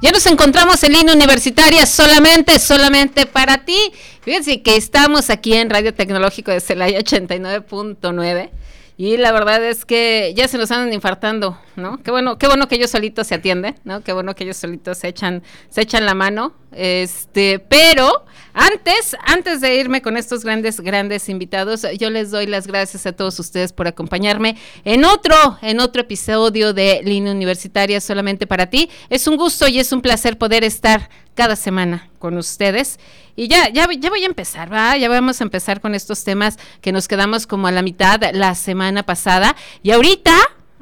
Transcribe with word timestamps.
Ya 0.00 0.12
nos 0.12 0.26
encontramos 0.26 0.80
en 0.84 0.92
línea 0.92 1.12
universitaria 1.12 1.84
solamente, 1.84 2.56
solamente 2.60 3.26
para 3.26 3.64
ti. 3.64 3.76
Fíjense 4.20 4.62
que 4.62 4.76
estamos 4.76 5.28
aquí 5.28 5.54
en 5.54 5.68
Radio 5.70 5.92
Tecnológico 5.92 6.52
de 6.52 6.60
Celaya 6.60 7.00
89.9 7.00 8.50
y 8.96 9.16
la 9.16 9.32
verdad 9.32 9.64
es 9.64 9.84
que 9.84 10.34
ya 10.36 10.46
se 10.46 10.56
nos 10.56 10.70
andan 10.70 10.92
infartando, 10.92 11.58
¿no? 11.74 12.00
Qué 12.04 12.12
bueno, 12.12 12.38
qué 12.38 12.46
bueno 12.46 12.68
que 12.68 12.76
ellos 12.76 12.92
solitos 12.92 13.26
se 13.26 13.34
atienden, 13.34 13.74
¿no? 13.82 14.04
Qué 14.04 14.12
bueno 14.12 14.36
que 14.36 14.44
ellos 14.44 14.56
solitos 14.56 14.98
se 14.98 15.08
echan, 15.08 15.42
se 15.68 15.80
echan 15.80 16.06
la 16.06 16.14
mano. 16.14 16.54
Este, 16.70 17.58
pero 17.58 18.24
antes, 18.58 19.16
antes 19.24 19.60
de 19.60 19.76
irme 19.76 20.02
con 20.02 20.16
estos 20.16 20.42
grandes, 20.42 20.80
grandes 20.80 21.28
invitados, 21.28 21.86
yo 21.96 22.10
les 22.10 22.32
doy 22.32 22.46
las 22.46 22.66
gracias 22.66 23.06
a 23.06 23.12
todos 23.12 23.38
ustedes 23.38 23.72
por 23.72 23.86
acompañarme 23.86 24.56
en 24.84 25.04
otro, 25.04 25.36
en 25.62 25.78
otro 25.78 26.02
episodio 26.02 26.72
de 26.72 27.00
Línea 27.04 27.32
Universitaria 27.32 28.00
solamente 28.00 28.48
para 28.48 28.66
ti. 28.66 28.90
Es 29.10 29.28
un 29.28 29.36
gusto 29.36 29.68
y 29.68 29.78
es 29.78 29.92
un 29.92 30.02
placer 30.02 30.38
poder 30.38 30.64
estar 30.64 31.08
cada 31.36 31.54
semana 31.54 32.10
con 32.18 32.36
ustedes. 32.36 32.98
Y 33.36 33.46
ya, 33.46 33.68
ya, 33.68 33.86
ya 33.96 34.10
voy 34.10 34.24
a 34.24 34.26
empezar, 34.26 34.72
¿va? 34.72 34.96
Ya 34.96 35.08
vamos 35.08 35.40
a 35.40 35.44
empezar 35.44 35.80
con 35.80 35.94
estos 35.94 36.24
temas 36.24 36.58
que 36.80 36.90
nos 36.90 37.06
quedamos 37.06 37.46
como 37.46 37.68
a 37.68 37.70
la 37.70 37.82
mitad 37.82 38.20
la 38.32 38.56
semana 38.56 39.04
pasada. 39.04 39.54
Y 39.84 39.92
ahorita, 39.92 40.34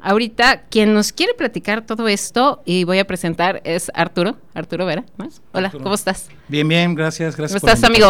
ahorita, 0.07 0.61
quien 0.69 0.93
nos 0.93 1.11
quiere 1.11 1.33
platicar 1.33 1.85
todo 1.85 2.07
esto, 2.07 2.61
y 2.65 2.85
voy 2.85 2.97
a 2.99 3.05
presentar, 3.05 3.61
es 3.65 3.91
Arturo. 3.93 4.37
Arturo 4.53 4.85
Vera. 4.85 5.03
Hola, 5.51 5.69
¿cómo 5.69 5.93
estás? 5.93 6.29
Bien, 6.47 6.65
bien, 6.67 6.95
gracias, 6.95 7.35
gracias. 7.35 7.59
¿Cómo 7.61 7.71
estás, 7.73 7.87
amigo? 7.87 8.09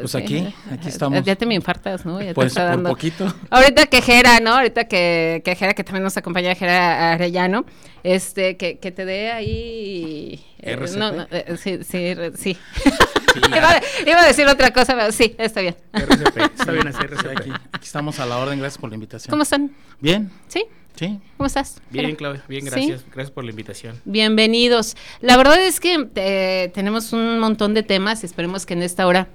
Pues 0.00 0.14
aquí, 0.14 0.52
aquí 0.72 0.88
estamos. 0.88 1.22
Ya 1.22 1.36
te 1.36 1.44
me 1.44 1.54
infartas, 1.54 2.06
¿no? 2.06 2.20
Ya 2.22 2.32
pues 2.32 2.46
te 2.54 2.60
está 2.60 2.62
por 2.62 2.70
dando. 2.70 2.88
poquito. 2.88 3.32
Ahorita 3.50 3.86
que 3.86 4.00
Jera, 4.00 4.40
¿no? 4.40 4.54
Ahorita 4.54 4.88
que, 4.88 5.42
que 5.44 5.54
Jera, 5.54 5.74
que 5.74 5.84
también 5.84 6.02
nos 6.02 6.16
acompaña 6.16 6.54
Jera 6.54 7.12
Arellano, 7.12 7.66
este, 8.02 8.56
que, 8.56 8.78
que 8.78 8.90
te 8.90 9.04
dé 9.04 9.30
ahí... 9.30 10.42
eh, 10.60 10.72
RCP. 10.72 10.96
no, 10.96 11.12
no, 11.12 11.26
eh, 11.30 11.56
sí, 11.58 11.80
sí, 11.84 12.14
sí. 12.36 12.56
iba, 13.48 13.80
iba 14.06 14.20
a 14.22 14.26
decir 14.26 14.46
otra 14.46 14.72
cosa, 14.72 14.96
pero 14.96 15.12
sí, 15.12 15.34
está 15.36 15.60
bien. 15.60 15.76
RCP, 15.92 16.38
está 16.58 16.72
bien 16.72 16.88
así, 16.88 17.02
RCP. 17.02 17.38
Aquí, 17.38 17.50
aquí 17.70 17.84
estamos 17.84 18.18
a 18.18 18.24
la 18.24 18.38
orden, 18.38 18.58
gracias 18.58 18.80
por 18.80 18.88
la 18.88 18.94
invitación. 18.94 19.30
¿Cómo 19.30 19.42
están? 19.42 19.70
Bien, 20.00 20.30
¿Sí? 20.48 20.64
Sí. 20.94 21.20
¿Cómo 21.36 21.46
estás? 21.46 21.80
Bien, 21.90 22.06
Jera? 22.06 22.16
Claudia, 22.16 22.44
bien, 22.48 22.62
¿Sí? 22.62 22.70
gracias. 22.70 23.04
Gracias 23.12 23.30
por 23.30 23.44
la 23.44 23.50
invitación. 23.50 24.00
Bienvenidos. 24.04 24.96
La 25.20 25.36
verdad 25.36 25.60
es 25.60 25.80
que 25.80 26.08
eh, 26.14 26.70
tenemos 26.74 27.12
un 27.12 27.38
montón 27.38 27.74
de 27.74 27.82
temas 27.82 28.22
y 28.22 28.26
esperemos 28.26 28.66
que 28.66 28.74
en 28.74 28.82
esta 28.82 29.06
hora 29.06 29.28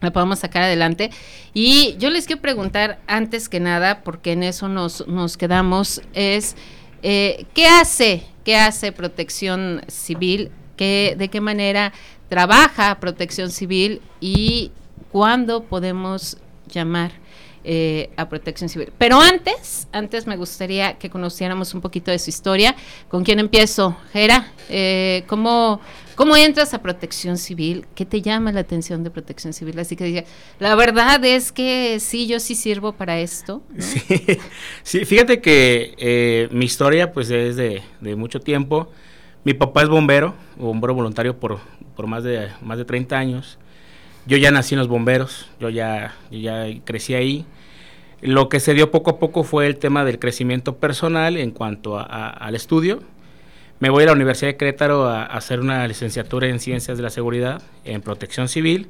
la 0.00 0.12
podamos 0.12 0.38
sacar 0.40 0.62
adelante. 0.62 1.10
Y 1.54 1.96
yo 1.98 2.10
les 2.10 2.26
quiero 2.26 2.40
preguntar, 2.40 3.00
antes 3.06 3.48
que 3.48 3.60
nada, 3.60 4.02
porque 4.02 4.32
en 4.32 4.42
eso 4.42 4.68
nos, 4.68 5.06
nos 5.08 5.36
quedamos, 5.36 6.02
es 6.14 6.56
eh, 7.02 7.46
¿qué 7.54 7.66
hace? 7.66 8.24
¿Qué 8.44 8.56
hace 8.56 8.92
Protección 8.92 9.82
Civil? 9.88 10.50
¿Qué, 10.76 11.14
¿De 11.18 11.28
qué 11.28 11.40
manera 11.40 11.92
trabaja 12.28 12.98
Protección 13.00 13.50
Civil? 13.50 14.00
¿Y 14.20 14.72
cuándo 15.10 15.64
podemos 15.64 16.38
llamar? 16.68 17.12
Eh, 17.64 18.10
a 18.16 18.28
Protección 18.28 18.68
Civil. 18.68 18.92
Pero 18.98 19.20
antes, 19.20 19.88
antes 19.92 20.26
me 20.26 20.36
gustaría 20.36 20.98
que 20.98 21.10
conociéramos 21.10 21.74
un 21.74 21.80
poquito 21.80 22.10
de 22.10 22.18
su 22.18 22.30
historia. 22.30 22.74
¿Con 23.08 23.24
quién 23.24 23.38
empiezo? 23.38 23.96
Jera, 24.12 24.52
eh, 24.68 25.24
¿cómo, 25.26 25.80
¿cómo 26.14 26.36
entras 26.36 26.74
a 26.74 26.82
Protección 26.82 27.36
Civil? 27.36 27.86
¿Qué 27.94 28.04
te 28.04 28.22
llama 28.22 28.52
la 28.52 28.60
atención 28.60 29.04
de 29.04 29.10
Protección 29.10 29.52
Civil? 29.52 29.78
Así 29.78 29.96
que 29.96 30.04
diga, 30.04 30.24
la 30.58 30.74
verdad 30.74 31.24
es 31.24 31.52
que 31.52 31.98
sí, 32.00 32.26
yo 32.26 32.40
sí 32.40 32.54
sirvo 32.54 32.92
para 32.92 33.18
esto. 33.20 33.62
Sí, 34.82 35.04
fíjate 35.04 35.40
que 35.40 35.94
eh, 35.98 36.48
mi 36.50 36.64
historia 36.64 37.12
pues 37.12 37.30
es 37.30 37.56
de, 37.56 37.82
de 38.00 38.16
mucho 38.16 38.40
tiempo. 38.40 38.88
Mi 39.44 39.54
papá 39.54 39.82
es 39.82 39.88
bombero, 39.88 40.34
bombero 40.56 40.94
voluntario 40.94 41.38
por, 41.38 41.58
por 41.96 42.06
más, 42.06 42.22
de, 42.22 42.48
más 42.62 42.78
de 42.78 42.84
30 42.84 43.18
años. 43.18 43.58
Yo 44.26 44.36
ya 44.36 44.50
nací 44.50 44.74
en 44.74 44.78
los 44.78 44.88
bomberos, 44.88 45.48
yo 45.58 45.70
ya, 45.70 46.14
yo 46.30 46.38
ya 46.38 46.66
crecí 46.84 47.14
ahí. 47.14 47.46
Lo 48.20 48.48
que 48.48 48.58
se 48.60 48.74
dio 48.74 48.90
poco 48.90 49.10
a 49.12 49.18
poco 49.18 49.44
fue 49.44 49.66
el 49.66 49.76
tema 49.76 50.04
del 50.04 50.18
crecimiento 50.18 50.76
personal 50.76 51.36
en 51.36 51.50
cuanto 51.52 51.98
a- 51.98 52.02
a- 52.02 52.28
al 52.30 52.54
estudio. 52.56 53.00
Me 53.80 53.90
voy 53.90 54.02
a 54.02 54.06
la 54.06 54.12
Universidad 54.12 54.48
de 54.50 54.56
Querétaro 54.56 55.04
a, 55.06 55.22
a 55.22 55.36
hacer 55.36 55.60
una 55.60 55.86
licenciatura 55.86 56.48
en 56.48 56.58
Ciencias 56.58 56.96
de 56.96 57.02
la 57.04 57.10
Seguridad, 57.10 57.62
en 57.84 58.00
Protección 58.02 58.48
Civil, 58.48 58.88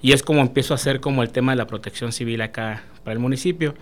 y 0.00 0.12
es 0.12 0.22
como 0.22 0.40
empiezo 0.40 0.72
a 0.72 0.76
hacer 0.76 1.00
como 1.00 1.22
el 1.22 1.30
tema 1.30 1.52
de 1.52 1.56
la 1.56 1.66
protección 1.66 2.12
civil 2.12 2.40
acá 2.40 2.82
para 3.04 3.12
el 3.12 3.18
municipio. 3.18 3.74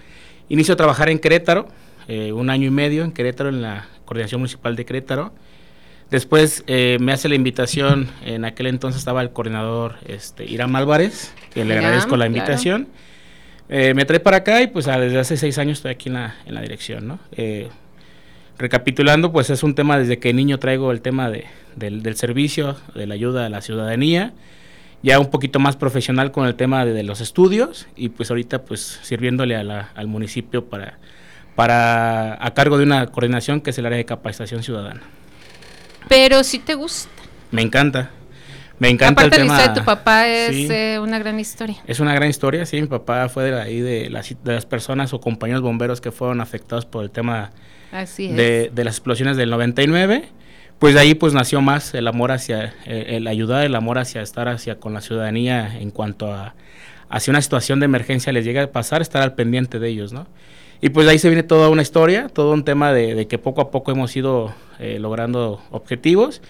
Inicio 0.48 0.74
a 0.74 0.76
trabajar 0.76 1.08
en 1.08 1.20
Querétaro, 1.20 1.68
eh, 2.08 2.32
un 2.32 2.50
año 2.50 2.66
y 2.66 2.70
medio 2.70 3.04
en 3.04 3.12
Querétaro, 3.12 3.48
en 3.48 3.62
la 3.62 3.86
Coordinación 4.04 4.40
Municipal 4.40 4.74
de 4.74 4.84
Querétaro. 4.84 5.32
Después 6.10 6.64
eh, 6.66 6.98
me 7.00 7.12
hace 7.12 7.28
la 7.28 7.36
invitación, 7.36 8.08
en 8.26 8.44
aquel 8.44 8.66
entonces 8.66 8.98
estaba 8.98 9.22
el 9.22 9.30
coordinador 9.30 9.94
este, 10.08 10.44
Irán 10.44 10.74
Álvarez, 10.74 11.32
que 11.54 11.64
le 11.64 11.74
Irán, 11.74 11.84
agradezco 11.84 12.16
la 12.16 12.26
claro. 12.26 12.34
Eh, 13.72 13.94
me 13.94 14.04
trae 14.04 14.18
para 14.20 14.38
acá 14.38 14.60
y 14.62 14.66
pues 14.66 14.88
ah, 14.88 14.98
desde 14.98 15.18
hace 15.18 15.36
seis 15.36 15.56
años 15.58 15.78
estoy 15.78 15.92
aquí 15.92 16.08
en 16.08 16.14
la, 16.16 16.34
en 16.44 16.54
la 16.54 16.60
dirección, 16.60 17.06
¿no? 17.06 17.20
Eh, 17.36 17.68
recapitulando, 18.58 19.30
pues 19.32 19.48
es 19.48 19.62
un 19.62 19.74
tema 19.74 19.96
desde 19.98 20.18
que 20.18 20.32
niño 20.34 20.58
traigo 20.58 20.90
el 20.92 21.00
tema 21.00 21.30
de, 21.30 21.46
del, 21.76 22.02
del 22.02 22.16
servicio, 22.16 22.76
de 22.94 23.06
la 23.06 23.14
ayuda 23.14 23.46
a 23.46 23.48
la 23.48 23.60
ciudadanía, 23.62 24.32
ya 25.02 25.18
un 25.20 25.30
poquito 25.30 25.60
más 25.60 25.76
profesional 25.76 26.30
con 26.32 26.46
el 26.46 26.56
tema 26.56 26.84
de, 26.84 26.92
de 26.92 27.04
los 27.04 27.20
estudios 27.20 27.86
y 27.96 28.08
pues 28.10 28.28
ahorita 28.30 28.62
pues 28.62 28.98
sirviéndole 29.02 29.56
a 29.56 29.62
la- 29.64 29.90
al 29.94 30.08
municipio 30.08 30.64
para, 30.66 30.98
para 31.54 32.44
a 32.44 32.54
cargo 32.54 32.76
de 32.76 32.84
una 32.84 33.06
coordinación 33.06 33.60
que 33.60 33.70
es 33.70 33.78
el 33.78 33.86
área 33.86 33.98
de 33.98 34.04
capacitación 34.04 34.62
ciudadana. 34.62 35.00
Pero 36.08 36.42
si 36.44 36.58
te 36.58 36.74
gusta. 36.74 37.08
Me 37.52 37.62
encanta, 37.62 38.10
me 38.80 38.88
encanta 38.88 39.22
Aparte 39.22 39.40
el 39.40 39.46
la 39.46 39.46
tema. 39.46 39.54
historia 39.58 39.74
de 39.74 39.80
tu 39.80 39.84
papá 39.86 40.26
es 40.26 40.56
Sí. 40.56 40.68
eh, 40.70 40.98
una 40.98 41.18
gran 41.20 41.38
historia. 41.38 41.76
Es 41.86 42.00
una 42.00 42.12
gran 42.14 42.28
historia, 42.28 42.66
sí, 42.66 42.80
mi 42.80 42.88
papá 42.88 43.28
fue 43.28 43.44
de 43.52 43.60
ahí 43.60 43.80
de 43.80 44.10
las, 44.10 44.34
de 44.42 44.52
las 44.54 44.66
personas 44.66 45.12
o 45.14 45.20
compañeros 45.20 45.62
bomberos 45.62 46.00
que 46.00 46.10
fueron 46.10 46.40
afectados 46.40 46.84
por 46.86 47.04
el 47.04 47.10
tema 47.12 47.52
Así 47.92 48.26
de, 48.28 48.70
de 48.74 48.84
las 48.84 48.94
explosiones 48.96 49.36
del 49.36 49.50
99. 49.50 50.24
Pues 50.80 50.94
de 50.94 51.00
ahí 51.00 51.14
pues 51.14 51.34
nació 51.34 51.60
más 51.60 51.92
el 51.94 52.08
amor 52.08 52.32
hacia, 52.32 52.74
eh, 52.86 53.04
el 53.10 53.26
ayudar, 53.26 53.64
el 53.66 53.74
amor 53.74 53.98
hacia 53.98 54.22
estar 54.22 54.48
hacia 54.48 54.76
con 54.80 54.94
la 54.94 55.00
ciudadanía 55.02 55.78
en 55.78 55.90
cuanto 55.90 56.32
a 56.32 56.54
hacia 57.10 57.32
una 57.32 57.42
situación 57.42 57.80
de 57.80 57.86
emergencia 57.86 58.32
les 58.32 58.44
llega 58.44 58.62
a 58.62 58.66
pasar, 58.68 59.02
estar 59.02 59.20
al 59.20 59.34
pendiente 59.34 59.78
de 59.80 59.88
ellos, 59.88 60.12
¿no? 60.12 60.26
Y 60.80 60.88
pues 60.90 61.04
de 61.06 61.12
ahí 61.12 61.18
se 61.18 61.28
viene 61.28 61.42
toda 61.42 61.68
una 61.68 61.82
historia, 61.82 62.28
todo 62.28 62.52
un 62.54 62.64
tema 62.64 62.92
de, 62.92 63.14
de 63.16 63.26
que 63.26 63.36
poco 63.36 63.60
a 63.60 63.70
poco 63.72 63.90
hemos 63.92 64.14
ido 64.16 64.54
eh, 64.78 64.98
logrando 65.00 65.60
objetivos 65.72 66.40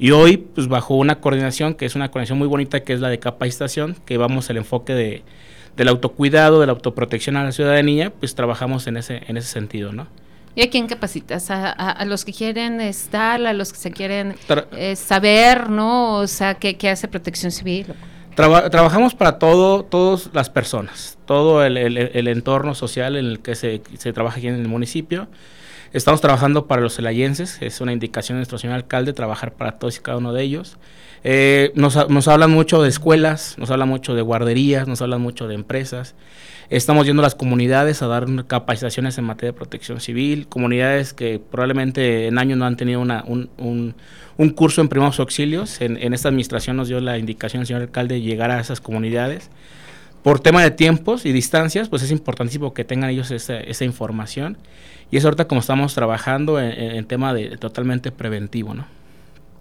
y 0.00 0.10
hoy 0.10 0.38
pues 0.38 0.66
bajo 0.66 0.94
una 0.96 1.20
coordinación 1.20 1.74
que 1.74 1.84
es 1.86 1.94
una 1.94 2.08
coordinación 2.10 2.38
muy 2.38 2.48
bonita 2.48 2.80
que 2.80 2.92
es 2.94 3.00
la 3.00 3.08
de 3.08 3.18
capacitación, 3.20 3.94
que 4.06 4.16
vamos 4.16 4.50
el 4.50 4.56
enfoque 4.56 4.94
de, 4.94 5.22
del 5.76 5.86
autocuidado, 5.88 6.58
de 6.60 6.66
la 6.66 6.72
autoprotección 6.72 7.36
a 7.36 7.44
la 7.44 7.52
ciudadanía, 7.52 8.10
pues 8.10 8.34
trabajamos 8.34 8.86
en 8.88 8.96
ese, 8.96 9.20
en 9.28 9.36
ese 9.36 9.48
sentido, 9.48 9.92
¿no? 9.92 10.08
¿Y 10.56 10.62
a 10.62 10.70
quién 10.70 10.88
capacitas? 10.88 11.50
A, 11.52 11.70
a- 11.70 11.90
a 11.92 12.04
los 12.06 12.24
que 12.24 12.32
quieren 12.32 12.80
estar, 12.80 13.46
a 13.46 13.52
los 13.52 13.72
que 13.72 13.78
se 13.78 13.92
quieren 13.92 14.34
eh, 14.76 14.96
saber, 14.96 15.70
¿no? 15.70 16.16
O 16.16 16.26
sea, 16.26 16.54
¿qué, 16.54 16.76
qué 16.76 16.88
hace 16.90 17.06
Protección 17.06 17.52
Civil? 17.52 17.86
Traba- 18.34 18.68
trabajamos 18.70 19.14
para 19.14 19.38
todo, 19.38 19.84
todas 19.84 20.30
las 20.32 20.50
personas, 20.50 21.18
todo 21.24 21.64
el, 21.64 21.76
el- 21.76 21.96
el 21.98 22.26
entorno 22.28 22.74
social 22.74 23.14
en 23.16 23.26
el 23.26 23.38
que 23.40 23.54
se, 23.54 23.82
se 23.96 24.12
trabaja 24.12 24.38
aquí 24.38 24.48
en 24.48 24.54
el 24.56 24.66
municipio. 24.66 25.28
Estamos 25.92 26.20
trabajando 26.20 26.66
para 26.66 26.80
los 26.82 26.94
celayenses, 26.94 27.58
es 27.60 27.80
una 27.80 27.92
indicación 27.92 28.36
de 28.36 28.40
nuestro 28.40 28.58
señor 28.58 28.76
alcalde, 28.76 29.12
trabajar 29.12 29.52
para 29.54 29.72
todos 29.78 29.96
y 29.96 30.00
cada 30.00 30.18
uno 30.18 30.32
de 30.32 30.42
ellos. 30.44 30.76
Eh, 31.24 31.72
nos, 31.74 32.08
nos 32.08 32.28
hablan 32.28 32.52
mucho 32.52 32.80
de 32.80 32.88
escuelas, 32.88 33.56
nos 33.58 33.70
hablan 33.72 33.88
mucho 33.88 34.14
de 34.14 34.22
guarderías, 34.22 34.86
nos 34.86 35.02
hablan 35.02 35.20
mucho 35.20 35.48
de 35.48 35.56
empresas. 35.56 36.14
Estamos 36.70 37.06
yendo 37.06 37.22
a 37.22 37.24
las 37.24 37.34
comunidades 37.34 38.02
a 38.02 38.06
dar 38.06 38.26
capacitaciones 38.46 39.18
en 39.18 39.24
materia 39.24 39.50
de 39.50 39.58
protección 39.58 40.00
civil, 40.00 40.46
comunidades 40.46 41.12
que 41.12 41.40
probablemente 41.40 42.28
en 42.28 42.38
años 42.38 42.56
no 42.56 42.66
han 42.66 42.76
tenido 42.76 43.00
un, 43.00 43.50
un- 43.58 43.94
un 44.36 44.50
curso 44.50 44.80
en 44.80 44.88
primeros 44.88 45.18
auxilios. 45.18 45.80
En, 45.80 46.14
esta 46.14 46.28
administración 46.28 46.76
nos 46.76 46.86
dio 46.86 47.00
la 47.00 47.18
indicación 47.18 47.66
señor 47.66 47.82
alcalde 47.82 48.14
de 48.14 48.20
llegar 48.22 48.52
a 48.52 48.60
esas 48.60 48.80
comunidades. 48.80 49.50
Por 50.22 50.38
tema 50.38 50.62
de 50.62 50.70
tiempos 50.70 51.26
y 51.26 51.32
distancias, 51.32 51.88
pues 51.88 52.02
es 52.02 52.12
importantísimo 52.12 52.72
que 52.72 52.84
tengan 52.84 53.10
ellos 53.10 53.32
esa, 53.32 53.58
esa 53.58 53.84
información. 53.84 54.56
Y 55.10 55.16
es 55.16 55.24
ahorita 55.24 55.46
como 55.48 55.60
estamos 55.60 55.94
trabajando 55.94 56.60
en, 56.60 57.04
tema 57.06 57.34
de 57.34 57.56
totalmente 57.56 58.12
preventivo, 58.12 58.74
¿no? 58.74 58.86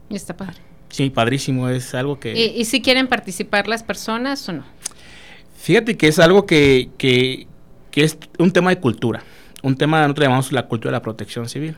Y 0.10 0.16
está 0.16 0.36
padre. 0.36 0.58
Sí, 0.90 1.10
padrísimo, 1.10 1.70
es 1.70 1.94
algo 1.94 2.20
que... 2.20 2.34
¿Y, 2.34 2.62
y 2.62 2.66
si 2.66 2.82
quieren 2.82 3.08
participar 3.08 3.68
las 3.68 3.84
personas 3.84 4.48
o 4.50 4.54
no? 4.54 4.64
Fíjate 5.56 5.98
que 5.98 6.08
es 6.08 6.20
algo 6.20 6.46
que, 6.46 6.90
que, 6.98 7.48
que 7.92 8.04
es 8.04 8.18
un 8.38 8.52
tema 8.52 8.70
de 8.70 8.80
cultura, 8.80 9.24
un 9.62 9.76
tema, 9.76 10.02
nosotros 10.02 10.26
llamamos 10.26 10.52
la 10.52 10.68
cultura 10.68 10.92
de 10.92 10.98
la 10.98 11.02
protección 11.02 11.50
civil. 11.50 11.76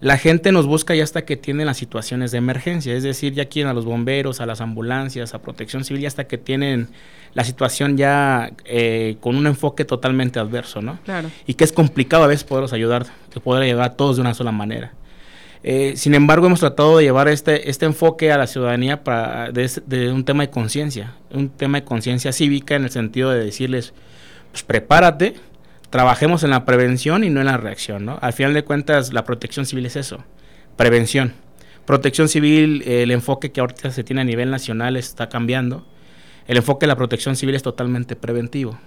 La 0.00 0.18
gente 0.18 0.52
nos 0.52 0.66
busca 0.66 0.94
ya 0.94 1.02
hasta 1.04 1.24
que 1.24 1.36
tienen 1.36 1.66
las 1.66 1.78
situaciones 1.78 2.30
de 2.30 2.38
emergencia, 2.38 2.94
es 2.94 3.02
decir, 3.02 3.32
ya 3.32 3.46
quieren 3.46 3.70
a 3.70 3.74
los 3.74 3.86
bomberos, 3.86 4.40
a 4.40 4.46
las 4.46 4.60
ambulancias, 4.60 5.32
a 5.32 5.40
protección 5.40 5.84
civil, 5.84 6.02
ya 6.02 6.08
hasta 6.08 6.26
que 6.26 6.36
tienen 6.36 6.88
la 7.32 7.44
situación 7.44 7.96
ya 7.96 8.52
eh, 8.66 9.16
con 9.20 9.36
un 9.36 9.46
enfoque 9.46 9.86
totalmente 9.86 10.38
adverso, 10.38 10.82
¿no? 10.82 10.98
Claro. 11.04 11.30
Y 11.46 11.54
que 11.54 11.64
es 11.64 11.72
complicado 11.72 12.24
a 12.24 12.26
veces 12.26 12.44
poderlos 12.44 12.74
ayudar, 12.74 13.06
poder 13.42 13.62
ayudar 13.62 13.84
a 13.84 13.92
todos 13.94 14.16
de 14.16 14.22
una 14.22 14.34
sola 14.34 14.52
manera. 14.52 14.92
Eh, 15.62 15.94
sin 15.96 16.14
embargo, 16.14 16.46
hemos 16.46 16.60
tratado 16.60 16.98
de 16.98 17.04
llevar 17.04 17.28
este, 17.28 17.70
este 17.70 17.86
enfoque 17.86 18.30
a 18.30 18.38
la 18.38 18.46
ciudadanía 18.46 19.02
para, 19.02 19.50
de, 19.50 19.70
de 19.86 20.12
un 20.12 20.24
tema 20.24 20.44
de 20.44 20.50
conciencia, 20.50 21.14
un 21.30 21.48
tema 21.48 21.80
de 21.80 21.84
conciencia 21.84 22.32
cívica 22.32 22.76
en 22.76 22.84
el 22.84 22.90
sentido 22.90 23.30
de 23.30 23.44
decirles, 23.44 23.94
pues 24.52 24.62
prepárate, 24.62 25.34
trabajemos 25.90 26.42
en 26.42 26.50
la 26.50 26.64
prevención 26.64 27.24
y 27.24 27.30
no 27.30 27.40
en 27.40 27.46
la 27.46 27.56
reacción, 27.56 28.04
¿no? 28.04 28.18
Al 28.20 28.32
final 28.32 28.54
de 28.54 28.64
cuentas, 28.64 29.12
la 29.12 29.24
protección 29.24 29.66
civil 29.66 29.86
es 29.86 29.96
eso, 29.96 30.24
prevención. 30.76 31.34
Protección 31.84 32.28
civil, 32.28 32.82
el 32.86 33.12
enfoque 33.12 33.52
que 33.52 33.60
ahorita 33.60 33.90
se 33.92 34.02
tiene 34.02 34.22
a 34.22 34.24
nivel 34.24 34.50
nacional 34.50 34.96
está 34.96 35.28
cambiando. 35.28 35.86
El 36.48 36.56
enfoque 36.56 36.86
de 36.86 36.88
la 36.88 36.96
protección 36.96 37.36
civil 37.36 37.54
es 37.54 37.62
totalmente 37.62 38.16
preventivo. 38.16 38.78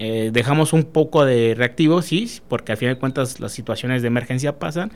Eh, 0.00 0.30
dejamos 0.32 0.72
un 0.72 0.84
poco 0.84 1.24
de 1.24 1.54
reactivo, 1.56 2.02
sí, 2.02 2.40
porque 2.48 2.72
al 2.72 2.78
final 2.78 2.94
de 2.94 3.00
cuentas 3.00 3.40
las 3.40 3.52
situaciones 3.52 4.02
de 4.02 4.08
emergencia 4.08 4.58
pasan, 4.58 4.92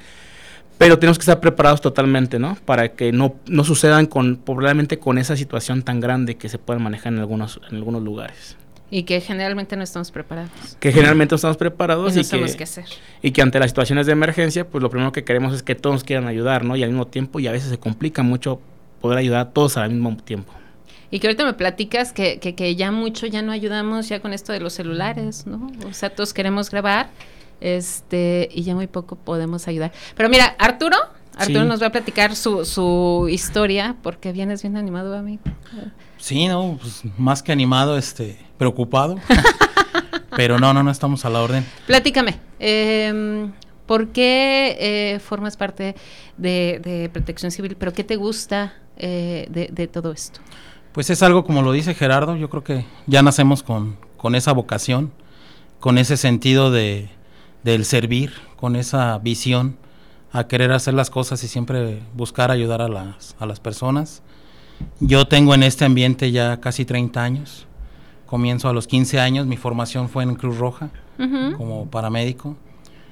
pero 0.78 0.98
tenemos 0.98 1.18
que 1.18 1.22
estar 1.22 1.40
preparados 1.40 1.80
totalmente, 1.80 2.38
¿no? 2.38 2.56
Para 2.64 2.94
que 2.94 3.12
no, 3.12 3.36
no 3.46 3.64
sucedan 3.64 4.06
con, 4.06 4.36
probablemente 4.36 4.98
con 4.98 5.18
esa 5.18 5.36
situación 5.36 5.82
tan 5.82 6.00
grande 6.00 6.36
que 6.36 6.48
se 6.48 6.58
puede 6.58 6.80
manejar 6.80 7.12
en 7.12 7.20
algunos, 7.20 7.60
en 7.70 7.76
algunos 7.76 8.02
lugares. 8.02 8.56
Y 8.94 9.04
que 9.04 9.22
generalmente 9.22 9.74
no 9.74 9.82
estamos 9.82 10.10
preparados. 10.10 10.50
Que 10.78 10.92
generalmente 10.92 11.32
no 11.32 11.36
estamos 11.36 11.56
preparados 11.56 12.12
y, 12.12 12.16
no 12.16 12.20
y, 12.20 12.24
sabemos 12.24 12.50
que, 12.52 12.58
qué 12.58 12.64
hacer. 12.64 12.84
y 13.22 13.30
que 13.30 13.40
ante 13.40 13.58
las 13.58 13.70
situaciones 13.70 14.04
de 14.04 14.12
emergencia, 14.12 14.68
pues 14.68 14.82
lo 14.82 14.90
primero 14.90 15.12
que 15.12 15.24
queremos 15.24 15.54
es 15.54 15.62
que 15.62 15.74
todos 15.74 16.04
quieran 16.04 16.28
ayudar, 16.28 16.62
¿no? 16.66 16.76
Y 16.76 16.82
al 16.82 16.90
mismo 16.90 17.06
tiempo, 17.06 17.40
y 17.40 17.46
a 17.46 17.52
veces 17.52 17.70
se 17.70 17.78
complica 17.78 18.22
mucho 18.22 18.60
poder 19.00 19.16
ayudar 19.16 19.40
a 19.40 19.50
todos 19.50 19.78
al 19.78 19.90
mismo 19.90 20.14
tiempo. 20.18 20.52
Y 21.10 21.20
que 21.20 21.26
ahorita 21.26 21.44
me 21.46 21.54
platicas 21.54 22.12
que, 22.12 22.38
que, 22.38 22.54
que 22.54 22.76
ya 22.76 22.92
mucho 22.92 23.26
ya 23.26 23.40
no 23.40 23.50
ayudamos 23.52 24.10
ya 24.10 24.20
con 24.20 24.34
esto 24.34 24.52
de 24.52 24.60
los 24.60 24.74
celulares, 24.74 25.46
¿no? 25.46 25.72
O 25.88 25.94
sea, 25.94 26.10
todos 26.10 26.34
queremos 26.34 26.70
grabar 26.70 27.08
este 27.62 28.50
y 28.52 28.62
ya 28.62 28.74
muy 28.74 28.88
poco 28.88 29.16
podemos 29.16 29.68
ayudar. 29.68 29.92
Pero 30.16 30.28
mira, 30.28 30.54
Arturo, 30.58 30.96
Arturo 31.36 31.62
Sí. 31.62 31.66
nos 31.66 31.80
va 31.80 31.86
a 31.86 31.92
platicar 31.92 32.36
su, 32.36 32.64
su 32.66 33.26
historia 33.30 33.96
porque 34.02 34.32
vienes 34.32 34.62
bien 34.62 34.76
animado, 34.76 35.16
amigo. 35.16 35.42
Sí, 36.18 36.46
no, 36.46 36.78
pues 36.80 37.02
más 37.18 37.42
que 37.42 37.52
animado, 37.52 37.96
este, 37.96 38.36
preocupado. 38.62 39.16
Pero 40.36 40.60
no, 40.60 40.72
no, 40.72 40.84
no 40.84 40.90
estamos 40.92 41.24
a 41.24 41.30
la 41.30 41.42
orden. 41.42 41.66
Platícame, 41.86 42.38
eh, 42.60 43.50
¿por 43.86 44.08
qué 44.08 44.76
eh, 44.78 45.18
formas 45.18 45.56
parte 45.56 45.96
de, 46.36 46.80
de 46.82 47.10
Protección 47.12 47.50
Civil? 47.50 47.76
¿Pero 47.76 47.92
qué 47.92 48.04
te 48.04 48.14
gusta 48.14 48.74
eh, 48.96 49.46
de, 49.50 49.68
de 49.72 49.88
todo 49.88 50.12
esto? 50.12 50.40
Pues 50.92 51.10
es 51.10 51.22
algo 51.24 51.44
como 51.44 51.62
lo 51.62 51.72
dice 51.72 51.94
Gerardo, 51.94 52.36
yo 52.36 52.48
creo 52.48 52.62
que 52.62 52.86
ya 53.06 53.22
nacemos 53.22 53.64
con, 53.64 53.96
con 54.16 54.36
esa 54.36 54.52
vocación, 54.52 55.10
con 55.80 55.98
ese 55.98 56.16
sentido 56.16 56.70
de, 56.70 57.08
del 57.64 57.84
servir, 57.84 58.32
con 58.56 58.76
esa 58.76 59.18
visión 59.18 59.76
a 60.30 60.46
querer 60.46 60.70
hacer 60.70 60.94
las 60.94 61.10
cosas 61.10 61.42
y 61.42 61.48
siempre 61.48 62.00
buscar 62.14 62.52
ayudar 62.52 62.80
a 62.80 62.88
las, 62.88 63.34
a 63.40 63.46
las 63.46 63.58
personas. 63.58 64.22
Yo 65.00 65.26
tengo 65.26 65.52
en 65.54 65.64
este 65.64 65.84
ambiente 65.84 66.30
ya 66.30 66.60
casi 66.60 66.84
30 66.84 67.22
años, 67.22 67.66
comienzo 68.32 68.70
a 68.70 68.72
los 68.72 68.86
15 68.86 69.20
años, 69.20 69.46
mi 69.46 69.58
formación 69.58 70.08
fue 70.08 70.22
en 70.22 70.34
Cruz 70.36 70.56
Roja 70.56 70.88
Ujú. 71.18 71.54
como 71.58 71.86
paramédico. 71.90 72.56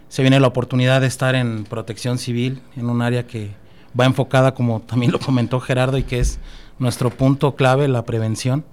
Se 0.09 0.23
viene 0.23 0.41
la 0.41 0.47
oportunidad 0.47 1.03
de 1.03 1.09
estar 1.09 1.35
en 1.35 1.65
protección 1.65 2.17
civil, 2.17 2.63
en 2.75 2.89
un 2.89 3.03
área 3.03 3.27
que 3.27 3.51
va 3.99 4.07
enfocada, 4.07 4.55
como 4.55 4.81
también 4.81 5.13
lo 5.13 5.19
comentó 5.21 5.61
Gerardo, 5.61 5.99
y 5.99 6.05
que 6.05 6.21
es 6.21 6.39
nuestro 6.79 7.11
punto 7.11 7.55
clave, 7.55 7.87
la 7.87 8.07
prevención. 8.07 8.65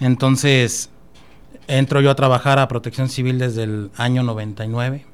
Entonces, 0.00 0.90
entro 1.68 2.00
yo 2.00 2.10
a 2.10 2.16
trabajar 2.16 2.58
a 2.58 2.66
protección 2.66 3.08
civil 3.08 3.38
desde 3.38 3.62
el 3.62 3.90
año 3.96 4.24
99. 4.24 5.06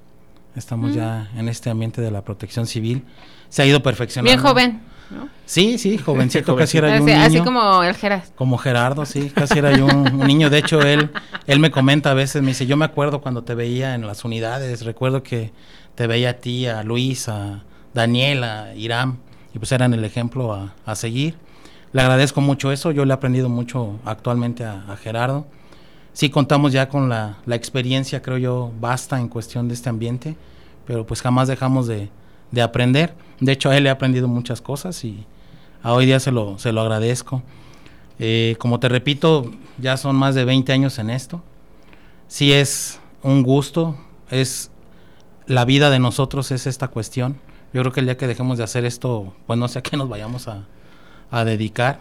Estamos 0.56 0.92
Mm. 0.92 0.94
ya 0.94 1.30
en 1.36 1.50
este 1.50 1.68
ambiente 1.68 2.00
de 2.00 2.10
la 2.10 2.22
protección 2.22 2.66
civil. 2.66 3.04
Se 3.50 3.60
ha 3.60 3.66
ido 3.66 3.82
perfeccionando. 3.82 4.30
Bien 4.34 4.40
joven, 4.42 4.80
¿no? 5.10 5.28
Sí, 5.44 5.78
sí, 5.78 5.98
jovencito, 5.98 6.56
casi 6.56 6.78
era 6.78 6.88
yo 6.90 7.04
Así, 7.04 7.12
un 7.12 7.18
así 7.20 7.30
niño. 7.34 7.44
como 7.44 7.82
el 7.82 7.94
Geras. 7.94 8.32
Como 8.36 8.58
Gerardo, 8.58 9.06
sí, 9.06 9.30
casi 9.34 9.58
era 9.58 9.76
yo 9.76 9.86
un, 9.86 10.14
un 10.14 10.26
niño. 10.26 10.50
De 10.50 10.58
hecho, 10.58 10.82
él, 10.82 11.10
él 11.46 11.60
me 11.60 11.70
comenta 11.70 12.10
a 12.10 12.14
veces, 12.14 12.42
me 12.42 12.48
dice, 12.48 12.66
yo 12.66 12.76
me 12.76 12.84
acuerdo 12.84 13.20
cuando 13.20 13.44
te 13.44 13.54
veía 13.54 13.94
en 13.94 14.06
las 14.06 14.24
unidades, 14.24 14.84
recuerdo 14.84 15.22
que 15.22 15.52
te 15.94 16.06
veía 16.06 16.30
a 16.30 16.34
ti, 16.34 16.66
a 16.66 16.82
Luis, 16.82 17.28
a 17.28 17.64
Daniel, 17.94 18.44
a 18.44 18.74
Irán, 18.74 19.18
y 19.54 19.58
pues 19.58 19.72
eran 19.72 19.94
el 19.94 20.04
ejemplo 20.04 20.52
a, 20.52 20.74
a 20.84 20.94
seguir. 20.94 21.36
Le 21.92 22.02
agradezco 22.02 22.40
mucho 22.40 22.72
eso, 22.72 22.90
yo 22.90 23.04
le 23.04 23.12
he 23.12 23.14
aprendido 23.14 23.48
mucho 23.48 23.98
actualmente 24.04 24.64
a, 24.64 24.84
a 24.88 24.96
Gerardo. 24.96 25.46
Sí 26.12 26.30
contamos 26.30 26.72
ya 26.72 26.88
con 26.88 27.08
la, 27.08 27.36
la 27.46 27.56
experiencia, 27.56 28.22
creo 28.22 28.38
yo, 28.38 28.72
basta 28.80 29.18
en 29.20 29.28
cuestión 29.28 29.68
de 29.68 29.74
este 29.74 29.88
ambiente, 29.88 30.34
pero 30.86 31.06
pues 31.06 31.20
jamás 31.22 31.46
dejamos 31.48 31.86
de, 31.86 32.08
de 32.50 32.62
aprender. 32.62 33.14
De 33.40 33.52
hecho, 33.52 33.70
a 33.70 33.76
él 33.76 33.86
he 33.86 33.90
aprendido 33.90 34.28
muchas 34.28 34.60
cosas 34.60 35.04
y 35.04 35.26
a 35.82 35.92
hoy 35.92 36.06
día 36.06 36.20
se 36.20 36.32
lo, 36.32 36.58
se 36.58 36.72
lo 36.72 36.80
agradezco. 36.80 37.42
Eh, 38.18 38.56
como 38.58 38.80
te 38.80 38.88
repito, 38.88 39.52
ya 39.78 39.96
son 39.96 40.16
más 40.16 40.34
de 40.34 40.44
20 40.44 40.72
años 40.72 40.98
en 40.98 41.10
esto. 41.10 41.42
Sí 42.28 42.52
es 42.52 42.98
un 43.22 43.42
gusto, 43.42 43.96
es 44.30 44.70
la 45.46 45.64
vida 45.64 45.90
de 45.90 45.98
nosotros 45.98 46.50
es 46.50 46.66
esta 46.66 46.88
cuestión. 46.88 47.36
Yo 47.72 47.82
creo 47.82 47.92
que 47.92 48.00
el 48.00 48.06
día 48.06 48.16
que 48.16 48.26
dejemos 48.26 48.58
de 48.58 48.64
hacer 48.64 48.84
esto, 48.84 49.34
pues 49.46 49.58
no 49.58 49.68
sé 49.68 49.80
a 49.80 49.82
qué 49.82 49.96
nos 49.96 50.08
vayamos 50.08 50.48
a, 50.48 50.64
a 51.30 51.44
dedicar. 51.44 52.00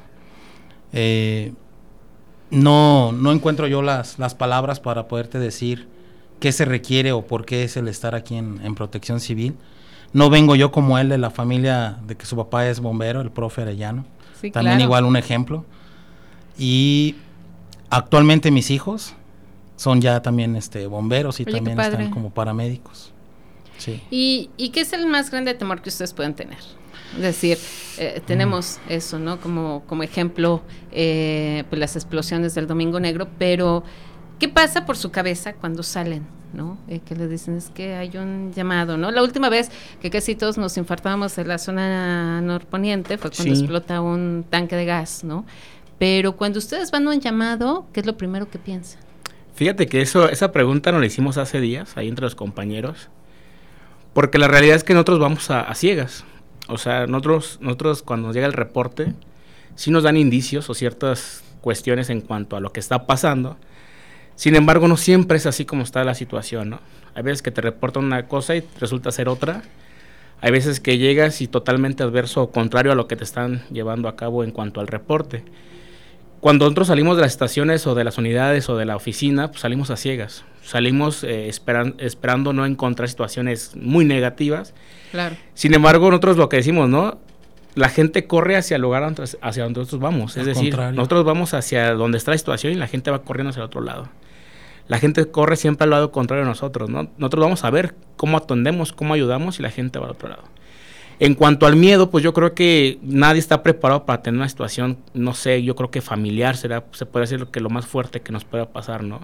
Eh, 0.93 1.53
no, 2.49 3.11
no 3.11 3.31
encuentro 3.31 3.67
yo 3.67 3.81
las, 3.81 4.17
las 4.19 4.35
palabras 4.35 4.79
para 4.79 5.07
poderte 5.07 5.39
decir 5.39 5.87
qué 6.39 6.51
se 6.51 6.65
requiere 6.65 7.11
o 7.11 7.25
por 7.27 7.45
qué 7.45 7.63
es 7.63 7.75
el 7.77 7.87
estar 7.87 8.15
aquí 8.15 8.35
en, 8.35 8.61
en 8.63 8.75
protección 8.75 9.19
civil. 9.19 9.55
No 10.15 10.29
vengo 10.29 10.55
yo 10.55 10.71
como 10.71 10.97
él 10.97 11.09
de 11.09 11.17
la 11.17 11.29
familia 11.29 11.97
de 12.07 12.15
que 12.15 12.25
su 12.25 12.37
papá 12.37 12.67
es 12.69 12.79
bombero, 12.79 13.19
el 13.19 13.31
profe 13.31 13.63
Arellano. 13.63 14.05
Sí, 14.39 14.49
También 14.49 14.77
claro. 14.77 14.87
igual 14.87 15.03
un 15.03 15.17
ejemplo. 15.17 15.65
Y 16.57 17.15
actualmente 17.89 18.49
mis 18.49 18.71
hijos 18.71 19.13
son 19.75 19.99
ya 19.99 20.21
también 20.21 20.55
este 20.55 20.87
bomberos 20.87 21.41
y 21.41 21.43
Oye, 21.43 21.51
también 21.51 21.77
están 21.77 22.11
como 22.11 22.29
paramédicos. 22.29 23.11
Sí. 23.77 24.01
¿Y, 24.09 24.49
¿Y 24.55 24.69
qué 24.69 24.81
es 24.81 24.93
el 24.93 25.05
más 25.05 25.31
grande 25.31 25.53
temor 25.53 25.81
que 25.81 25.89
ustedes 25.89 26.13
pueden 26.13 26.33
tener? 26.33 26.59
Es 27.17 27.21
decir, 27.21 27.57
eh, 27.97 28.21
tenemos 28.25 28.79
Mm. 28.87 28.91
eso, 28.93 29.19
¿no? 29.19 29.41
Como, 29.41 29.83
como 29.85 30.03
ejemplo, 30.03 30.61
eh, 30.93 31.65
pues 31.69 31.77
las 31.77 31.97
explosiones 31.97 32.55
del 32.55 32.67
Domingo 32.67 33.01
Negro, 33.01 33.27
pero 33.37 33.83
¿qué 34.39 34.47
pasa 34.47 34.85
por 34.85 34.95
su 34.95 35.11
cabeza 35.11 35.53
cuando 35.55 35.83
salen? 35.83 36.25
¿No? 36.55 36.77
Eh, 36.87 36.99
que 37.05 37.15
les 37.15 37.29
dicen 37.29 37.55
es 37.57 37.69
que 37.69 37.95
hay 37.95 38.15
un 38.17 38.51
llamado, 38.53 38.97
¿no? 38.97 39.11
La 39.11 39.21
última 39.21 39.49
vez 39.49 39.69
que 40.01 40.09
casi 40.09 40.35
todos 40.35 40.57
nos 40.57 40.77
infartábamos 40.77 41.37
en 41.37 41.47
la 41.47 41.57
zona 41.57 42.41
norponiente 42.41 43.17
fue 43.17 43.29
cuando 43.31 43.53
Sí. 43.55 43.61
explota 43.61 44.01
un 44.01 44.45
tanque 44.49 44.75
de 44.75 44.85
gas, 44.85 45.23
¿no? 45.23 45.45
Pero 45.99 46.35
cuando 46.35 46.59
ustedes 46.59 46.91
van 46.91 47.07
a 47.07 47.11
un 47.11 47.19
llamado, 47.21 47.85
¿qué 47.93 47.99
es 47.99 48.05
lo 48.05 48.17
primero 48.17 48.49
que 48.49 48.57
piensan? 48.59 49.01
Fíjate 49.53 49.87
que 49.87 50.01
eso, 50.01 50.27
esa 50.29 50.51
pregunta 50.51 50.91
nos 50.91 50.99
la 51.01 51.07
hicimos 51.07 51.37
hace 51.37 51.61
días, 51.61 51.95
ahí 51.95 52.07
entre 52.09 52.23
los 52.23 52.35
compañeros, 52.35 53.09
porque 54.13 54.37
la 54.37 54.47
realidad 54.47 54.75
es 54.75 54.83
que 54.83 54.93
nosotros 54.93 55.19
vamos 55.19 55.49
a, 55.51 55.61
a 55.61 55.75
ciegas. 55.75 56.23
O 56.67 56.77
sea, 56.77 57.05
nosotros, 57.07 57.59
nosotros 57.61 58.01
cuando 58.01 58.27
nos 58.27 58.35
llega 58.35 58.47
el 58.47 58.53
reporte, 58.53 59.13
sí 59.75 59.91
nos 59.91 60.03
dan 60.03 60.17
indicios 60.17 60.69
o 60.69 60.73
ciertas 60.73 61.43
cuestiones 61.61 62.09
en 62.09 62.21
cuanto 62.21 62.55
a 62.55 62.59
lo 62.59 62.71
que 62.71 62.79
está 62.79 63.05
pasando. 63.07 63.57
Sin 64.35 64.55
embargo, 64.55 64.87
no 64.87 64.97
siempre 64.97 65.37
es 65.37 65.45
así 65.45 65.65
como 65.65 65.83
está 65.83 66.03
la 66.03 66.13
situación, 66.15 66.69
¿no? 66.69 66.79
Hay 67.13 67.23
veces 67.23 67.41
que 67.41 67.51
te 67.51 67.61
reportan 67.61 68.03
una 68.03 68.27
cosa 68.27 68.55
y 68.55 68.63
resulta 68.79 69.11
ser 69.11 69.29
otra. 69.29 69.63
Hay 70.41 70.51
veces 70.51 70.79
que 70.81 70.97
llegas 70.97 71.39
y 71.41 71.47
totalmente 71.47 72.03
adverso 72.03 72.41
o 72.43 72.51
contrario 72.51 72.91
a 72.91 72.95
lo 72.95 73.07
que 73.07 73.15
te 73.15 73.23
están 73.23 73.63
llevando 73.71 74.09
a 74.09 74.15
cabo 74.17 74.43
en 74.43 74.51
cuanto 74.51 74.81
al 74.81 74.87
reporte. 74.87 75.43
Cuando 76.41 76.65
nosotros 76.65 76.87
salimos 76.89 77.15
de 77.15 77.23
las 77.23 77.31
estaciones 77.31 77.87
o 77.87 77.95
de 77.95 78.03
las 78.03 78.17
unidades 78.17 78.69
o 78.69 78.75
de 78.77 78.85
la 78.85 78.95
oficina, 78.97 79.47
pues 79.47 79.61
salimos 79.61 79.89
a 79.89 79.95
ciegas. 79.95 80.43
Salimos 80.63 81.23
eh, 81.23 81.47
esperan- 81.47 81.95
esperando 81.99 82.51
no 82.53 82.65
encontrar 82.65 83.07
situaciones 83.09 83.71
muy 83.75 84.03
negativas. 84.05 84.73
Claro. 85.11 85.37
Sin 85.53 85.73
embargo, 85.73 86.09
nosotros 86.11 86.37
lo 86.37 86.49
que 86.49 86.57
decimos, 86.57 86.89
¿no? 86.89 87.17
La 87.75 87.89
gente 87.89 88.25
corre 88.25 88.55
hacia 88.55 88.75
el 88.75 88.81
lugar 88.81 89.03
hacia 89.41 89.63
donde 89.63 89.81
nosotros 89.81 90.01
vamos. 90.01 90.35
Al 90.37 90.41
es 90.41 90.47
decir, 90.47 90.71
contrario. 90.71 90.95
nosotros 90.95 91.25
vamos 91.25 91.53
hacia 91.53 91.93
donde 91.93 92.17
está 92.17 92.31
la 92.31 92.37
situación 92.37 92.73
y 92.73 92.75
la 92.75 92.87
gente 92.87 93.11
va 93.11 93.19
corriendo 93.19 93.49
hacia 93.49 93.59
el 93.59 93.65
otro 93.65 93.81
lado. 93.81 94.07
La 94.87 94.97
gente 94.99 95.25
corre 95.25 95.55
siempre 95.55 95.83
al 95.83 95.89
lado 95.89 96.11
contrario 96.11 96.45
de 96.45 96.49
nosotros, 96.49 96.89
¿no? 96.89 97.09
Nosotros 97.17 97.43
vamos 97.43 97.63
a 97.63 97.69
ver 97.69 97.95
cómo 98.15 98.37
atendemos, 98.37 98.93
cómo 98.93 99.13
ayudamos 99.13 99.59
y 99.59 99.63
la 99.63 99.71
gente 99.71 99.99
va 99.99 100.05
al 100.05 100.11
otro 100.11 100.29
lado. 100.29 100.43
En 101.19 101.33
cuanto 101.33 101.65
al 101.65 101.75
miedo, 101.75 102.11
pues 102.11 102.23
yo 102.23 102.33
creo 102.33 102.53
que 102.53 102.99
nadie 103.01 103.39
está 103.39 103.63
preparado 103.63 104.05
para 104.05 104.21
tener 104.21 104.37
una 104.37 104.49
situación, 104.49 104.97
no 105.13 105.33
sé, 105.33 105.63
yo 105.63 105.75
creo 105.75 105.89
que 105.89 106.01
familiar 106.01 106.57
será, 106.57 106.83
se 106.91 107.05
puede 107.05 107.23
decir 107.23 107.47
que 107.47 107.61
lo 107.61 107.69
más 107.69 107.85
fuerte 107.85 108.21
que 108.21 108.31
nos 108.31 108.43
pueda 108.43 108.67
pasar, 108.69 109.03
¿no? 109.03 109.21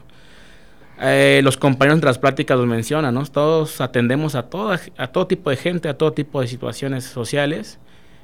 Eh, 1.02 1.42
los 1.44 1.58
compañeros 1.58 2.00
de 2.00 2.06
las 2.06 2.18
pláticas 2.18 2.58
los 2.58 2.68
mencionan, 2.68 3.14
¿no? 3.14 3.26
Todos 3.26 3.82
atendemos 3.82 4.36
a, 4.36 4.44
toda, 4.44 4.80
a 4.98 5.08
todo 5.08 5.28
tipo 5.28 5.50
de 5.50 5.58
gente, 5.58 5.90
a 5.90 5.98
todo 5.98 6.14
tipo 6.14 6.42
de 6.42 6.48
situaciones 6.48 7.04
sociales 7.04 7.80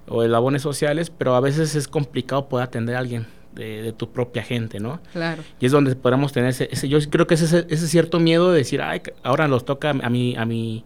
o 0.07 0.21
de 0.21 0.59
sociales, 0.61 1.09
pero 1.09 1.35
a 1.35 1.39
veces 1.39 1.75
es 1.75 1.87
complicado 1.87 2.47
poder 2.47 2.67
atender 2.67 2.95
a 2.95 2.99
alguien 2.99 3.27
de, 3.53 3.93
tu 3.93 4.11
propia 4.11 4.43
gente, 4.43 4.79
¿no? 4.79 4.99
Claro. 5.11 5.43
Y 5.59 5.65
es 5.65 5.71
donde 5.71 5.95
podemos 5.95 6.31
tener 6.31 6.49
ese, 6.49 6.87
yo 6.87 6.99
creo 7.09 7.27
que 7.27 7.33
ese, 7.33 7.65
ese 7.69 7.87
cierto 7.87 8.19
miedo 8.19 8.51
de 8.51 8.59
decir, 8.59 8.81
ay, 8.81 9.01
ahora 9.23 9.47
nos 9.47 9.65
toca 9.65 9.89
a 9.89 10.09
mi, 10.09 10.35
a 10.35 10.45
mi, 10.45 10.83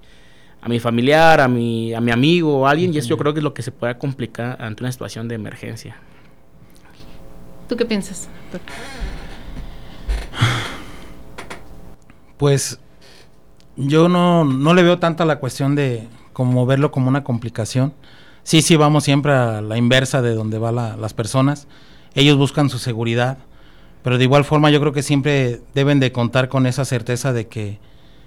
a 0.61 0.69
mi 0.69 0.79
familiar, 0.79 1.41
a 1.41 1.47
mi, 1.47 1.93
a 1.93 2.01
mi 2.01 2.11
amigo 2.11 2.59
o 2.59 2.67
alguien, 2.67 2.93
y 2.93 2.97
eso 2.97 3.09
yo 3.09 3.17
creo 3.17 3.33
que 3.33 3.39
es 3.39 3.43
lo 3.43 3.53
que 3.53 3.61
se 3.61 3.71
puede 3.71 3.97
complicar 3.97 4.61
ante 4.61 4.83
una 4.83 4.91
situación 4.91 5.27
de 5.27 5.35
emergencia. 5.35 5.97
¿Tú 7.67 7.75
qué 7.75 7.85
piensas? 7.85 8.29
Pues 12.37 12.79
yo 13.75 14.09
no, 14.09 14.43
no 14.45 14.73
le 14.73 14.83
veo 14.83 14.99
tanto 14.99 15.23
a 15.23 15.25
la 15.25 15.39
cuestión 15.39 15.75
de 15.75 16.07
como 16.33 16.65
verlo 16.65 16.91
como 16.91 17.07
una 17.07 17.23
complicación. 17.23 17.93
Sí, 18.43 18.61
sí, 18.61 18.75
vamos 18.75 19.03
siempre 19.03 19.33
a 19.33 19.61
la 19.61 19.77
inversa 19.77 20.21
de 20.21 20.33
donde 20.33 20.57
van 20.57 20.75
las 20.75 21.13
personas. 21.13 21.67
Ellos 22.15 22.37
buscan 22.37 22.69
su 22.69 22.79
seguridad, 22.79 23.37
pero 24.03 24.17
de 24.17 24.23
igual 24.23 24.43
forma 24.45 24.69
yo 24.69 24.79
creo 24.79 24.93
que 24.93 25.03
siempre 25.03 25.61
deben 25.73 25.99
de 25.99 26.11
contar 26.11 26.49
con 26.49 26.65
esa 26.65 26.85
certeza 26.85 27.33
de 27.33 27.47
que 27.47 27.79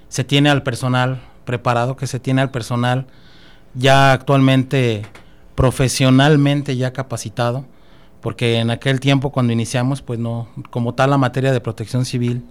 se 0.08 0.24
tiene 0.24 0.50
al 0.50 0.62
personal 0.62 1.20
preparado, 1.44 1.96
que 1.96 2.06
se 2.06 2.20
tiene 2.20 2.40
al 2.40 2.50
personal 2.50 3.06
ya 3.74 4.12
actualmente 4.12 5.02
profesionalmente 5.54 6.76
ya 6.76 6.92
capacitado, 6.92 7.64
porque 8.20 8.56
en 8.58 8.70
aquel 8.70 9.00
tiempo 9.00 9.30
cuando 9.30 9.52
iniciamos, 9.52 10.02
pues 10.02 10.18
no, 10.18 10.48
como 10.70 10.94
tal 10.94 11.10
la 11.10 11.18
materia 11.18 11.52
de 11.52 11.60
protección 11.60 12.04
civil 12.04 12.44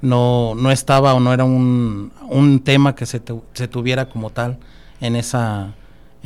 no, 0.00 0.54
no 0.54 0.70
estaba 0.70 1.14
o 1.14 1.20
no 1.20 1.32
era 1.32 1.44
un, 1.44 2.12
un 2.28 2.60
tema 2.60 2.94
que 2.94 3.06
se, 3.06 3.20
se, 3.52 3.68
tuviera 3.68 4.08
como 4.08 4.30
tal 4.30 4.58
en 5.00 5.16
esa 5.16 5.74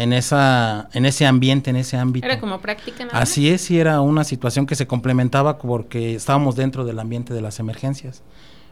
en 0.03 0.13
esa 0.13 0.89
en 0.93 1.07
ese 1.07 1.27
ambiente 1.27 1.71
en 1.71 1.77
ese 1.77 1.97
ámbito. 1.97 2.27
Era 2.27 2.41
como 2.41 2.61
práctica 2.61 3.07
así 3.13 3.49
es 3.49 3.71
y 3.71 3.79
era 3.79 4.01
una 4.01 4.25
situación 4.25 4.67
que 4.67 4.75
se 4.75 4.87
complementaba 4.87 5.59
porque 5.59 6.15
estábamos 6.15 6.57
dentro 6.57 6.85
del 6.85 6.99
ambiente 6.99 7.35
de 7.35 7.41
las 7.41 7.61
emergencias. 7.61 8.23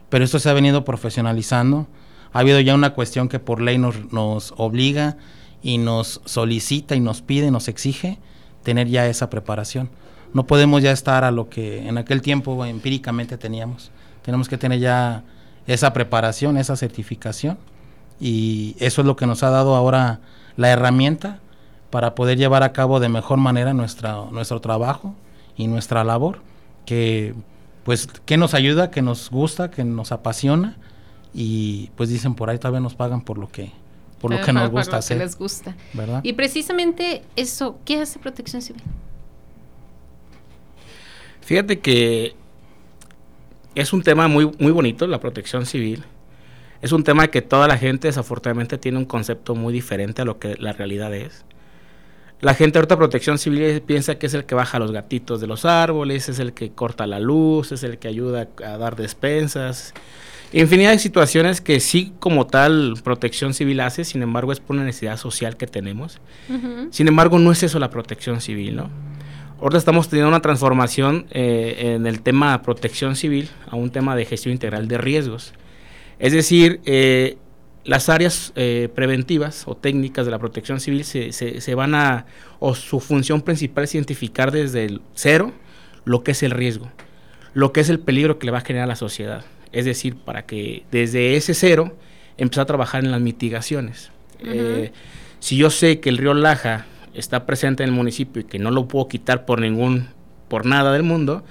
Pero 0.09 0.25
esto 0.25 0.39
se 0.39 0.49
ha 0.49 0.53
venido 0.53 0.83
profesionalizando. 0.83 1.87
Ha 2.33 2.39
habido 2.39 2.59
ya 2.59 2.75
una 2.75 2.93
cuestión 2.93 3.29
que 3.29 3.39
por 3.39 3.61
ley 3.61 3.77
nos, 3.77 4.11
nos 4.11 4.53
obliga 4.57 5.17
y 5.61 5.77
nos 5.77 6.21
solicita 6.25 6.95
y 6.95 6.99
nos 6.99 7.21
pide 7.21 7.51
nos 7.51 7.67
exige 7.67 8.19
tener 8.63 8.87
ya 8.87 9.07
esa 9.07 9.29
preparación. 9.29 9.89
No 10.33 10.47
podemos 10.47 10.81
ya 10.81 10.91
estar 10.91 11.23
a 11.23 11.31
lo 11.31 11.49
que 11.49 11.87
en 11.87 11.97
aquel 11.97 12.21
tiempo 12.21 12.65
empíricamente 12.65 13.37
teníamos. 13.37 13.91
Tenemos 14.21 14.47
que 14.49 14.57
tener 14.57 14.79
ya 14.79 15.23
esa 15.67 15.93
preparación, 15.93 16.57
esa 16.57 16.75
certificación 16.75 17.57
y 18.19 18.75
eso 18.79 19.01
es 19.01 19.07
lo 19.07 19.15
que 19.15 19.25
nos 19.25 19.43
ha 19.43 19.49
dado 19.49 19.75
ahora 19.75 20.19
la 20.57 20.69
herramienta 20.69 21.39
para 21.89 22.15
poder 22.15 22.37
llevar 22.37 22.63
a 22.63 22.73
cabo 22.73 22.99
de 22.99 23.09
mejor 23.09 23.37
manera 23.37 23.73
nuestra, 23.73 24.25
nuestro 24.31 24.61
trabajo 24.61 25.15
y 25.55 25.67
nuestra 25.67 26.03
labor, 26.03 26.41
que 26.85 27.33
pues 27.83 28.07
que 28.25 28.37
nos 28.37 28.53
ayuda, 28.53 28.91
que 28.91 29.01
nos 29.01 29.29
gusta, 29.29 29.71
que 29.71 29.83
nos 29.83 30.11
apasiona 30.11 30.77
y 31.33 31.89
pues 31.95 32.09
dicen 32.09 32.35
por 32.35 32.49
ahí 32.49 32.57
todavía 32.57 32.79
nos 32.79 32.95
pagan 32.95 33.21
por 33.21 33.37
lo 33.37 33.47
que 33.49 33.71
por 34.19 34.31
lo 34.31 34.41
que 34.41 34.53
nos 34.53 34.69
gusta 34.69 34.97
hacer. 34.97 35.17
les 35.17 35.35
gusta. 35.35 35.75
Y 36.21 36.33
precisamente 36.33 37.23
eso, 37.35 37.79
¿qué 37.85 37.99
hace 37.99 38.19
Protección 38.19 38.61
Civil? 38.61 38.83
Fíjate 41.41 41.79
que 41.79 42.35
es 43.75 43.93
un 43.93 44.03
tema 44.03 44.27
muy, 44.27 44.51
muy 44.59 44.71
bonito, 44.71 45.07
la 45.07 45.19
protección 45.19 45.65
civil. 45.65 46.03
Es 46.81 46.91
un 46.91 47.03
tema 47.03 47.27
que 47.27 47.41
toda 47.41 47.67
la 47.67 47.77
gente 47.77 48.07
desafortunadamente 48.07 48.77
tiene 48.77 48.97
un 48.97 49.05
concepto 49.05 49.55
muy 49.55 49.71
diferente 49.71 50.23
a 50.23 50.25
lo 50.25 50.39
que 50.39 50.55
la 50.57 50.73
realidad 50.73 51.13
es. 51.13 51.45
La 52.41 52.55
gente 52.55 52.79
ahorita 52.79 52.97
protección 52.97 53.37
civil 53.37 53.83
piensa 53.83 54.15
que 54.15 54.25
es 54.25 54.33
el 54.33 54.45
que 54.45 54.55
baja 54.55 54.79
los 54.79 54.91
gatitos 54.91 55.39
de 55.41 55.47
los 55.47 55.63
árboles, 55.63 56.27
es 56.27 56.39
el 56.39 56.53
que 56.53 56.71
corta 56.71 57.05
la 57.05 57.19
luz, 57.19 57.71
es 57.71 57.83
el 57.83 57.99
que 57.99 58.07
ayuda 58.07 58.47
a 58.65 58.77
dar 58.77 58.95
despensas. 58.95 59.93
Infinidad 60.51 60.91
de 60.91 60.97
situaciones 60.97 61.61
que 61.61 61.79
sí 61.79 62.13
como 62.19 62.47
tal 62.47 62.95
protección 63.03 63.53
civil 63.53 63.79
hace, 63.79 64.03
sin 64.03 64.23
embargo 64.23 64.51
es 64.51 64.59
por 64.59 64.75
una 64.75 64.85
necesidad 64.85 65.17
social 65.17 65.55
que 65.55 65.67
tenemos. 65.67 66.19
Sin 66.89 67.07
embargo 67.07 67.37
no 67.37 67.51
es 67.51 67.61
eso 67.61 67.77
la 67.77 67.91
protección 67.91 68.41
civil, 68.41 68.75
¿no? 68.75 68.89
Ahora 69.61 69.77
estamos 69.77 70.09
teniendo 70.09 70.29
una 70.29 70.41
transformación 70.41 71.27
eh, 71.29 71.93
en 71.95 72.07
el 72.07 72.21
tema 72.21 72.53
de 72.53 72.63
protección 72.63 73.15
civil 73.15 73.49
a 73.69 73.75
un 73.75 73.91
tema 73.91 74.15
de 74.15 74.25
gestión 74.25 74.53
integral 74.53 74.87
de 74.87 74.97
riesgos. 74.97 75.53
Es 76.21 76.33
decir, 76.33 76.81
eh, 76.85 77.37
las 77.83 78.07
áreas 78.07 78.53
eh, 78.55 78.89
preventivas 78.93 79.63
o 79.65 79.75
técnicas 79.75 80.23
de 80.25 80.31
la 80.31 80.37
protección 80.37 80.79
civil 80.79 81.03
se, 81.03 81.31
se, 81.33 81.75
van 81.75 81.95
a, 81.95 82.27
o 82.59 82.75
su 82.75 82.99
función 82.99 83.41
principal 83.41 83.85
es 83.85 83.95
identificar 83.95 84.51
desde 84.51 84.85
el 84.85 85.01
cero 85.15 85.51
lo 86.05 86.23
que 86.23 86.31
es 86.31 86.43
el 86.43 86.51
riesgo, 86.51 86.91
lo 87.55 87.73
que 87.73 87.79
es 87.79 87.89
el 87.89 87.99
peligro 87.99 88.37
que 88.37 88.45
le 88.45 88.51
va 88.51 88.59
a 88.59 88.61
generar 88.61 88.83
a 88.83 88.87
la 88.87 88.95
sociedad. 88.95 89.43
Es 89.71 89.85
decir, 89.85 90.15
para 90.15 90.45
que 90.45 90.85
desde 90.91 91.35
ese 91.35 91.55
cero 91.55 91.97
empezar 92.37 92.63
a 92.63 92.67
trabajar 92.67 93.03
en 93.03 93.09
las 93.09 93.19
mitigaciones. 93.19 94.11
si 95.39 95.57
yo 95.57 95.71
sé 95.71 95.99
que 96.01 96.09
el 96.09 96.19
río 96.19 96.35
Laja 96.35 96.85
está 97.15 97.47
presente 97.47 97.81
en 97.81 97.89
el 97.89 97.95
municipio 97.95 98.43
y 98.43 98.45
que 98.45 98.59
no 98.59 98.69
lo 98.69 98.87
puedo 98.87 99.07
quitar 99.07 99.45
por 99.45 99.59
ningún, 99.59 100.09
por 100.49 100.67
nada 100.67 100.93
del 100.93 101.01
mundo, 101.01 101.43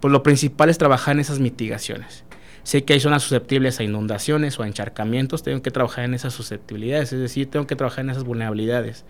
pues 0.00 0.12
lo 0.12 0.22
principal 0.22 0.70
es 0.70 0.78
trabajar 0.78 1.14
en 1.14 1.20
esas 1.20 1.40
mitigaciones. 1.40 2.23
Sé 2.64 2.84
que 2.84 2.94
hay 2.94 3.00
zonas 3.00 3.22
susceptibles 3.22 3.78
a 3.78 3.84
inundaciones 3.84 4.58
o 4.58 4.62
a 4.62 4.66
encharcamientos, 4.66 5.42
tengo 5.42 5.62
que 5.62 5.70
trabajar 5.70 6.04
en 6.04 6.14
esas 6.14 6.32
susceptibilidades, 6.32 7.12
es 7.12 7.20
decir, 7.20 7.50
tengo 7.50 7.66
que 7.66 7.76
trabajar 7.76 8.04
en 8.04 8.10
esas 8.10 8.24
vulnerabilidades. 8.24 9.04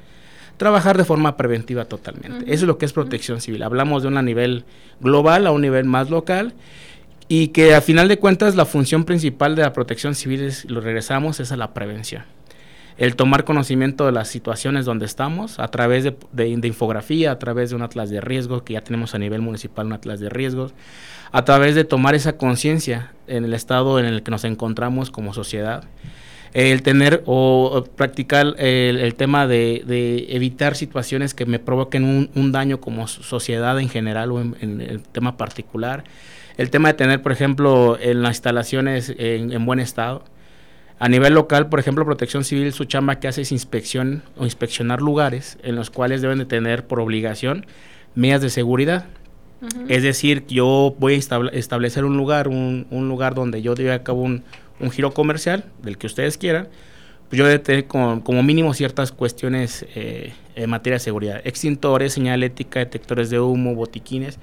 Trabajar 0.56 0.98
de 0.98 1.04
forma 1.04 1.36
preventiva 1.36 1.84
totalmente. 1.84 2.44
Eso 2.44 2.64
es 2.64 2.68
lo 2.68 2.78
que 2.78 2.84
es 2.84 2.92
protección 2.92 3.40
civil. 3.40 3.62
Hablamos 3.62 4.02
de 4.02 4.08
un 4.08 4.24
nivel 4.24 4.64
global 5.00 5.46
a 5.46 5.52
un 5.52 5.62
nivel 5.62 5.84
más 5.84 6.10
local 6.10 6.52
y 7.26 7.48
que 7.48 7.74
a 7.74 7.80
final 7.80 8.08
de 8.08 8.18
cuentas 8.18 8.54
la 8.54 8.66
función 8.66 9.04
principal 9.04 9.56
de 9.56 9.62
la 9.62 9.72
protección 9.72 10.14
civil, 10.14 10.42
es, 10.42 10.64
lo 10.66 10.80
regresamos, 10.80 11.40
es 11.40 11.50
a 11.50 11.56
la 11.56 11.74
prevención 11.74 12.22
el 12.96 13.16
tomar 13.16 13.44
conocimiento 13.44 14.06
de 14.06 14.12
las 14.12 14.28
situaciones 14.28 14.84
donde 14.84 15.06
estamos 15.06 15.58
a 15.58 15.68
través 15.68 16.04
de, 16.04 16.48
infografía, 16.48 17.32
a 17.32 17.38
través 17.38 17.70
de 17.70 17.76
un 17.76 17.82
atlas 17.82 18.10
de 18.10 18.20
riesgos, 18.20 18.62
que 18.62 18.74
ya 18.74 18.82
tenemos 18.82 19.14
a 19.14 19.18
nivel 19.18 19.40
municipal 19.40 19.86
un 19.86 19.94
atlas 19.94 20.20
de 20.20 20.28
riesgos, 20.28 20.74
a 21.32 21.44
través 21.44 21.74
de 21.74 21.84
tomar 21.84 22.14
esa 22.14 22.36
conciencia 22.36 23.12
en 23.26 23.44
el 23.44 23.54
estado 23.54 23.98
en 23.98 24.06
el 24.06 24.22
que 24.22 24.30
nos 24.30 24.44
encontramos 24.44 25.10
como 25.10 25.34
sociedad, 25.34 25.84
el 26.52 26.82
tener 26.82 27.24
o, 27.26 27.84
practicar 27.96 28.54
el, 28.58 29.14
tema 29.16 29.48
de, 29.48 30.26
evitar 30.28 30.76
situaciones 30.76 31.34
que 31.34 31.46
me 31.46 31.58
provoquen 31.58 32.30
un, 32.32 32.52
daño 32.52 32.80
como 32.80 33.08
sociedad 33.08 33.80
en 33.80 33.88
general 33.88 34.30
o 34.30 34.40
en, 34.40 34.80
el 34.80 35.02
tema 35.02 35.36
particular, 35.36 36.04
el 36.56 36.70
tema 36.70 36.90
de 36.90 36.94
tener, 36.94 37.22
por 37.22 37.32
ejemplo, 37.32 37.98
en 38.00 38.22
las 38.22 38.36
instalaciones 38.36 39.12
en 39.18 39.66
buen 39.66 39.80
estado, 39.80 40.22
a 41.04 41.08
nivel 41.10 41.34
local, 41.34 41.68
por 41.68 41.80
ejemplo, 41.80 42.06
Protección 42.06 42.44
Civil, 42.44 42.72
su 42.72 42.86
chamba 42.86 43.20
que 43.20 43.28
hace 43.28 43.42
es 43.42 43.52
inspección 43.52 44.22
o 44.38 44.44
inspeccionar 44.44 45.02
lugares 45.02 45.58
en 45.62 45.76
los 45.76 45.90
cuales 45.90 46.22
deben 46.22 46.38
de 46.38 46.46
tener 46.46 46.86
por 46.86 46.98
obligación 46.98 47.66
medidas 48.14 48.40
de 48.40 48.48
seguridad. 48.48 49.04
Es 49.90 50.02
decir, 50.02 50.46
yo 50.46 50.96
voy 50.98 51.12
a 51.12 51.50
establecer 51.52 52.06
un 52.06 52.16
lugar, 52.16 52.48
un, 52.48 52.86
lugar 52.90 53.34
donde 53.34 53.60
yo 53.60 53.74
lleve 53.74 53.92
a 53.92 54.02
cabo 54.02 54.22
un, 54.22 54.44
giro 54.92 55.12
comercial, 55.12 55.66
del 55.82 55.98
que 55.98 56.06
ustedes 56.06 56.38
quieran, 56.38 56.68
pues 57.28 57.38
yo 57.38 57.46
debo 57.46 57.62
tener 57.62 57.86
como, 57.86 58.42
mínimo 58.42 58.72
ciertas 58.72 59.12
cuestiones 59.12 59.84
eh, 59.94 60.32
en 60.54 60.70
materia 60.70 60.94
de 60.94 61.00
seguridad. 61.00 61.42
Extintores, 61.44 62.14
señalética, 62.14 62.78
detectores 62.78 63.28
de 63.28 63.40
humo, 63.40 63.74
botiquines. 63.74 64.38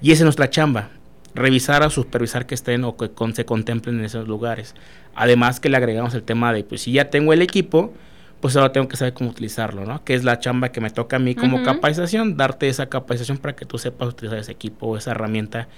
Y 0.00 0.12
esa 0.12 0.20
es 0.20 0.24
nuestra 0.26 0.50
chamba 0.50 0.90
revisar 1.36 1.82
o 1.82 1.90
supervisar 1.90 2.46
que 2.46 2.54
estén 2.54 2.84
o 2.84 2.96
que 2.96 3.10
se 3.34 3.44
contemplen 3.44 3.98
en 3.98 4.04
esos 4.04 4.26
lugares. 4.26 4.74
Además 5.14 5.60
que 5.60 5.68
le 5.68 5.76
agregamos 5.76 6.14
el 6.14 6.22
tema 6.22 6.52
de, 6.52 6.64
pues 6.64 6.82
si 6.82 6.92
ya 6.92 7.10
tengo 7.10 7.32
el 7.32 7.42
equipo, 7.42 7.92
pues 8.40 8.56
ahora 8.56 8.72
tengo 8.72 8.88
que 8.88 8.96
saber 8.96 9.14
cómo 9.14 9.30
utilizarlo, 9.30 9.84
¿no? 9.84 10.04
Que 10.04 10.14
es 10.14 10.24
la 10.24 10.38
chamba 10.38 10.70
que 10.70 10.80
me 10.80 10.90
toca 10.90 11.16
a 11.16 11.18
mí 11.18 11.34
como 11.34 11.62
capacitación, 11.62 12.36
darte 12.36 12.68
esa 12.68 12.86
capacitación 12.86 13.38
para 13.38 13.56
que 13.56 13.64
tú 13.64 13.78
sepas 13.78 14.08
utilizar 14.08 14.38
ese 14.38 14.52
equipo 14.52 14.86
o 14.86 14.96
esa 14.96 15.12
herramienta 15.12 15.68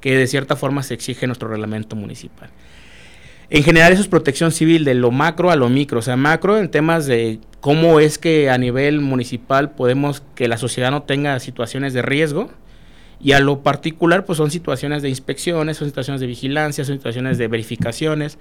que 0.00 0.16
de 0.16 0.26
cierta 0.26 0.56
forma 0.56 0.82
se 0.82 0.94
exige 0.94 1.24
en 1.24 1.30
nuestro 1.30 1.48
reglamento 1.48 1.96
municipal. 1.96 2.50
En 3.50 3.62
general 3.62 3.92
eso 3.92 4.02
es 4.02 4.08
protección 4.08 4.52
civil 4.52 4.84
de 4.84 4.94
lo 4.94 5.10
macro 5.10 5.50
a 5.50 5.56
lo 5.56 5.68
micro, 5.68 5.98
o 5.98 6.02
sea, 6.02 6.16
macro 6.16 6.58
en 6.58 6.70
temas 6.70 7.06
de 7.06 7.40
cómo 7.60 8.00
es 8.00 8.18
que 8.18 8.50
a 8.50 8.58
nivel 8.58 9.00
municipal 9.00 9.72
podemos 9.72 10.22
que 10.34 10.48
la 10.48 10.56
sociedad 10.56 10.90
no 10.90 11.02
tenga 11.02 11.38
situaciones 11.40 11.92
de 11.92 12.02
riesgo, 12.02 12.50
y 13.24 13.32
a 13.32 13.40
lo 13.40 13.62
particular, 13.62 14.26
pues 14.26 14.36
son 14.36 14.50
situaciones 14.50 15.00
de 15.00 15.08
inspecciones, 15.08 15.78
son 15.78 15.88
situaciones 15.88 16.20
de 16.20 16.26
vigilancia, 16.26 16.84
son 16.84 16.96
situaciones 16.96 17.38
de 17.38 17.48
verificaciones. 17.48 18.36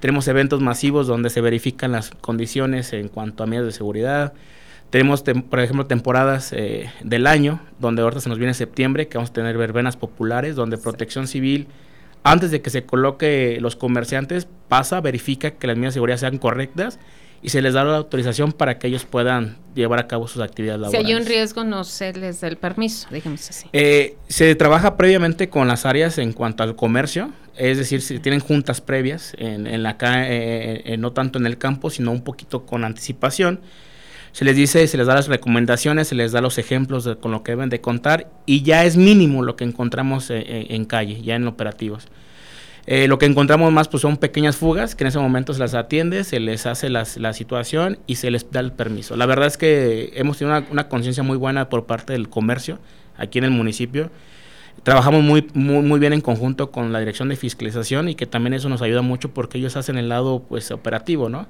Tenemos 0.00 0.26
eventos 0.26 0.62
masivos 0.62 1.06
donde 1.06 1.28
se 1.28 1.42
verifican 1.42 1.92
las 1.92 2.12
condiciones 2.12 2.94
en 2.94 3.08
cuanto 3.08 3.42
a 3.42 3.46
medidas 3.46 3.66
de 3.66 3.72
seguridad. 3.72 4.32
Tenemos, 4.88 5.22
por 5.22 5.60
ejemplo, 5.60 5.84
temporadas 5.84 6.54
eh, 6.54 6.90
del 7.04 7.26
año, 7.26 7.60
donde 7.78 8.00
ahorita 8.00 8.22
se 8.22 8.30
nos 8.30 8.38
viene 8.38 8.54
septiembre, 8.54 9.06
que 9.06 9.18
vamos 9.18 9.30
a 9.30 9.34
tener 9.34 9.58
verbenas 9.58 9.98
populares, 9.98 10.56
donde 10.56 10.78
Protección 10.78 11.28
Civil, 11.28 11.66
antes 12.24 12.50
de 12.50 12.62
que 12.62 12.70
se 12.70 12.84
coloque 12.84 13.58
los 13.60 13.76
comerciantes, 13.76 14.48
pasa, 14.66 15.02
verifica 15.02 15.50
que 15.50 15.66
las 15.66 15.76
medidas 15.76 15.92
de 15.92 15.96
seguridad 15.96 16.16
sean 16.16 16.38
correctas 16.38 16.98
y 17.42 17.48
se 17.48 17.60
les 17.60 17.74
da 17.74 17.84
la 17.84 17.96
autorización 17.96 18.52
para 18.52 18.78
que 18.78 18.86
ellos 18.86 19.04
puedan 19.04 19.56
llevar 19.74 19.98
a 19.98 20.06
cabo 20.06 20.28
sus 20.28 20.40
actividades 20.40 20.80
laborales. 20.80 21.06
Si 21.06 21.12
hay 21.12 21.20
un 21.20 21.26
riesgo, 21.26 21.64
no 21.64 21.82
se 21.82 22.12
les 22.12 22.40
da 22.40 22.48
el 22.48 22.56
permiso, 22.56 23.08
digamos 23.10 23.50
así. 23.50 23.66
Eh, 23.72 24.16
se 24.28 24.54
trabaja 24.54 24.96
previamente 24.96 25.48
con 25.48 25.66
las 25.66 25.84
áreas 25.84 26.18
en 26.18 26.32
cuanto 26.32 26.62
al 26.62 26.76
comercio, 26.76 27.32
es 27.56 27.78
decir, 27.78 28.00
si 28.00 28.20
tienen 28.20 28.40
juntas 28.40 28.80
previas, 28.80 29.34
en, 29.38 29.66
en 29.66 29.82
la, 29.82 29.96
eh, 30.00 30.82
eh, 30.84 30.96
no 30.96 31.12
tanto 31.12 31.38
en 31.38 31.46
el 31.46 31.58
campo, 31.58 31.90
sino 31.90 32.12
un 32.12 32.22
poquito 32.22 32.64
con 32.64 32.84
anticipación. 32.84 33.60
Se 34.30 34.44
les 34.44 34.56
dice, 34.56 34.86
se 34.86 34.96
les 34.96 35.06
da 35.06 35.14
las 35.14 35.26
recomendaciones, 35.26 36.08
se 36.08 36.14
les 36.14 36.32
da 36.32 36.40
los 36.40 36.56
ejemplos 36.58 37.04
de, 37.04 37.16
con 37.16 37.32
lo 37.32 37.42
que 37.42 37.52
deben 37.52 37.68
de 37.68 37.80
contar 37.80 38.30
y 38.46 38.62
ya 38.62 38.84
es 38.84 38.96
mínimo 38.96 39.42
lo 39.42 39.56
que 39.56 39.64
encontramos 39.64 40.28
en 40.30 40.84
calle, 40.86 41.20
ya 41.20 41.34
en 41.34 41.46
operativos. 41.46 42.08
Eh, 42.86 43.06
lo 43.06 43.18
que 43.18 43.26
encontramos 43.26 43.72
más 43.72 43.86
pues 43.86 44.00
son 44.00 44.16
pequeñas 44.16 44.56
fugas 44.56 44.96
que 44.96 45.04
en 45.04 45.08
ese 45.08 45.18
momento 45.18 45.52
se 45.52 45.60
las 45.60 45.74
atiende, 45.74 46.24
se 46.24 46.40
les 46.40 46.66
hace 46.66 46.90
la 46.90 47.32
situación 47.32 47.98
y 48.06 48.16
se 48.16 48.30
les 48.30 48.50
da 48.50 48.60
el 48.60 48.72
permiso. 48.72 49.16
La 49.16 49.26
verdad 49.26 49.46
es 49.46 49.56
que 49.56 50.12
hemos 50.16 50.38
tenido 50.38 50.64
una, 50.70 50.88
conciencia 50.88 51.22
muy 51.22 51.36
buena 51.36 51.68
por 51.68 51.86
parte 51.86 52.12
del 52.12 52.28
comercio 52.28 52.78
aquí 53.16 53.38
en 53.38 53.44
el 53.44 53.50
municipio. 53.50 54.10
Trabajamos 54.82 55.22
muy, 55.22 55.46
muy, 55.54 55.82
muy, 55.82 56.00
bien 56.00 56.12
en 56.12 56.20
conjunto 56.20 56.72
con 56.72 56.92
la 56.92 56.98
dirección 56.98 57.28
de 57.28 57.36
fiscalización 57.36 58.08
y 58.08 58.16
que 58.16 58.26
también 58.26 58.54
eso 58.54 58.68
nos 58.68 58.82
ayuda 58.82 59.02
mucho 59.02 59.32
porque 59.32 59.58
ellos 59.58 59.76
hacen 59.76 59.96
el 59.96 60.08
lado 60.08 60.42
pues 60.48 60.72
operativo, 60.72 61.28
¿no? 61.28 61.46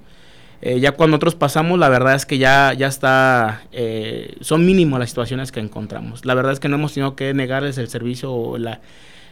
Eh, 0.61 0.81
ya 0.81 0.93
cuando 0.93 1.17
nosotros 1.17 1.35
pasamos, 1.35 1.79
la 1.79 1.89
verdad 1.89 2.15
es 2.15 2.27
que 2.27 2.39
ya, 2.39 2.73
ya 2.75 2.89
está, 2.89 3.63
eh, 3.73 4.37
son 4.43 4.67
mínimas 4.67 5.01
las 5.01 5.09
situaciones 5.09 5.51
que 5.51 5.61
encontramos. 5.61 6.25
La 6.25 6.35
verdad 6.35 6.53
es 6.53 6.61
que 6.61 6.69
no 6.69 6.77
hemos 6.77 6.93
tenido 6.93 7.17
que 7.17 7.33
negarles 7.33 7.79
el 7.79 7.89
servicio 7.89 8.33
o 8.33 8.59
la, 8.59 8.81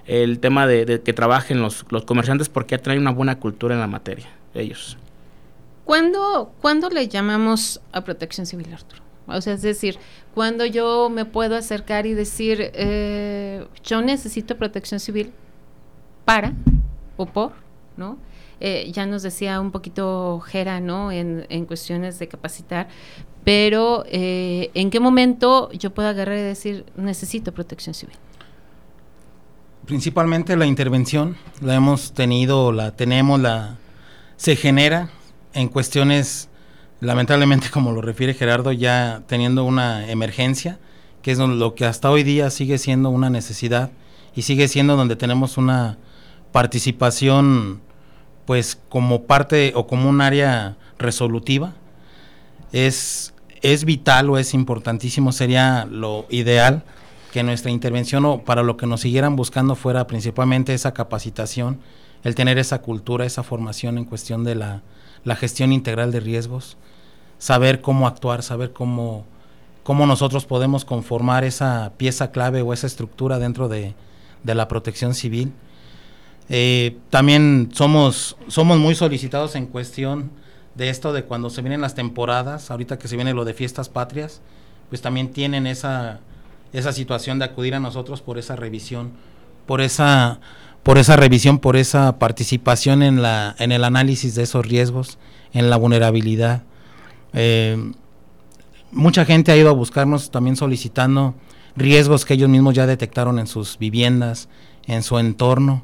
el 0.07 0.39
tema 0.41 0.67
de, 0.67 1.03
que 1.03 1.13
trabajen 1.13 1.61
los, 1.61 1.85
los, 1.91 2.05
comerciantes 2.05 2.49
porque 2.49 2.79
traen 2.79 3.01
una 3.01 3.13
buena 3.13 3.39
cultura 3.39 3.75
en 3.75 3.81
la 3.81 3.87
materia, 3.87 4.29
ellos. 4.55 4.97
¿Cuándo, 5.85 6.53
¿Cuándo 6.61 6.89
le 6.89 7.09
llamamos 7.09 7.81
a 7.93 8.03
protección 8.03 8.47
civil, 8.47 8.73
Arturo? 8.73 9.03
O 9.27 9.41
sea, 9.41 9.55
es 9.55 9.63
decir, 9.63 9.97
cuando 10.35 10.65
yo 10.67 11.09
me 11.11 11.25
puedo 11.25 11.57
acercar 11.57 12.07
y 12.07 12.15
decir, 12.15 12.71
eh, 12.75 13.67
yo 13.85 14.03
necesito 14.03 14.57
protección 14.57 15.01
civil 15.01 15.33
para 16.25 16.53
o 17.17 17.27
por, 17.27 17.53
¿no? 17.97 18.19
Eh, 18.61 18.91
ya 18.93 19.07
nos 19.07 19.23
decía 19.23 19.61
un 19.61 19.71
poquito 19.71 20.41
Jera, 20.41 20.81
¿no? 20.81 21.13
En, 21.13 21.47
en 21.49 21.65
cuestiones 21.65 22.19
de 22.19 22.29
capacitar, 22.29 22.89
pero 23.45 24.05
eh, 24.07 24.71
¿en 24.75 24.91
qué 24.91 25.01
momento 25.01 25.71
yo 25.73 25.91
puedo 25.91 26.09
agarrar 26.09 26.37
y 26.39 26.43
decir, 26.43 26.85
necesito 26.97 27.53
protección 27.53 27.95
civil? 27.95 28.17
Principalmente 29.91 30.57
la 30.57 30.67
intervención, 30.67 31.37
la 31.61 31.75
hemos 31.75 32.13
tenido, 32.13 32.71
la 32.71 32.93
tenemos, 32.93 33.41
la 33.41 33.77
se 34.37 34.55
genera 34.55 35.11
en 35.53 35.67
cuestiones, 35.67 36.49
lamentablemente 37.01 37.71
como 37.73 37.91
lo 37.91 38.01
refiere 38.01 38.35
Gerardo, 38.35 38.71
ya 38.71 39.25
teniendo 39.27 39.65
una 39.65 40.09
emergencia, 40.09 40.79
que 41.23 41.33
es 41.33 41.39
lo 41.39 41.75
que 41.75 41.87
hasta 41.87 42.09
hoy 42.09 42.23
día 42.23 42.51
sigue 42.51 42.79
siendo 42.79 43.11
una 43.11 43.31
necesidad 43.31 43.91
y 44.33 44.43
sigue 44.43 44.69
siendo 44.69 44.95
donde 44.95 45.17
tenemos 45.17 45.59
una 45.59 45.99
participación 46.53 47.81
pues 48.45 48.79
como 48.91 49.25
parte 49.25 49.73
o 49.75 49.89
como 49.89 50.09
un 50.09 50.21
área 50.21 50.77
resolutiva. 51.01 51.75
Es, 52.71 53.35
es 53.61 53.85
vital 53.85 54.31
o 54.31 54.39
es 54.39 54.55
importantísimo, 54.55 55.33
sería 55.33 55.85
lo 55.91 56.27
ideal 56.31 56.85
que 57.31 57.43
nuestra 57.43 57.71
intervención 57.71 58.25
o 58.25 58.43
para 58.43 58.63
lo 58.63 58.77
que 58.77 58.87
nos 58.87 59.03
siguieran 59.03 59.37
buscando 59.37 59.77
fuera 59.77 60.07
principalmente 60.07 60.75
esa 60.75 60.93
capacitación, 60.93 61.79
el 62.25 62.35
tener 62.35 62.59
esa 62.59 62.83
cultura, 62.83 63.25
esa 63.25 63.43
formación 63.43 63.99
en 63.99 64.05
cuestión 64.05 64.45
de 64.45 64.57
la, 64.57 64.83
gestión 65.37 65.73
integral 65.73 66.11
de 66.11 66.21
riesgos, 66.21 66.77
saber 67.39 67.81
cómo 67.81 68.07
actuar, 68.07 68.43
saber 68.43 68.73
cómo, 68.73 69.25
cómo 69.85 70.07
nosotros 70.07 70.45
podemos 70.45 70.85
conformar 70.85 71.45
esa 71.45 71.93
pieza 71.97 72.33
clave 72.33 72.63
o 72.63 72.73
esa 72.73 72.87
estructura 72.87 73.39
dentro 73.39 73.69
de, 73.69 73.95
la 74.45 74.69
protección 74.69 75.15
civil. 75.15 75.53
Eh, 76.49 76.97
también 77.11 77.71
somos, 77.73 78.37
somos 78.49 78.79
muy 78.79 78.97
solicitados 78.97 79.55
en 79.55 79.67
cuestión 79.67 80.31
de 80.75 80.89
esto 80.89 81.13
de 81.13 81.25
cuando 81.25 81.49
se 81.49 81.63
vienen 81.63 81.81
las 81.81 81.95
temporadas, 81.95 82.73
ahorita 82.73 82.99
que 82.99 83.07
se 83.07 83.15
viene 83.15 83.35
lo 83.35 83.45
de 83.45 83.55
fiestas 83.55 83.89
patrias, 83.89 84.41
pues 84.89 85.01
también 85.01 85.31
tienen 85.31 85.69
esa 85.69 86.21
esa 86.73 86.93
situación 86.93 87.39
de 87.39 87.47
acudir 87.47 87.75
a 87.75 87.81
nosotros 87.81 88.21
por 88.23 88.39
esa 88.39 88.57
revisión, 88.57 89.13
por 89.67 89.81
esa, 89.81 90.41
por 90.83 90.99
esa 90.99 91.17
revisión, 91.17 91.59
por 91.59 91.77
esa 91.77 92.19
participación 92.19 93.03
en, 93.03 93.23
la, 93.23 93.55
en 93.59 93.73
el 93.73 93.85
análisis 93.85 94.35
de 94.35 94.43
esos 94.43 94.67
riesgos, 94.67 95.19
en 95.53 95.71
la 95.71 95.77
vulnerabilidad. 95.77 96.63
Eh, 97.33 97.93
mucha 98.93 99.25
gente 99.25 99.53
ha 99.53 99.57
ido 99.57 99.71
a 99.71 99.75
buscarnos 99.75 100.31
también 100.31 100.57
solicitando 100.57 101.35
riesgos 101.77 102.25
que 102.25 102.35
ellos 102.35 102.49
mismos 102.49 102.75
ya 102.75 102.87
detectaron 102.87 103.39
en 103.39 103.47
sus 103.47 103.79
viviendas, 103.79 104.49
en 104.87 105.03
su 105.03 105.19
entorno, 105.19 105.83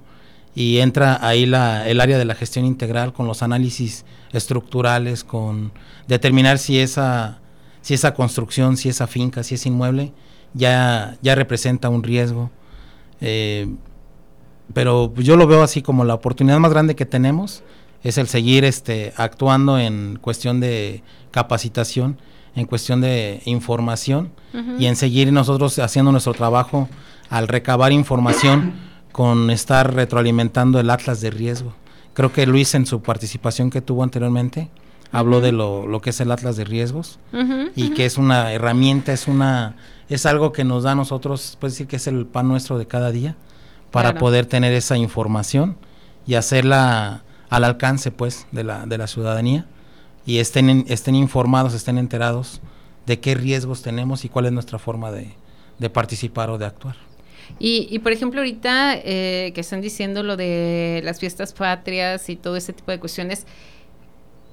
y 0.55 0.79
entra 0.79 1.18
ahí 1.20 1.44
la, 1.44 1.87
el 1.87 2.01
área 2.01 2.16
de 2.16 2.25
la 2.25 2.35
gestión 2.35 2.64
integral 2.64 3.12
con 3.12 3.27
los 3.27 3.42
análisis 3.42 4.07
estructurales, 4.33 5.22
con 5.22 5.72
determinar 6.09 6.59
si 6.59 6.79
esa, 6.79 7.40
si 7.83 7.92
esa 7.94 8.14
construcción, 8.14 8.79
si 8.79 8.88
esa 8.88 9.07
finca, 9.07 9.42
si 9.42 9.57
es 9.57 9.66
inmueble, 9.66 10.12
ya, 10.57 11.16
ya 11.23 11.35
representa 11.35 11.88
un 11.88 12.03
riesgo. 12.03 12.51
Eh, 13.21 13.69
pero 14.73 15.14
yo 15.14 15.37
lo 15.37 15.47
veo 15.47 15.62
así 15.62 15.83
como 15.83 16.05
la 16.05 16.14
oportunidad 16.14 16.59
más 16.59 16.73
grande 16.73 16.97
que 16.97 17.07
tenemos 17.07 17.62
es 18.03 18.19
el 18.19 18.29
seguir 18.29 18.64
este, 18.64 19.12
actuando 19.16 19.79
en 19.79 20.19
cuestión 20.21 20.61
de 20.61 21.03
capacitación, 21.31 22.19
en 22.55 22.66
cuestión 22.66 23.01
de 23.01 23.42
información 23.45 24.33
y 24.79 24.87
en 24.87 24.97
seguir 24.97 25.33
nosotros 25.33 25.79
haciendo 25.79 26.12
nuestro 26.12 26.33
trabajo 26.33 26.88
al 27.29 27.49
recabar 27.49 27.92
información 27.92 28.75
con 29.12 29.51
estar 29.51 29.92
retroalimentando 29.95 30.81
el 30.81 30.88
atlas 30.88 31.21
de 31.21 31.31
riesgo. 31.31 31.75
Creo 32.14 32.33
que 32.33 32.47
Luis 32.47 32.75
en 32.75 32.87
su 32.87 33.03
participación 33.03 33.71
que 33.71 33.83
tuvo 33.83 34.03
anteriormente 34.03 34.71
habló 35.12 35.40
de 35.40 35.53
lo, 35.53 35.87
lo, 35.87 36.01
que 36.01 36.11
es 36.11 36.21
el 36.21 36.31
atlas 36.31 36.57
de 36.57 36.64
riesgos 36.64 37.19
y 37.75 37.90
que 37.90 38.07
es 38.07 38.19
una 38.19 38.53
herramienta, 38.53 39.12
es 39.12 39.29
una 39.29 39.77
es 40.09 40.27
algo 40.27 40.53
que 40.53 40.64
nos 40.64 40.85
da 40.85 40.92
a 40.92 40.95
nosotros, 40.95 41.57
puede 41.61 41.73
decir 41.73 41.87
que 41.87 41.97
es 41.97 42.07
el 42.07 42.27
pan 42.27 42.49
nuestro 42.49 42.79
de 42.79 42.87
cada 42.87 43.11
día, 43.11 43.37
para 43.90 44.19
poder 44.19 44.47
tener 44.47 44.73
esa 44.73 44.97
información 44.97 45.77
y 46.27 46.35
hacerla 46.35 47.23
al 47.49 47.64
alcance 47.64 48.11
pues 48.11 48.47
de 48.53 48.64
la, 48.64 48.87
de 48.87 48.99
la 48.99 49.07
ciudadanía 49.07 49.66
y 50.27 50.38
estén, 50.38 50.85
estén 50.88 51.14
informados, 51.14 51.73
estén 51.73 51.99
enterados 51.99 52.61
de 53.07 53.21
qué 53.21 53.35
riesgos 53.35 53.83
tenemos 53.83 54.25
y 54.25 54.29
cuál 54.29 54.47
es 54.47 54.53
nuestra 54.53 54.79
forma 54.79 55.12
de, 55.12 55.35
participar 55.90 56.51
o 56.51 56.59
de 56.59 56.66
actuar. 56.66 56.97
Y, 57.61 57.87
y 57.90 58.01
por 58.01 58.11
ejemplo, 58.11 58.40
ahorita 58.40 58.97
eh, 58.97 59.53
que 59.55 59.61
están 59.61 59.81
diciendo 59.81 60.25
lo 60.25 60.37
de 60.37 61.01
las 61.05 61.21
fiestas 61.21 61.53
patrias 61.53 62.29
y 62.29 62.35
todo 62.35 62.57
ese 62.57 62.73
tipo 62.73 62.90
de 62.90 62.99
cuestiones, 62.99 63.47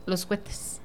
los 0.06 0.26
cohetes. 0.26 0.80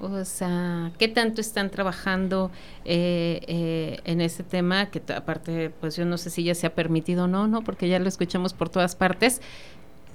O 0.00 0.24
sea, 0.24 0.90
¿qué 0.98 1.06
tanto 1.06 1.40
están 1.40 1.70
trabajando 1.70 2.50
eh, 2.84 3.40
eh, 3.46 4.00
en 4.04 4.20
ese 4.20 4.42
tema? 4.42 4.90
Que 4.90 5.02
aparte, 5.12 5.70
pues 5.80 5.96
yo 5.96 6.04
no 6.04 6.18
sé 6.18 6.30
si 6.30 6.42
ya 6.42 6.54
se 6.54 6.66
ha 6.66 6.74
permitido 6.74 7.24
o 7.24 7.28
no, 7.28 7.46
¿no? 7.46 7.62
Porque 7.62 7.88
ya 7.88 7.98
lo 7.98 8.08
escuchamos 8.08 8.54
por 8.54 8.68
todas 8.68 8.96
partes. 8.96 9.40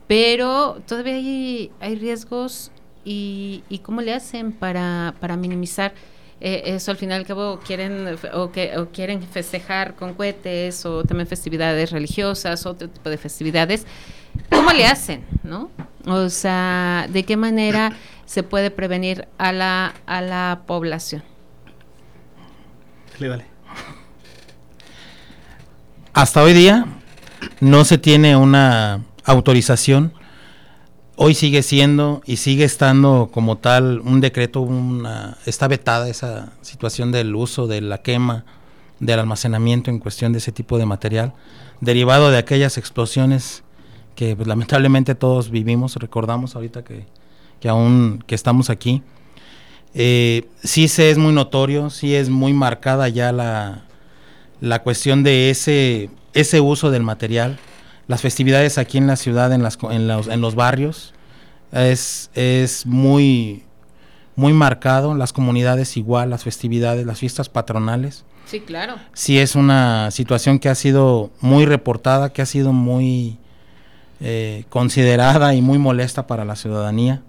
Pero 0.07 0.81
todavía 0.87 1.13
hay, 1.13 1.71
hay 1.79 1.95
riesgos 1.95 2.71
y, 3.05 3.63
y 3.69 3.79
cómo 3.79 4.01
le 4.01 4.13
hacen 4.13 4.51
para, 4.51 5.13
para 5.19 5.37
minimizar 5.37 5.93
eh, 6.39 6.63
eso 6.65 6.91
al 6.91 6.97
final 6.97 7.19
y 7.19 7.21
al 7.21 7.27
cabo 7.27 7.59
quieren 7.65 8.15
o, 8.33 8.51
que, 8.51 8.77
o 8.77 8.89
quieren 8.89 9.23
festejar 9.23 9.95
con 9.95 10.13
cohetes 10.13 10.85
o 10.85 11.03
también 11.03 11.27
festividades 11.27 11.91
religiosas, 11.91 12.65
otro 12.65 12.89
tipo 12.89 13.09
de 13.09 13.17
festividades. 13.17 13.85
¿Cómo 14.51 14.71
le 14.71 14.85
hacen, 14.85 15.23
no? 15.43 15.71
O 16.05 16.29
sea, 16.29 17.07
¿de 17.11 17.23
qué 17.23 17.35
manera 17.35 17.91
se 18.27 18.43
puede 18.43 18.69
prevenir 18.69 19.27
a 19.39 19.51
la, 19.51 19.95
a 20.05 20.21
la 20.21 20.61
población? 20.67 21.23
Dale, 23.19 23.45
Hasta 26.13 26.43
hoy 26.43 26.53
día 26.53 26.85
no 27.61 27.83
se 27.83 27.97
tiene 27.97 28.35
una 28.35 29.05
autorización. 29.23 30.13
Hoy 31.15 31.33
sigue 31.33 31.63
siendo 31.63 32.21
y 32.25 32.37
sigue 32.37 32.63
estando 32.65 33.29
como 33.33 33.57
tal 33.57 34.01
un 34.01 34.21
decreto, 34.21 34.61
una, 34.61 35.37
está 35.47 35.67
vetada 35.67 36.07
esa 36.09 36.51
situación 36.61 37.11
del 37.11 37.33
uso, 37.33 37.65
de 37.65 37.81
la 37.81 38.03
quema, 38.03 38.45
del 38.99 39.19
almacenamiento 39.19 39.89
en 39.89 39.99
cuestión 39.99 40.31
de 40.33 40.39
ese 40.39 40.51
tipo 40.51 40.77
de 40.77 40.85
material, 40.85 41.33
derivado 41.81 42.29
de 42.29 42.37
aquellas 42.37 42.77
explosiones 42.77 43.63
que 44.15 44.35
pues, 44.35 44.47
lamentablemente 44.47 45.15
todos 45.15 45.49
vivimos, 45.49 45.95
recordamos 45.95 46.55
ahorita 46.55 46.83
que, 46.83 47.07
que 47.59 47.69
aún 47.69 48.23
que 48.27 48.35
estamos 48.35 48.69
aquí. 48.69 49.01
Eh, 49.93 50.47
sí 50.63 50.87
se 50.87 51.09
es 51.09 51.17
muy 51.17 51.33
notorio, 51.33 51.89
sí 51.89 52.13
es 52.13 52.29
muy 52.29 52.53
marcada 52.53 53.09
ya 53.09 53.31
la, 53.31 53.85
la 54.61 54.83
cuestión 54.83 55.23
de 55.23 55.49
ese, 55.49 56.09
ese 56.33 56.61
uso 56.61 56.91
del 56.91 57.03
material. 57.03 57.57
Las 58.07 58.21
festividades 58.21 58.77
aquí 58.77 58.97
en 58.97 59.07
la 59.07 59.15
ciudad, 59.15 59.51
en, 59.51 59.63
las, 59.63 59.77
en, 59.89 60.07
los, 60.07 60.27
en 60.27 60.39
los 60.39 60.55
barrios, 60.55 61.13
es, 61.71 62.29
es 62.35 62.85
muy, 62.85 63.63
muy 64.35 64.53
marcado. 64.53 65.15
Las 65.15 65.33
comunidades 65.33 65.97
igual, 65.97 66.29
las 66.29 66.43
festividades, 66.43 67.05
las 67.05 67.19
fiestas 67.19 67.49
patronales. 67.49 68.23
Sí, 68.45 68.61
claro. 68.61 68.95
Sí 69.13 69.39
es 69.39 69.55
una 69.55 70.09
situación 70.11 70.59
que 70.59 70.69
ha 70.69 70.75
sido 70.75 71.31
muy 71.41 71.65
reportada, 71.65 72.31
que 72.31 72.41
ha 72.41 72.45
sido 72.45 72.71
muy 72.71 73.37
eh, 74.21 74.63
considerada 74.69 75.53
y 75.53 75.61
muy 75.61 75.79
molesta 75.79 76.27
para 76.27 76.45
la 76.45 76.55
ciudadanía. 76.55 77.23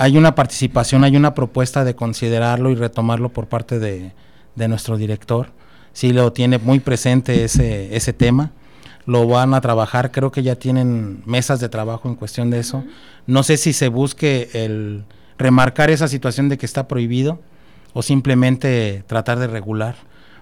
Hay 0.00 0.16
una 0.16 0.34
participación, 0.34 1.04
hay 1.04 1.16
una 1.16 1.34
propuesta 1.34 1.84
de 1.84 1.94
considerarlo 1.94 2.70
y 2.70 2.74
retomarlo 2.74 3.28
por 3.28 3.48
parte 3.48 3.78
de, 3.78 4.12
de 4.56 4.68
nuestro 4.68 4.96
director. 4.96 5.52
Sí 5.92 6.12
lo 6.12 6.32
tiene 6.32 6.58
muy 6.58 6.80
presente 6.80 7.44
ese, 7.44 7.94
ese 7.94 8.12
tema 8.12 8.52
lo 9.06 9.26
van 9.26 9.54
a 9.54 9.60
trabajar, 9.60 10.12
creo 10.12 10.30
que 10.30 10.42
ya 10.42 10.56
tienen 10.56 11.22
mesas 11.26 11.58
de 11.58 11.68
trabajo 11.68 12.08
en 12.08 12.14
cuestión 12.14 12.50
de 12.50 12.60
eso. 12.60 12.84
No 13.26 13.42
sé 13.42 13.56
si 13.56 13.72
se 13.72 13.88
busque 13.88 14.50
el 14.52 15.04
remarcar 15.38 15.90
esa 15.90 16.06
situación 16.06 16.48
de 16.48 16.58
que 16.58 16.66
está 16.66 16.86
prohibido 16.86 17.40
o 17.92 18.02
simplemente 18.02 19.02
tratar 19.06 19.38
de 19.38 19.48
regular, 19.48 19.96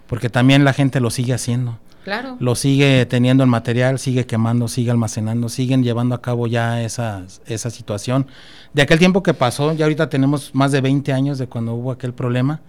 porque 0.06 0.28
también 0.28 0.64
la 0.64 0.72
gente 0.72 1.00
lo 1.00 1.10
sigue 1.10 1.32
haciendo. 1.32 1.78
Claro. 2.08 2.38
Lo 2.40 2.54
sigue 2.54 3.04
teniendo 3.04 3.44
el 3.44 3.50
material, 3.50 3.98
sigue 3.98 4.24
quemando, 4.24 4.66
sigue 4.66 4.90
almacenando, 4.90 5.50
siguen 5.50 5.82
llevando 5.84 6.14
a 6.14 6.22
cabo 6.22 6.46
ya 6.46 6.80
esa, 6.80 7.26
esa 7.44 7.68
situación. 7.68 8.26
De 8.72 8.80
aquel 8.80 8.98
tiempo 8.98 9.22
que 9.22 9.34
pasó, 9.34 9.74
ya 9.74 9.84
ahorita 9.84 10.08
tenemos 10.08 10.54
más 10.54 10.72
de 10.72 10.80
20 10.80 11.12
años 11.12 11.36
de 11.36 11.48
cuando 11.48 11.74
hubo 11.74 11.92
aquel 11.92 12.14
problema. 12.14 12.62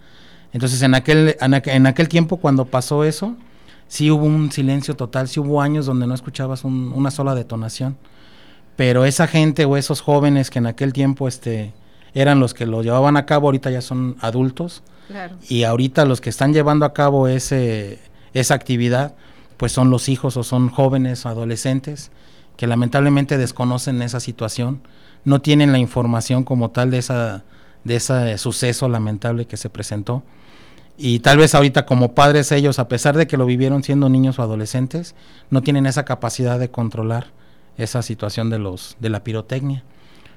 Entonces, 0.52 0.82
en 0.82 0.94
aquel, 0.94 1.38
en 1.40 1.86
aquel 1.86 2.06
tiempo, 2.10 2.36
cuando 2.36 2.66
pasó 2.66 3.02
eso, 3.02 3.34
sí 3.88 4.10
hubo 4.10 4.26
un 4.26 4.52
silencio 4.52 4.94
total, 4.94 5.26
sí 5.26 5.40
hubo 5.40 5.62
años 5.62 5.86
donde 5.86 6.06
no 6.06 6.12
escuchabas 6.12 6.64
una 6.64 7.10
sola 7.10 7.34
detonación. 7.34 7.96
Pero 8.76 9.06
esa 9.06 9.26
gente 9.26 9.64
o 9.64 9.78
esos 9.78 10.02
jóvenes 10.02 10.50
que 10.50 10.58
en 10.58 10.66
aquel 10.66 10.92
tiempo 10.92 11.28
este, 11.28 11.72
eran 12.12 12.40
los 12.40 12.52
que 12.52 12.66
lo 12.66 12.82
llevaban 12.82 13.16
a 13.16 13.24
cabo, 13.24 13.48
ahorita 13.48 13.70
ya 13.70 13.80
son 13.80 14.16
adultos. 14.20 14.82
Y 15.48 15.62
ahorita 15.62 16.04
los 16.04 16.20
que 16.20 16.28
están 16.28 16.52
llevando 16.52 16.84
a 16.84 16.92
cabo 16.92 17.26
ese, 17.26 18.00
esa 18.34 18.52
actividad, 18.52 19.14
pues 19.60 19.72
son 19.72 19.90
los 19.90 20.08
hijos 20.08 20.38
o 20.38 20.42
son 20.42 20.70
jóvenes 20.70 21.26
o 21.26 21.28
adolescentes 21.28 22.10
que 22.56 22.66
lamentablemente 22.66 23.36
desconocen 23.36 24.00
esa 24.00 24.18
situación, 24.18 24.80
no 25.26 25.42
tienen 25.42 25.70
la 25.70 25.78
información 25.78 26.44
como 26.44 26.70
tal 26.70 26.90
de 26.90 26.96
esa 26.96 27.44
de 27.84 27.96
ese 27.96 28.38
suceso 28.38 28.88
lamentable 28.88 29.44
que 29.44 29.58
se 29.58 29.68
presentó 29.68 30.22
y 30.96 31.18
tal 31.18 31.36
vez 31.36 31.54
ahorita 31.54 31.84
como 31.84 32.14
padres 32.14 32.52
ellos, 32.52 32.78
a 32.78 32.88
pesar 32.88 33.18
de 33.18 33.26
que 33.26 33.36
lo 33.36 33.44
vivieron 33.44 33.82
siendo 33.82 34.08
niños 34.08 34.38
o 34.38 34.42
adolescentes, 34.42 35.14
no 35.50 35.60
tienen 35.60 35.84
esa 35.84 36.06
capacidad 36.06 36.58
de 36.58 36.70
controlar 36.70 37.26
esa 37.76 38.00
situación 38.00 38.48
de 38.48 38.60
los 38.60 38.96
de 38.98 39.10
la 39.10 39.22
pirotecnia. 39.22 39.84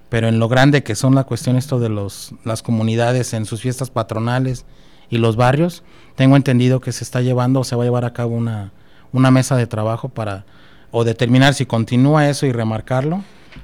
Pero 0.10 0.28
en 0.28 0.38
lo 0.38 0.50
grande 0.50 0.84
que 0.84 0.96
son 0.96 1.16
la 1.16 1.24
cuestión 1.24 1.56
esto 1.56 1.80
de 1.80 1.88
los 1.88 2.34
las 2.44 2.62
comunidades 2.62 3.34
en 3.34 3.46
sus 3.46 3.62
fiestas 3.62 3.90
patronales 3.90 4.66
y 5.10 5.18
los 5.18 5.38
barrios, 5.38 5.82
tengo 6.18 6.36
entendido 6.36 6.82
que 6.82 6.92
se 6.92 7.06
está 7.06 7.22
llevando 7.22 7.62
o 7.62 7.64
se 7.64 7.78
va 7.78 7.84
a 7.84 7.86
llevar 7.86 8.04
a 8.04 8.12
cabo 8.12 8.36
una, 8.36 8.74
una 9.14 9.32
mesa 9.32 9.56
de 9.56 9.68
trabajo 9.68 10.10
para 10.10 10.46
o 10.92 11.04
determinar 11.04 11.54
si 11.54 11.66
continúa 11.66 12.30
eso 12.30 12.46
y 12.46 12.52
remarcarlo 12.52 13.24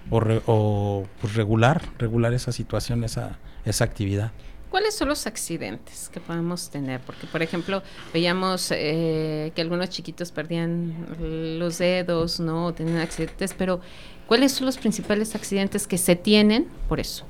o, 0.10 0.22
o 0.46 1.08
pues, 1.20 1.36
regular, 1.36 1.82
regular 1.98 2.34
esa 2.34 2.52
situación, 2.52 3.04
esa, 3.04 3.38
esa 3.66 3.84
actividad. 3.84 4.32
¿Cuáles 4.70 4.96
son 4.96 5.08
los 5.10 5.26
accidentes 5.26 6.10
que 6.10 6.20
podemos 6.20 6.70
tener? 6.70 7.02
Porque, 7.02 7.26
por 7.26 7.42
ejemplo, 7.42 7.82
veíamos 8.14 8.70
eh, 8.72 9.52
que 9.56 9.62
algunos 9.62 9.90
chiquitos 9.90 10.32
perdían 10.32 10.94
los 11.58 11.80
dedos, 11.80 12.40
¿no? 12.40 12.72
tenían 12.74 13.00
accidentes, 13.00 13.56
pero 13.58 13.82
¿cuáles 14.28 14.52
son 14.52 14.68
los 14.68 14.78
principales 14.78 15.34
accidentes 15.34 15.88
que 15.88 15.98
se 15.98 16.16
tienen 16.16 16.68
por 16.88 17.00
eso? 17.00 17.26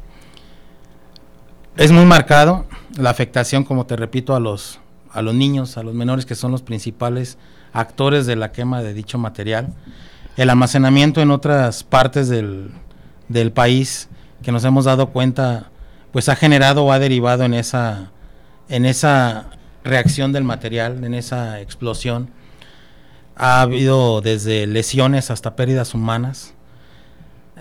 Es 1.77 1.93
muy 1.93 2.03
marcado 2.03 2.65
la 2.97 3.09
afectación, 3.09 3.63
como 3.63 3.85
te 3.85 3.95
repito, 3.95 4.35
a 4.35 4.41
los, 4.41 4.79
a 5.09 5.21
los 5.21 5.33
niños, 5.33 5.77
a 5.77 5.83
los 5.83 5.93
menores, 5.93 6.25
que 6.25 6.35
son 6.35 6.51
los 6.51 6.61
principales 6.61 7.37
actores 7.73 8.25
de 8.25 8.35
la 8.35 8.51
quema 8.51 8.81
de 8.81 8.93
dicho 8.93 9.17
material. 9.17 9.73
El 10.37 10.49
almacenamiento 10.49 11.21
en 11.21 11.31
otras 11.31 11.83
partes 11.83 12.29
del, 12.29 12.71
del 13.27 13.51
país, 13.51 14.09
que 14.41 14.51
nos 14.51 14.63
hemos 14.63 14.85
dado 14.85 15.09
cuenta 15.09 15.69
pues 16.11 16.29
ha 16.29 16.35
generado 16.35 16.85
o 16.85 16.91
ha 16.91 16.99
derivado 16.99 17.43
en 17.43 17.53
esa, 17.53 18.11
en 18.67 18.85
esa 18.85 19.49
reacción 19.83 20.31
del 20.31 20.43
material, 20.43 21.03
en 21.03 21.13
esa 21.13 21.61
explosión. 21.61 22.29
Ha 23.35 23.61
habido 23.61 24.21
desde 24.21 24.67
lesiones 24.67 25.31
hasta 25.31 25.55
pérdidas 25.55 25.93
humanas. 25.93 26.53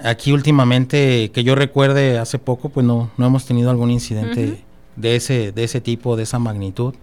Aquí 0.03 0.33
últimamente, 0.33 1.31
que 1.33 1.44
yo 1.44 1.55
recuerde 1.55 2.18
hace 2.18 2.38
poco, 2.38 2.68
pues 2.68 2.87
no, 2.87 3.11
no 3.16 3.27
hemos 3.27 3.44
tenido 3.47 3.71
algún 3.71 3.90
incidente 3.90 4.64
de, 4.97 5.16
ese, 5.16 5.53
de 5.53 5.64
ese 5.64 5.81
tipo, 5.81 6.16
de 6.16 6.23
esa 6.23 6.38
magnitud. 6.38 6.94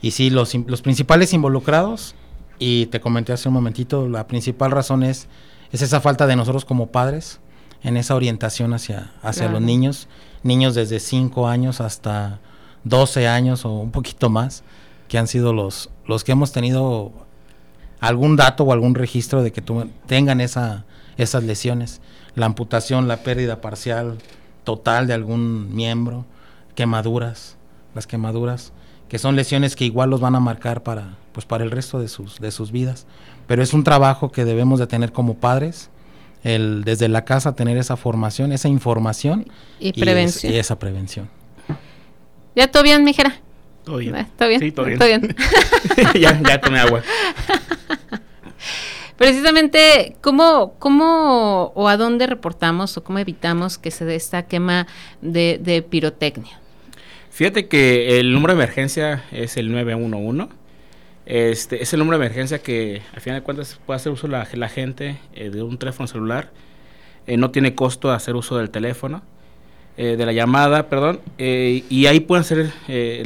Y 0.00 0.12
sí, 0.12 0.30
los, 0.30 0.54
los 0.54 0.82
principales 0.82 1.32
involucrados, 1.32 2.14
y 2.58 2.86
te 2.86 3.00
comenté 3.00 3.32
hace 3.32 3.48
un 3.48 3.54
momentito, 3.54 4.08
la 4.08 4.26
principal 4.26 4.70
razón 4.70 5.02
es, 5.02 5.28
es 5.72 5.82
esa 5.82 6.00
falta 6.00 6.26
de 6.26 6.36
nosotros 6.36 6.64
como 6.64 6.88
padres, 6.88 7.40
en 7.82 7.96
esa 7.96 8.16
orientación 8.16 8.74
hacia, 8.74 9.12
hacia 9.22 9.48
los 9.48 9.62
niños 9.62 10.08
niños 10.42 10.74
desde 10.74 11.00
5 11.00 11.48
años 11.48 11.80
hasta 11.80 12.40
12 12.84 13.28
años 13.28 13.64
o 13.64 13.72
un 13.72 13.90
poquito 13.90 14.30
más, 14.30 14.62
que 15.08 15.18
han 15.18 15.26
sido 15.26 15.52
los, 15.52 15.90
los 16.06 16.24
que 16.24 16.32
hemos 16.32 16.52
tenido 16.52 17.12
algún 18.00 18.36
dato 18.36 18.64
o 18.64 18.72
algún 18.72 18.94
registro 18.94 19.42
de 19.42 19.52
que 19.52 19.62
tengan 20.06 20.40
esa, 20.40 20.84
esas 21.16 21.44
lesiones. 21.44 22.00
La 22.34 22.46
amputación, 22.46 23.08
la 23.08 23.18
pérdida 23.18 23.60
parcial 23.60 24.18
total 24.64 25.06
de 25.06 25.14
algún 25.14 25.74
miembro, 25.74 26.26
quemaduras, 26.74 27.56
las 27.94 28.06
quemaduras, 28.06 28.72
que 29.08 29.18
son 29.18 29.34
lesiones 29.34 29.74
que 29.74 29.86
igual 29.86 30.10
los 30.10 30.20
van 30.20 30.34
a 30.34 30.40
marcar 30.40 30.82
para, 30.82 31.16
pues 31.38 31.46
para 31.46 31.62
el 31.62 31.70
resto 31.70 32.00
de 32.00 32.08
sus, 32.08 32.40
de 32.40 32.50
sus 32.50 32.72
vidas. 32.72 33.06
Pero 33.46 33.62
es 33.62 33.72
un 33.72 33.84
trabajo 33.84 34.32
que 34.32 34.44
debemos 34.44 34.80
de 34.80 34.88
tener 34.88 35.12
como 35.12 35.34
padres, 35.34 35.88
el 36.42 36.82
desde 36.82 37.06
la 37.06 37.24
casa 37.24 37.54
tener 37.54 37.76
esa 37.78 37.96
formación, 37.96 38.50
esa 38.50 38.66
información 38.66 39.46
y, 39.78 39.92
prevención. 39.92 40.52
y 40.52 40.56
esa 40.56 40.80
prevención. 40.80 41.30
¿Ya 42.56 42.66
todo 42.72 42.82
bien, 42.82 43.04
mijera? 43.04 43.36
Todo 43.84 43.98
bien. 43.98 44.16
Ah, 44.16 44.28
¿Todo 44.36 44.48
bien? 44.48 44.60
Sí, 44.60 44.72
todo 44.72 44.86
bien. 44.86 45.36
ya, 46.20 46.42
ya 46.42 46.60
tomé 46.60 46.80
agua. 46.80 47.04
Precisamente, 49.16 50.16
¿cómo, 50.20 50.74
¿cómo 50.80 51.70
o 51.76 51.86
a 51.86 51.96
dónde 51.96 52.26
reportamos 52.26 52.96
o 52.96 53.04
cómo 53.04 53.20
evitamos 53.20 53.78
que 53.78 53.92
se 53.92 54.04
dé 54.04 54.16
esta 54.16 54.42
quema 54.42 54.88
de, 55.22 55.60
de 55.62 55.82
pirotecnia? 55.82 56.58
Fíjate 57.30 57.68
que 57.68 58.18
el 58.18 58.32
número 58.32 58.56
de 58.56 58.64
emergencia 58.64 59.22
es 59.30 59.56
el 59.56 59.70
911 59.70 60.57
este, 61.28 61.82
es 61.82 61.92
el 61.92 61.98
número 61.98 62.18
de 62.18 62.24
emergencia 62.24 62.60
que 62.60 63.02
al 63.12 63.20
final 63.20 63.40
de 63.40 63.44
cuentas 63.44 63.78
puede 63.84 63.98
hacer 63.98 64.10
uso 64.10 64.28
la, 64.28 64.46
gente 64.46 65.18
eh, 65.34 65.50
de 65.50 65.62
un 65.62 65.76
teléfono 65.76 66.06
celular. 66.06 66.50
Eh, 67.26 67.36
no 67.36 67.50
tiene 67.50 67.74
costo 67.74 68.10
hacer 68.10 68.34
uso 68.34 68.56
del 68.56 68.70
teléfono, 68.70 69.20
eh, 69.98 70.16
de 70.16 70.24
la 70.24 70.32
llamada, 70.32 70.88
perdón, 70.88 71.20
y 71.36 72.06
ahí 72.06 72.20
pueden 72.20 72.40
hacer 72.40 72.72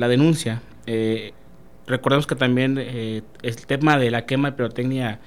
la 0.01 0.09
denuncia. 0.09 0.63
recordemos 1.87 2.27
que 2.27 2.35
también 2.35 2.77
el 2.77 3.67
tema 3.69 3.99
de 3.99 4.11
la 4.11 4.27
quema 4.27 4.51
de 4.51 4.57
pirotecnia 4.57 5.21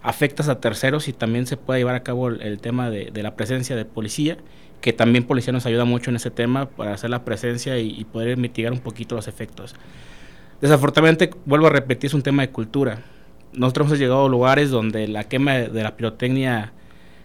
afecta 0.00 0.48
a 0.48 0.60
terceros 0.60 1.08
y 1.08 1.12
también 1.12 1.48
se 1.48 1.56
puede 1.56 1.80
llevar 1.80 1.96
a 1.96 2.04
cabo 2.04 2.28
el, 2.28 2.60
tema 2.60 2.88
de, 2.90 3.10
la 3.20 3.34
presencia 3.34 3.74
de 3.74 3.84
policía, 3.84 4.36
que 4.80 4.92
también 4.92 5.24
policía 5.24 5.52
nos 5.52 5.66
ayuda 5.66 5.84
mucho 5.84 6.10
en 6.10 6.16
ese 6.16 6.30
tema 6.30 6.66
para 6.66 6.94
hacer 6.94 7.10
la 7.10 7.24
presencia 7.24 7.78
y 7.78 8.04
poder 8.04 8.36
mitigar 8.36 8.72
un 8.72 8.80
poquito 8.80 9.16
los 9.16 9.26
efectos. 9.26 9.74
Desafortunadamente, 10.62 11.28
vuelvo 11.44 11.66
a 11.66 11.70
repetir, 11.70 12.06
es 12.06 12.14
un 12.14 12.22
tema 12.22 12.42
de 12.42 12.50
cultura. 12.50 13.02
Nosotros 13.52 13.88
hemos 13.88 13.98
llegado 13.98 14.26
a 14.26 14.28
lugares 14.28 14.70
donde 14.70 15.08
la 15.08 15.24
quema 15.24 15.54
de 15.54 15.82
la 15.82 15.96
pirotecnia 15.96 16.72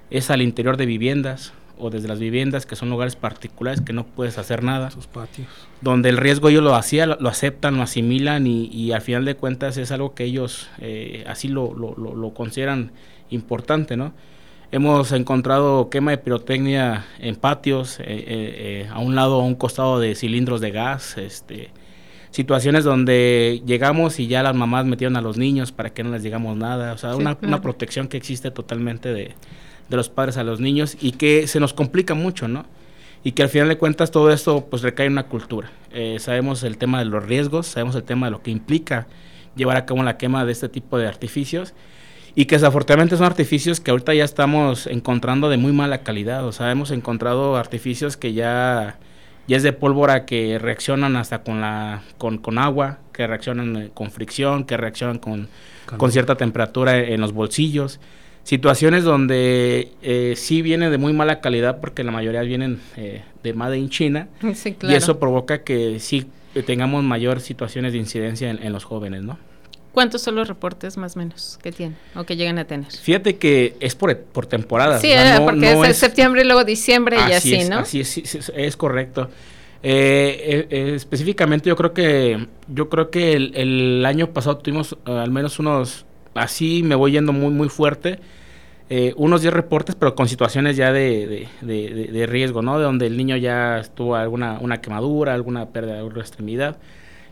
es 0.10 0.32
al 0.32 0.42
interior 0.42 0.76
de 0.76 0.88
viviendas 0.88 1.54
o 1.78 1.92
desde 1.92 2.08
las 2.08 2.18
viviendas, 2.18 2.66
que 2.66 2.76
son 2.76 2.90
lugares 2.90 3.16
particulares 3.16 3.82
que 3.82 3.94
no 3.94 4.08
puedes 4.08 4.40
hacer 4.40 4.64
nada. 4.64 4.90
Sus 4.90 5.06
patios. 5.06 5.48
Donde 5.82 6.10
el 6.10 6.18
riesgo 6.18 6.50
ellos 6.50 6.64
lo 6.64 6.74
hacían, 6.74 7.10
lo, 7.20 7.30
aceptan, 7.30 7.78
lo 7.78 7.84
asimilan 7.84 8.48
y, 8.48 8.92
al 8.92 9.02
final 9.02 9.24
de 9.24 9.36
cuentas 9.36 9.78
es 9.78 9.92
algo 9.92 10.16
que 10.16 10.24
ellos 10.24 10.68
eh, 10.80 11.24
así 11.28 11.48
lo, 11.48 11.76
lo, 11.76 12.34
consideran 12.34 12.92
importante, 13.30 13.98
¿no? 13.98 14.14
Hemos 14.72 15.12
encontrado 15.12 15.92
quema 15.92 16.10
de 16.10 16.18
pirotecnia 16.18 17.06
en 17.20 17.36
patios, 17.36 18.00
eh, 18.00 18.06
eh, 18.08 18.90
a 18.92 18.98
un 18.98 19.14
lado, 19.14 19.42
a 19.42 19.46
un 19.46 19.54
costado 19.54 20.00
de 20.00 20.16
cilindros 20.16 20.60
de 20.60 20.72
gas, 20.72 21.20
este, 21.20 21.70
situaciones 22.38 22.84
donde 22.84 23.64
llegamos 23.66 24.20
y 24.20 24.28
ya 24.28 24.44
las 24.44 24.56
mamás 24.56 24.86
metieron 24.86 25.18
a 25.18 25.22
los 25.22 25.40
niños 25.40 25.72
para 25.72 25.90
que 25.90 26.04
no 26.04 26.12
les 26.12 26.22
digamos 26.22 26.56
nada, 26.56 26.94
o 26.94 26.98
sea, 27.00 27.16
una, 27.16 27.36
protección 27.62 28.08
que 28.08 28.16
existe 28.16 28.52
totalmente 28.52 29.12
de, 29.12 29.34
los 29.90 30.10
padres 30.10 30.38
a 30.38 30.44
los 30.44 30.60
niños 30.60 30.98
y 31.02 31.14
que 31.14 31.48
se 31.48 31.60
nos 31.60 31.74
complica 31.74 32.14
mucho, 32.14 32.48
¿no? 32.48 32.66
y 33.24 33.32
que 33.32 33.42
al 33.42 33.50
final 33.50 33.70
de 33.70 33.80
cuentas 33.80 34.12
todo 34.12 34.32
esto 34.32 34.68
pues 34.70 34.84
recae 34.84 35.08
en 35.08 35.14
una 35.14 35.24
cultura. 35.24 35.72
Eh, 35.92 36.18
sabemos 36.20 36.62
el 36.62 36.78
tema 36.78 37.00
de 37.00 37.06
los 37.06 37.26
riesgos, 37.26 37.66
sabemos 37.66 37.96
el 37.96 38.04
tema 38.04 38.28
de 38.28 38.32
lo 38.32 38.44
que 38.44 38.52
implica 38.52 39.08
llevar 39.56 39.76
a 39.76 39.88
cabo 39.88 40.04
la 40.04 40.18
quema 40.18 40.46
de 40.46 40.52
este 40.52 40.70
tipo 40.70 41.00
de 41.00 41.08
artificios 41.08 41.74
y 42.36 42.46
que 42.46 42.56
desafortunadamente 42.56 43.18
son 43.18 43.26
artificios 43.26 43.80
que 43.80 43.90
ahorita 43.90 44.14
ya 44.14 44.24
estamos 44.24 44.86
encontrando 44.86 45.50
de 45.50 45.58
muy 45.58 45.72
mala 45.72 46.04
calidad, 46.04 46.46
o 46.46 46.52
sea, 46.52 46.70
hemos 46.72 46.92
encontrado 46.92 47.58
artificios 47.58 48.16
que 48.16 48.34
ya, 48.34 49.00
ya 49.48 49.58
es 49.58 49.64
de 49.64 49.74
pólvora 49.74 50.26
que 50.26 50.60
reaccionan 50.60 51.16
hasta 51.16 51.42
con, 51.42 51.62
la, 51.62 52.04
con, 52.18 52.38
con 52.38 52.58
agua, 52.58 53.00
que 53.14 53.26
reaccionan 53.26 53.76
eh, 53.78 53.90
con 53.94 54.12
fricción, 54.12 54.66
que 54.66 54.76
reaccionan 54.78 55.20
con, 55.20 55.48
con 55.98 56.12
cierta 56.12 56.36
temperatura 56.36 56.98
en 57.00 57.22
los 57.22 57.32
bolsillos. 57.32 58.00
Situaciones 58.44 59.04
donde 59.04 59.92
eh, 60.02 60.34
sí 60.38 60.62
viene 60.62 60.90
de 60.90 60.98
muy 60.98 61.14
mala 61.14 61.42
calidad 61.42 61.80
porque 61.80 62.04
la 62.04 62.12
mayoría 62.12 62.42
vienen 62.42 62.80
eh, 62.96 63.24
de 63.44 63.54
Made 63.54 63.78
in 63.78 63.90
China. 63.90 64.28
Y 64.84 64.94
eso 64.94 65.20
provoca 65.20 65.64
que 65.64 66.00
sí 66.00 66.28
tengamos 66.66 67.04
mayor 67.04 67.40
situaciones 67.40 67.94
de 67.94 68.00
incidencia 68.00 68.50
en, 68.50 68.74
los 68.74 68.84
jóvenes, 68.84 69.24
¿no? 69.24 69.38
¿Cuántos 69.98 70.22
son 70.22 70.36
los 70.36 70.48
reportes 70.48 70.96
más 70.96 71.16
o 71.16 71.20
menos 71.20 71.58
que 71.64 71.72
tienen 71.72 71.98
o 72.14 72.24
que 72.24 72.36
llegan 72.36 72.60
a 72.60 72.66
tener? 72.66 72.92
Fíjate 72.92 73.38
que 73.38 73.76
es 73.80 73.96
por, 73.96 74.16
por 74.16 74.46
temporada. 74.46 75.00
Sí, 75.00 75.12
porque 75.44 75.90
es, 75.90 75.98
septiembre 75.98 76.44
y 76.44 76.46
luego 76.46 76.64
diciembre 76.64 77.18
y 77.28 77.32
así, 77.32 77.68
¿no? 77.68 77.80
Así 77.80 78.02
es, 78.02 78.52
es, 78.54 78.78
correcto. 78.78 79.32
Eh, 79.82 80.94
específicamente 80.94 81.70
yo 81.70 81.76
creo 81.76 81.96
que 81.96 82.48
yo 82.68 82.90
creo 82.90 83.10
que 83.10 83.34
el, 83.34 83.56
el 83.56 84.06
año 84.06 84.34
pasado 84.34 84.60
tuvimos 84.60 84.96
al 85.06 85.32
menos 85.32 85.58
unos 85.58 86.06
así 86.36 86.84
me 86.84 86.94
voy 86.94 87.14
yendo 87.14 87.34
muy 87.34 87.50
muy 87.50 87.68
fuerte 87.70 88.20
eh, 88.92 89.16
unos 89.18 89.42
10 89.42 89.52
reportes, 89.52 89.96
pero 89.96 90.14
con 90.14 90.30
situaciones 90.30 90.78
ya 90.78 90.94
de, 90.94 91.50
de, 91.62 92.26
riesgo, 92.28 92.62
¿no? 92.62 92.78
De 92.78 92.86
donde 92.86 93.08
el 93.08 93.18
niño 93.18 93.36
ya 93.36 93.82
tuvo 93.96 94.16
alguna 94.16 94.60
una 94.62 94.80
quemadura, 94.80 95.34
alguna 95.34 95.70
pérdida 95.70 95.94
de 95.94 96.00
alguna 96.02 96.22
extremidad. 96.22 96.78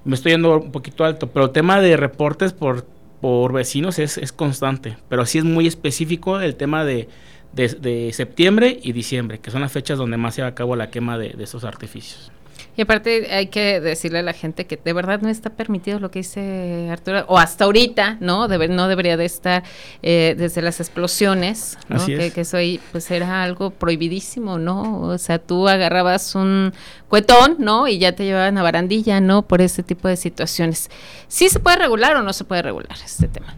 Me 0.06 0.16
estoy 0.16 0.34
yendo 0.34 0.58
un 0.58 0.72
poquito 0.72 1.04
alto, 1.04 1.28
pero 1.28 1.46
el 1.46 1.52
tema 1.52 1.82
de 1.82 1.98
reportes 1.98 2.54
por, 2.54 2.86
por 3.22 3.52
vecinos 3.52 4.00
es, 4.00 4.18
es 4.18 4.32
constante, 4.32 4.98
pero 5.10 5.26
sí 5.26 5.40
es 5.40 5.44
muy 5.44 5.68
específico 5.68 6.40
el 6.40 6.56
tema 6.56 6.86
de, 6.86 7.10
de, 7.54 8.12
septiembre 8.14 8.80
y 8.82 8.92
diciembre, 8.92 9.40
que 9.40 9.52
son 9.52 9.62
las 9.62 9.72
fechas 9.72 9.98
donde 9.98 10.18
más 10.18 10.36
se 10.36 10.42
va 10.42 10.50
a 10.50 10.56
cabo 10.56 10.76
la 10.76 10.92
quema 10.92 11.18
de, 11.18 11.30
de 11.30 11.44
esos 11.44 11.64
artificios. 11.64 12.32
Y 12.78 12.82
aparte 12.82 13.34
hay 13.34 13.48
que 13.48 13.80
decirle 13.80 14.20
a 14.20 14.22
la 14.22 14.34
gente 14.34 14.66
que 14.66 14.78
de 14.78 14.94
verdad 14.94 15.22
no 15.22 15.30
está 15.30 15.50
permitido 15.50 16.00
lo 16.00 16.12
que 16.12 16.20
dice 16.20 16.90
Arturo, 16.92 17.24
o 17.28 17.38
hasta 17.38 17.66
ahorita, 17.66 18.18
¿no? 18.20 18.48
no 18.48 18.88
debería 18.88 19.16
de 19.16 19.26
estar 19.26 19.64
eh, 20.04 20.36
desde 20.38 20.62
las 20.62 20.80
explosiones, 20.82 21.78
¿no? 21.88 22.06
que, 22.06 22.32
que, 22.32 22.42
eso 22.42 22.58
ahí 22.58 22.82
pues 22.92 23.10
era 23.12 23.44
algo 23.44 23.70
prohibidísimo, 23.72 24.58
¿no? 24.60 25.00
O 25.02 25.18
sea, 25.18 25.40
tú 25.40 25.70
agarrabas 25.70 26.36
un 26.36 26.74
cuetón, 27.08 27.56
¿no? 27.60 27.88
Y 27.88 27.98
ya 27.98 28.14
te 28.14 28.26
llevaban 28.26 28.58
a 28.58 28.64
barandilla, 28.64 29.22
¿no? 29.22 29.44
Por 29.44 29.62
ese 29.62 29.82
tipo 29.82 30.10
de 30.10 30.18
situaciones. 30.18 30.90
¿Sí 31.30 31.48
se 31.48 31.60
puede 31.60 31.78
regular 31.78 32.18
o 32.18 32.24
no 32.24 32.34
se 32.34 32.44
puede 32.44 32.62
regular 32.62 32.98
este 33.04 33.28
tema? 33.30 33.56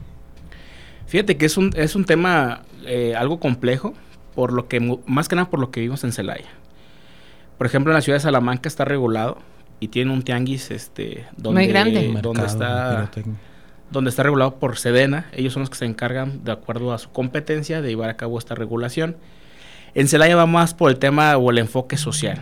Fíjate 1.07 1.37
que 1.37 1.45
es 1.45 1.57
un, 1.57 1.71
es 1.75 1.95
un 1.95 2.05
tema 2.05 2.63
eh, 2.85 3.15
algo 3.15 3.39
complejo, 3.39 3.93
por 4.35 4.53
lo 4.53 4.67
que, 4.67 4.79
más 5.05 5.27
que 5.27 5.35
nada 5.35 5.49
por 5.49 5.59
lo 5.59 5.71
que 5.71 5.79
vimos 5.79 6.03
en 6.03 6.11
Celaya. 6.11 6.49
Por 7.57 7.67
ejemplo, 7.67 7.91
en 7.91 7.95
la 7.95 8.01
ciudad 8.01 8.17
de 8.17 8.21
Salamanca 8.21 8.69
está 8.69 8.85
regulado 8.85 9.37
y 9.79 9.89
tiene 9.89 10.11
un 10.11 10.23
tianguis 10.23 10.71
este 10.71 11.25
donde, 11.35 11.61
Muy 11.61 11.67
grande. 11.67 12.19
donde 12.21 12.45
está 12.45 13.09
donde 13.89 14.09
está 14.09 14.23
regulado 14.23 14.55
por 14.55 14.77
Sedena, 14.77 15.27
ellos 15.33 15.53
son 15.53 15.61
los 15.61 15.69
que 15.69 15.77
se 15.77 15.85
encargan 15.85 16.43
de 16.43 16.51
acuerdo 16.51 16.93
a 16.93 16.97
su 16.97 17.09
competencia 17.09 17.81
de 17.81 17.89
llevar 17.89 18.09
a 18.09 18.17
cabo 18.17 18.37
esta 18.37 18.53
regulación. 18.53 19.15
En 19.93 20.07
Celaya 20.07 20.35
va 20.35 20.45
más 20.45 20.73
por 20.73 20.91
el 20.91 20.97
tema 20.97 21.37
o 21.37 21.49
el 21.51 21.57
enfoque 21.57 21.97
social. 21.97 22.41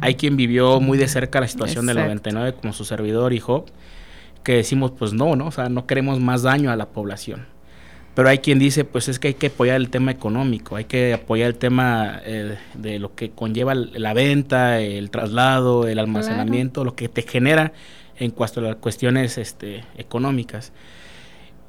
Hay 0.00 0.14
quien 0.14 0.36
vivió 0.36 0.80
muy 0.80 0.98
de 0.98 1.06
cerca 1.06 1.40
la 1.40 1.48
situación 1.48 1.86
del 1.86 1.98
99 1.98 2.54
como 2.54 2.72
su 2.72 2.84
servidor 2.84 3.32
hijo, 3.32 3.66
que 4.42 4.54
decimos 4.54 4.92
pues 4.98 5.12
no, 5.12 5.36
¿no? 5.36 5.46
O 5.46 5.50
sea, 5.50 5.68
no 5.68 5.86
queremos 5.86 6.20
más 6.20 6.42
daño 6.42 6.70
a 6.70 6.76
la 6.76 6.86
población. 6.86 7.46
Pero 8.14 8.28
hay 8.28 8.38
quien 8.38 8.60
dice, 8.60 8.84
pues 8.84 9.08
es 9.08 9.18
que 9.18 9.28
hay 9.28 9.34
que 9.34 9.48
apoyar 9.48 9.76
el 9.76 9.90
tema 9.90 10.12
económico, 10.12 10.76
hay 10.76 10.84
que 10.84 11.12
apoyar 11.12 11.48
el 11.48 11.56
tema 11.56 12.20
eh, 12.24 12.56
de 12.74 13.00
lo 13.00 13.14
que 13.14 13.30
conlleva 13.30 13.74
la 13.74 14.14
venta, 14.14 14.80
el 14.80 15.10
traslado, 15.10 15.88
el 15.88 15.98
almacenamiento, 15.98 16.84
lo 16.84 16.94
que 16.94 17.08
te 17.08 17.22
genera 17.22 17.72
en 18.16 18.30
cuanto 18.30 18.60
a 18.60 18.64
las 18.64 18.76
cuestiones 18.76 19.36
este, 19.36 19.84
económicas. 19.96 20.72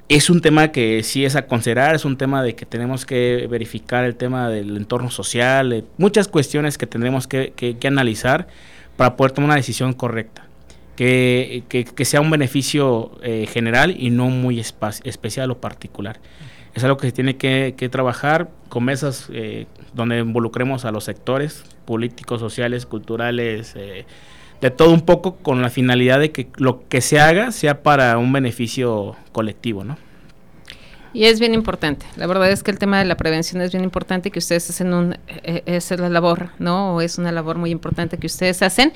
Es 0.08 0.30
un 0.30 0.40
tema 0.42 0.72
que 0.72 1.02
sí 1.02 1.26
es 1.26 1.36
a 1.36 1.48
considerar, 1.48 1.96
es 1.96 2.06
un 2.06 2.16
tema 2.16 2.44
de 2.44 2.54
que 2.54 2.68
tenemos 2.68 3.08
que 3.08 3.48
verificar 3.50 4.06
el 4.06 4.16
tema 4.16 4.50
del 4.50 4.78
entorno 4.78 5.10
social, 5.10 5.74
eh, 5.74 5.84
muchas 5.98 6.28
cuestiones 6.28 6.78
que 6.78 6.86
tendremos 6.86 7.26
que, 7.26 7.54
que, 7.56 7.88
analizar 7.88 8.48
para 8.98 9.16
poder 9.16 9.32
tomar 9.32 9.50
una 9.50 9.56
decisión 9.56 9.94
correcta. 9.94 10.46
Que, 10.96 11.64
que, 11.68 12.06
sea 12.06 12.22
un 12.22 12.32
beneficio 12.32 13.12
eh, 13.22 13.48
general 13.52 13.96
y 14.00 14.12
no 14.12 14.30
muy 14.30 14.62
especial 14.62 15.52
o 15.52 15.58
particular 15.60 16.22
es 16.76 16.84
algo 16.84 16.98
que 16.98 17.08
se 17.08 17.14
tiene 17.14 17.38
que, 17.38 17.90
trabajar 17.90 18.50
con 18.70 18.84
mesas 18.84 19.28
eh, 19.32 19.66
donde 19.94 20.20
involucremos 20.20 20.84
a 20.84 20.92
los 20.92 21.06
sectores 21.06 21.64
políticos, 21.86 22.42
sociales, 22.42 22.86
culturales, 22.86 23.74
eh, 23.78 24.06
de 24.60 24.72
todo 24.72 24.92
un 24.92 25.02
poco 25.02 25.38
con 25.38 25.62
la 25.62 25.70
finalidad 25.70 26.20
de 26.20 26.32
que 26.32 26.48
lo 26.58 26.88
que 26.88 27.00
se 27.00 27.20
haga 27.20 27.52
sea 27.52 27.82
para 27.82 28.18
un 28.18 28.32
beneficio 28.34 29.16
colectivo, 29.32 29.84
¿no? 29.84 29.98
Y 31.14 31.26
es 31.26 31.40
bien 31.40 31.54
importante. 31.54 32.06
La 32.18 32.28
verdad 32.28 32.52
es 32.52 32.62
que 32.62 32.72
el 32.72 32.80
tema 32.80 33.00
de 33.00 33.06
la 33.06 33.16
prevención 33.16 33.62
es 33.62 33.72
bien 33.72 33.86
importante 33.86 34.32
que 34.32 34.40
ustedes 34.40 34.70
hacen 34.70 34.94
un, 34.94 35.18
eh, 35.28 35.64
es 35.66 35.90
la 35.92 36.10
labor, 36.10 36.50
¿no? 36.60 36.96
O 36.96 37.02
es 37.02 37.18
una 37.18 37.32
labor 37.32 37.58
muy 37.58 37.70
importante 37.70 38.18
que 38.18 38.28
ustedes 38.28 38.62
hacen. 38.62 38.92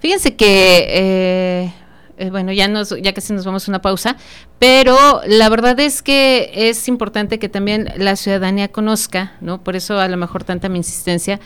Fíjense 0.00 0.36
que 0.36 1.72
eh, 2.18 2.30
bueno, 2.30 2.52
ya 2.52 2.66
nos, 2.66 2.94
ya 3.00 3.12
casi 3.12 3.32
nos 3.32 3.44
vamos 3.44 3.68
a 3.68 3.70
una 3.70 3.80
pausa, 3.80 4.16
pero 4.58 4.96
la 5.26 5.48
verdad 5.48 5.78
es 5.78 6.02
que 6.02 6.50
es 6.52 6.88
importante 6.88 7.38
que 7.38 7.48
también 7.48 7.92
la 7.96 8.16
ciudadanía 8.16 8.68
conozca, 8.68 9.34
¿no? 9.40 9.62
Por 9.62 9.76
eso 9.76 10.00
a 10.00 10.08
lo 10.08 10.16
mejor 10.16 10.42
tanta 10.42 10.68
mi 10.68 10.78
insistencia, 10.78 11.38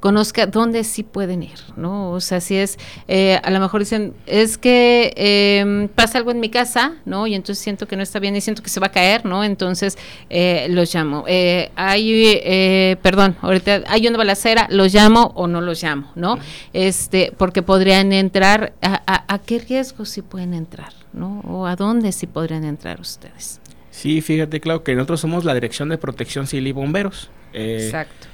conozca 0.00 0.46
dónde 0.46 0.82
sí 0.82 1.02
pueden 1.02 1.42
ir, 1.42 1.58
¿no? 1.76 2.10
O 2.10 2.20
sea, 2.20 2.40
si 2.40 2.56
es, 2.56 2.78
eh, 3.06 3.38
a 3.42 3.50
lo 3.50 3.60
mejor 3.60 3.80
dicen, 3.80 4.14
es 4.26 4.58
que 4.58 5.12
eh, 5.16 5.88
pasa 5.94 6.18
algo 6.18 6.30
en 6.30 6.40
mi 6.40 6.48
casa, 6.48 6.94
¿no? 7.04 7.26
Y 7.26 7.34
entonces 7.34 7.62
siento 7.62 7.86
que 7.86 7.96
no 7.96 8.02
está 8.02 8.18
bien 8.18 8.34
y 8.34 8.40
siento 8.40 8.62
que 8.62 8.70
se 8.70 8.80
va 8.80 8.88
a 8.88 8.92
caer, 8.92 9.24
¿no? 9.24 9.44
Entonces 9.44 9.98
eh, 10.30 10.66
los 10.70 10.92
llamo. 10.94 11.24
Eh, 11.28 11.70
hay, 11.76 12.40
eh, 12.42 12.96
perdón, 13.02 13.36
ahorita 13.42 13.82
hay 13.86 14.08
una 14.08 14.18
balacera, 14.18 14.66
los 14.70 14.92
llamo 14.92 15.32
o 15.36 15.46
no 15.46 15.60
los 15.60 15.82
llamo, 15.82 16.10
¿no? 16.14 16.38
Este, 16.72 17.32
porque 17.36 17.62
podrían 17.62 18.12
entrar, 18.12 18.72
a, 18.80 19.02
a, 19.06 19.34
a 19.34 19.38
qué 19.38 19.58
riesgo 19.58 20.04
sí 20.06 20.22
pueden 20.22 20.54
entrar, 20.54 20.92
¿no? 21.12 21.40
O 21.40 21.66
a 21.66 21.76
dónde 21.76 22.12
sí 22.12 22.26
podrían 22.26 22.64
entrar 22.64 23.00
ustedes. 23.00 23.60
Sí, 23.90 24.22
fíjate, 24.22 24.60
claro, 24.60 24.82
que 24.82 24.94
nosotros 24.94 25.20
somos 25.20 25.44
la 25.44 25.52
Dirección 25.52 25.90
de 25.90 25.98
Protección 25.98 26.46
Civil 26.46 26.68
y 26.68 26.72
Bomberos. 26.72 27.28
Exacto. 27.52 28.29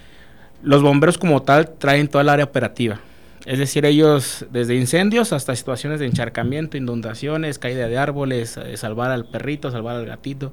Los 0.67 0.83
bomberos 0.83 1.17
como 1.17 1.43
tal 1.43 1.77
traen 1.79 2.09
toda 2.09 2.23
el 2.23 2.29
área 2.29 2.45
operativa. 2.45 2.99
Es 3.45 3.61
decir, 3.61 3.85
ellos 3.85 4.45
desde 4.51 4.75
incendios 4.75 5.33
hasta 5.33 5.55
situaciones 5.55 6.01
de 6.01 6.07
encharcamiento, 6.07 6.77
inundaciones, 6.77 7.61
caída 7.61 7.87
de 7.87 7.97
árboles, 7.97 8.57
eh, 8.57 8.77
salvar 8.77 9.13
al 9.13 9.27
perrito, 9.27 9.71
salvar 9.71 9.95
al 9.95 10.07
gatito. 10.07 10.53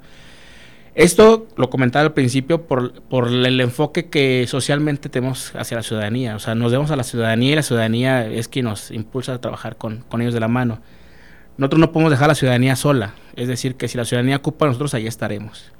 Esto 0.93 1.47
lo 1.57 1.71
comentaba 1.71 2.05
al 2.05 2.13
principio 2.13 2.67
por, 2.67 3.01
por, 3.01 3.29
el 3.29 3.59
enfoque 3.59 4.11
que 4.11 4.45
socialmente 4.47 5.09
tenemos 5.09 5.51
hacia 5.55 5.77
la 5.77 5.83
ciudadanía. 5.83 6.35
O 6.35 6.39
sea, 6.39 6.53
nos 6.53 6.69
debemos 6.69 6.91
a 6.91 6.95
la 6.95 7.03
ciudadanía 7.03 7.53
y 7.53 7.55
la 7.55 7.63
ciudadanía 7.63 8.27
es 8.27 8.47
quien 8.47 8.65
nos 8.65 8.91
impulsa 8.91 9.33
a 9.33 9.41
trabajar 9.41 9.77
con, 9.77 10.03
con 10.09 10.21
ellos 10.21 10.35
de 10.35 10.41
la 10.41 10.47
mano. 10.47 10.79
Nosotros 11.57 11.79
no 11.79 11.91
podemos 11.91 12.11
dejar 12.11 12.27
la 12.27 12.35
ciudadanía 12.35 12.75
sola. 12.75 13.15
Es 13.35 13.47
decir, 13.47 13.77
que 13.77 13.87
si 13.87 13.97
la 13.97 14.05
ciudadanía 14.05 14.35
ocupa, 14.35 14.67
nosotros 14.67 14.93
ahí 14.93 15.07
estaremos. 15.07 15.72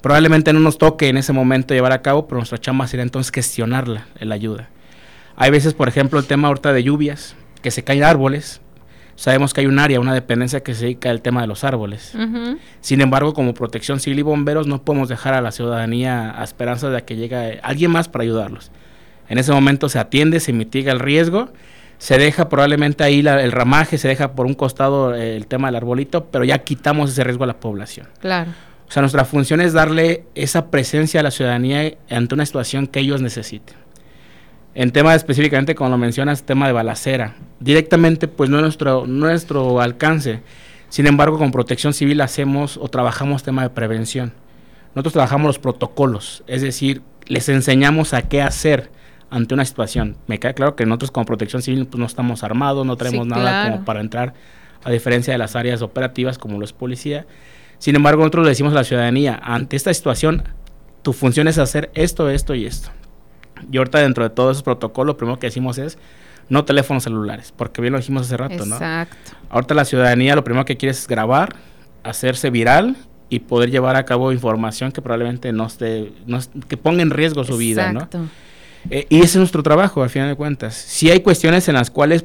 Probablemente 0.00 0.52
no 0.52 0.60
nos 0.60 0.78
toque 0.78 1.08
en 1.08 1.16
ese 1.16 1.32
momento 1.32 1.74
llevar 1.74 1.92
a 1.92 2.02
cabo, 2.02 2.26
pero 2.26 2.38
nuestra 2.38 2.58
chamba 2.58 2.86
sería 2.86 3.02
entonces 3.02 3.32
gestionarla, 3.32 4.06
la 4.20 4.34
ayuda. 4.34 4.68
Hay 5.36 5.50
veces, 5.50 5.74
por 5.74 5.88
ejemplo, 5.88 6.18
el 6.18 6.26
tema 6.26 6.48
ahorita 6.48 6.72
de 6.72 6.82
lluvias, 6.82 7.36
que 7.62 7.70
se 7.70 7.84
caen 7.84 8.04
árboles. 8.04 8.60
Sabemos 9.16 9.54
que 9.54 9.62
hay 9.62 9.66
un 9.66 9.78
área, 9.78 9.98
una 9.98 10.14
dependencia 10.14 10.62
que 10.62 10.74
se 10.74 10.84
dedica 10.84 11.10
al 11.10 11.22
tema 11.22 11.40
de 11.40 11.46
los 11.46 11.64
árboles. 11.64 12.14
Sin 12.80 13.00
embargo, 13.00 13.32
como 13.32 13.54
protección 13.54 13.98
civil 13.98 14.18
y 14.18 14.22
bomberos, 14.22 14.66
no 14.66 14.82
podemos 14.82 15.08
dejar 15.08 15.34
a 15.34 15.40
la 15.40 15.52
ciudadanía 15.52 16.38
a 16.40 16.44
esperanza 16.44 16.90
de 16.90 17.02
que 17.02 17.16
llegue 17.16 17.58
alguien 17.62 17.90
más 17.90 18.08
para 18.08 18.22
ayudarlos. 18.22 18.70
En 19.28 19.38
ese 19.38 19.52
momento 19.52 19.88
se 19.88 19.98
atiende, 19.98 20.38
se 20.38 20.52
mitiga 20.52 20.92
el 20.92 21.00
riesgo, 21.00 21.50
se 21.98 22.18
deja 22.18 22.48
probablemente 22.48 23.04
ahí 23.04 23.20
el 23.20 23.52
ramaje, 23.52 23.98
se 23.98 24.06
deja 24.06 24.32
por 24.32 24.46
un 24.46 24.54
costado 24.54 25.14
el 25.14 25.46
tema 25.46 25.68
del 25.68 25.76
arbolito, 25.76 26.26
pero 26.26 26.44
ya 26.44 26.58
quitamos 26.58 27.10
ese 27.10 27.24
riesgo 27.24 27.44
a 27.44 27.46
la 27.46 27.58
población. 27.58 28.06
Claro. 28.20 28.52
O 28.88 28.92
sea, 28.92 29.02
nuestra 29.02 29.24
función 29.24 29.60
es 29.60 29.72
darle 29.72 30.24
esa 30.34 30.70
presencia 30.70 31.20
a 31.20 31.22
la 31.22 31.30
ciudadanía 31.30 31.94
ante 32.08 32.34
una 32.34 32.46
situación 32.46 32.86
que 32.86 33.00
ellos 33.00 33.20
necesiten. 33.20 33.76
En 34.74 34.92
tema 34.92 35.14
específicamente, 35.14 35.74
como 35.74 35.90
lo 35.90 35.98
mencionas, 35.98 36.42
tema 36.42 36.66
de 36.66 36.72
balacera. 36.72 37.34
Directamente, 37.60 38.28
pues 38.28 38.50
no 38.50 38.58
es 38.58 38.62
nuestro, 38.62 39.06
nuestro 39.06 39.80
alcance. 39.80 40.42
Sin 40.88 41.06
embargo, 41.06 41.38
con 41.38 41.50
protección 41.50 41.94
civil 41.94 42.20
hacemos 42.20 42.76
o 42.76 42.88
trabajamos 42.88 43.42
tema 43.42 43.62
de 43.62 43.70
prevención. 43.70 44.32
Nosotros 44.94 45.14
trabajamos 45.14 45.46
los 45.46 45.58
protocolos, 45.58 46.42
es 46.46 46.62
decir, 46.62 47.02
les 47.26 47.48
enseñamos 47.48 48.14
a 48.14 48.22
qué 48.22 48.40
hacer 48.40 48.90
ante 49.30 49.54
una 49.54 49.64
situación. 49.64 50.16
Me 50.26 50.38
queda 50.38 50.54
claro 50.54 50.76
que 50.76 50.86
nosotros 50.86 51.10
como 51.10 51.26
protección 51.26 51.62
civil 51.62 51.86
pues, 51.86 51.98
no 51.98 52.06
estamos 52.06 52.42
armados, 52.42 52.86
no 52.86 52.96
tenemos 52.96 53.26
nada 53.26 53.70
como 53.70 53.84
para 53.84 54.00
entrar, 54.00 54.34
a 54.84 54.90
diferencia 54.90 55.32
de 55.32 55.38
las 55.38 55.56
áreas 55.56 55.82
operativas 55.82 56.38
como 56.38 56.58
lo 56.58 56.64
es 56.64 56.72
policía. 56.72 57.26
Sin 57.78 57.96
embargo, 57.96 58.22
nosotros 58.22 58.44
le 58.44 58.50
decimos 58.50 58.72
a 58.72 58.76
la 58.76 58.84
ciudadanía, 58.84 59.40
ante 59.42 59.76
esta 59.76 59.92
situación, 59.92 60.44
tu 61.02 61.12
función 61.12 61.48
es 61.48 61.58
hacer 61.58 61.90
esto, 61.94 62.30
esto 62.30 62.54
y 62.54 62.66
esto. 62.66 62.90
Y 63.70 63.78
ahorita 63.78 63.98
dentro 63.98 64.24
de 64.24 64.30
todos 64.30 64.56
esos 64.56 64.62
protocolos, 64.62 65.14
lo 65.14 65.16
primero 65.16 65.38
que 65.38 65.46
decimos 65.46 65.78
es 65.78 65.98
no 66.48 66.64
teléfonos 66.64 67.04
celulares, 67.04 67.52
porque 67.56 67.80
bien 67.80 67.92
lo 67.92 67.98
dijimos 67.98 68.22
hace 68.22 68.36
rato, 68.36 68.66
¿no? 68.66 68.76
Exacto. 68.76 69.32
Ahorita 69.50 69.74
la 69.74 69.84
ciudadanía 69.84 70.34
lo 70.36 70.44
primero 70.44 70.64
que 70.64 70.76
quiere 70.76 70.92
es 70.92 71.06
grabar, 71.06 71.56
hacerse 72.04 72.50
viral 72.50 72.96
y 73.28 73.40
poder 73.40 73.70
llevar 73.70 73.96
a 73.96 74.04
cabo 74.04 74.32
información 74.32 74.92
que 74.92 75.02
probablemente 75.02 75.52
no 75.52 75.66
esté, 75.66 76.12
no, 76.26 76.38
que 76.68 76.76
ponga 76.76 77.02
en 77.02 77.10
riesgo 77.10 77.44
su 77.44 77.56
vida, 77.56 77.92
¿no? 77.92 78.08
Eh, 78.90 79.06
y 79.08 79.18
ese 79.18 79.26
es 79.26 79.36
nuestro 79.36 79.64
trabajo, 79.64 80.02
al 80.02 80.10
final 80.10 80.28
de 80.28 80.36
cuentas. 80.36 80.74
Si 80.74 81.10
hay 81.10 81.20
cuestiones 81.20 81.68
en 81.68 81.74
las 81.74 81.90
cuales 81.90 82.24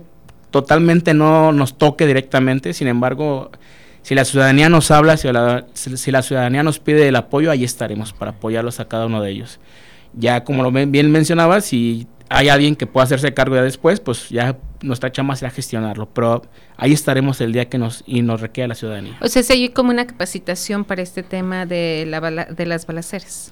totalmente 0.51 1.13
no 1.13 1.51
nos 1.51 1.77
toque 1.77 2.05
directamente, 2.05 2.73
sin 2.73 2.87
embargo, 2.87 3.49
si 4.03 4.15
la 4.15 4.25
ciudadanía 4.25 4.69
nos 4.69 4.91
habla, 4.91 5.17
si 5.17 5.31
la, 5.31 5.65
si 5.73 6.11
la 6.11 6.21
ciudadanía 6.21 6.63
nos 6.63 6.79
pide 6.79 7.07
el 7.07 7.15
apoyo, 7.15 7.51
ahí 7.51 7.63
estaremos 7.63 8.13
para 8.13 8.31
apoyarlos 8.31 8.79
a 8.79 8.87
cada 8.87 9.05
uno 9.05 9.21
de 9.21 9.31
ellos. 9.31 9.59
Ya 10.13 10.43
como 10.43 10.63
lo 10.63 10.71
bien 10.71 11.11
mencionaba, 11.11 11.61
si 11.61 12.07
hay 12.29 12.49
alguien 12.49 12.75
que 12.75 12.87
pueda 12.87 13.03
hacerse 13.03 13.33
cargo 13.33 13.55
ya 13.55 13.61
después, 13.61 13.99
pues 13.99 14.29
ya 14.29 14.57
nuestra 14.81 15.11
chamba 15.11 15.35
será 15.35 15.51
gestionarlo, 15.51 16.07
pero 16.07 16.41
ahí 16.77 16.93
estaremos 16.93 17.41
el 17.41 17.51
día 17.51 17.69
que 17.69 17.77
nos 17.77 18.03
y 18.07 18.21
nos 18.21 18.41
requiera 18.41 18.69
la 18.69 18.75
ciudadanía. 18.75 19.17
O 19.21 19.27
sea, 19.27 19.43
hay 19.49 19.69
como 19.69 19.91
una 19.91 20.07
capacitación 20.07 20.85
para 20.85 21.01
este 21.01 21.23
tema 21.23 21.65
de, 21.65 22.05
la 22.07 22.45
de 22.45 22.65
las 22.65 22.87
balaceras. 22.87 23.51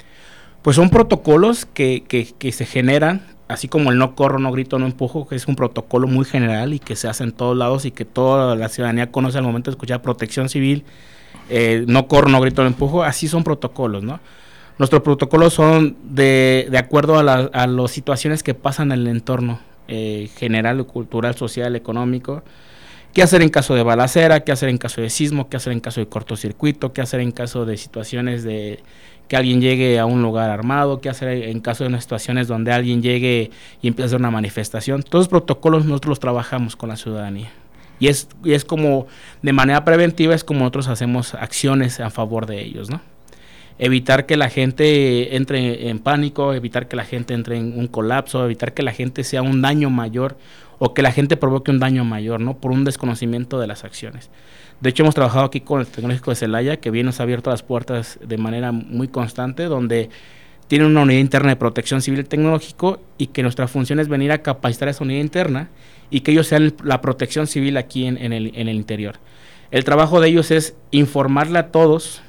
Pues 0.61 0.75
son 0.75 0.89
protocolos 0.89 1.65
que, 1.65 2.03
que, 2.07 2.33
que, 2.37 2.51
se 2.51 2.65
generan, 2.65 3.21
así 3.49 3.67
como 3.67 3.91
el 3.91 3.97
no 3.97 4.15
corro, 4.15 4.39
no 4.39 4.51
grito, 4.51 4.79
no 4.79 4.85
empujo, 4.85 5.27
que 5.27 5.35
es 5.35 5.47
un 5.47 5.55
protocolo 5.55 6.07
muy 6.07 6.23
general 6.23 6.73
y 6.73 6.79
que 6.79 6.95
se 6.95 7.09
hace 7.09 7.23
en 7.23 7.33
todos 7.33 7.57
lados 7.57 7.83
y 7.83 7.91
que 7.91 8.05
toda 8.05 8.55
la 8.55 8.69
ciudadanía 8.69 9.11
conoce 9.11 9.39
al 9.39 9.43
momento 9.43 9.71
de 9.71 9.73
escuchar 9.75 10.01
protección 10.01 10.47
civil, 10.49 10.85
eh, 11.49 11.83
no 11.87 12.07
corro, 12.07 12.29
no 12.29 12.39
grito, 12.39 12.61
no 12.61 12.67
empujo, 12.67 13.03
así 13.03 13.27
son 13.27 13.43
protocolos, 13.43 14.03
¿no? 14.03 14.19
Nuestros 14.77 15.01
protocolos 15.01 15.53
son 15.53 15.97
de, 16.03 16.67
de 16.71 16.77
acuerdo 16.77 17.19
a, 17.19 17.23
la, 17.23 17.49
a 17.51 17.67
las 17.67 17.91
situaciones 17.91 18.43
que 18.43 18.53
pasan 18.53 18.91
en 18.91 18.99
el 18.99 19.07
entorno 19.07 19.59
eh, 19.87 20.29
general, 20.37 20.85
cultural, 20.85 21.35
social, 21.35 21.75
económico. 21.75 22.43
¿Qué 23.13 23.23
hacer 23.23 23.41
en 23.41 23.49
caso 23.49 23.73
de 23.73 23.81
balacera? 23.81 24.41
¿Qué 24.41 24.51
hacer 24.51 24.69
en 24.69 24.77
caso 24.77 25.01
de 25.01 25.09
sismo? 25.09 25.49
¿Qué 25.49 25.57
hacer 25.57 25.73
en 25.73 25.79
caso 25.79 25.99
de 25.99 26.07
cortocircuito? 26.07 26.93
¿Qué 26.93 27.01
hacer 27.01 27.19
en 27.19 27.31
caso 27.31 27.65
de 27.65 27.75
situaciones 27.75 28.43
de 28.43 28.79
que 29.29 29.37
alguien 29.37 29.61
llegue 29.61 29.97
a 29.99 30.05
un 30.05 30.21
lugar 30.21 30.49
armado? 30.49 30.99
¿Qué 30.99 31.07
hacer 31.07 31.29
en 31.29 31.61
caso 31.61 31.85
de 31.85 31.87
unas 31.87 32.03
situaciones 32.03 32.49
donde 32.49 32.73
alguien 32.73 33.01
llegue 33.01 33.51
y 33.81 33.87
empiece 33.87 34.03
a 34.03 34.07
hacer 34.07 34.19
una 34.19 34.31
manifestación? 34.31 35.03
Todos 35.03 35.25
los 35.25 35.29
protocolos 35.29 35.85
nosotros 35.85 36.09
los 36.09 36.19
trabajamos 36.19 36.75
con 36.75 36.89
la 36.89 36.97
ciudadanía. 36.97 37.51
Y 37.99 38.07
es, 38.07 38.27
y 38.43 38.53
es 38.53 38.65
como, 38.65 39.07
de 39.41 39.53
manera 39.53 39.85
preventiva, 39.85 40.35
es 40.35 40.43
como 40.43 40.61
nosotros 40.61 40.87
hacemos 40.89 41.33
acciones 41.35 41.99
a 41.99 42.09
favor 42.09 42.45
de 42.45 42.61
ellos, 42.61 42.89
¿no? 42.89 43.01
evitar 43.79 44.25
que 44.25 44.35
la 44.35 44.49
gente 44.49 45.37
entre 45.37 45.89
en 45.89 45.99
pánico, 45.99 46.53
evitar 46.53 46.87
que 46.87 46.97
la 46.97 47.05
gente 47.05 47.33
entre 47.33 47.57
en 47.57 47.79
un 47.79 47.87
colapso, 47.87 48.43
evitar 48.43 48.73
que 48.73 48.83
la 48.83 48.91
gente 48.91 49.23
sea 49.23 49.41
un 49.41 49.61
daño 49.61 49.89
mayor 49.89 50.37
o 50.79 50.93
que 50.93 51.01
la 51.01 51.11
gente 51.11 51.37
provoque 51.37 51.71
un 51.71 51.79
daño 51.79 52.03
mayor, 52.03 52.41
¿no? 52.41 52.57
Por 52.57 52.71
un 52.71 52.83
desconocimiento 52.83 53.59
de 53.59 53.67
las 53.67 53.85
acciones. 53.85 54.29
De 54.81 54.89
hecho, 54.89 55.03
hemos 55.03 55.15
trabajado 55.15 55.45
aquí 55.45 55.59
con 55.59 55.81
el 55.81 55.87
Tecnológico 55.87 56.31
de 56.31 56.35
Celaya, 56.35 56.77
que 56.77 56.89
bien 56.89 57.05
nos 57.05 57.19
ha 57.19 57.23
abierto 57.23 57.49
las 57.49 57.63
puertas 57.63 58.17
de 58.25 58.37
manera 58.37 58.71
muy 58.71 59.09
constante, 59.09 59.65
donde 59.65 60.09
tiene 60.69 60.85
una 60.85 61.01
unidad 61.01 61.19
interna 61.19 61.49
de 61.49 61.55
protección 61.55 62.01
civil 62.01 62.25
tecnológico 62.27 63.01
y 63.17 63.27
que 63.27 63.41
nuestra 63.41 63.67
función 63.67 63.99
es 63.99 64.07
venir 64.07 64.31
a 64.31 64.43
capacitar 64.43 64.87
a 64.87 64.91
esa 64.91 65.03
unidad 65.03 65.19
interna 65.19 65.69
y 66.11 66.21
que 66.21 66.31
ellos 66.31 66.47
sean 66.47 66.75
la 66.83 67.01
protección 67.01 67.47
civil 67.47 67.75
aquí 67.75 68.05
en, 68.05 68.17
el, 68.17 68.51
en 68.55 68.67
el 68.67 68.75
interior. 68.75 69.15
El 69.71 69.83
trabajo 69.83 70.21
de 70.21 70.29
ellos 70.29 70.51
es 70.51 70.75
informarle 70.91 71.59
a 71.59 71.71
todos 71.71 72.21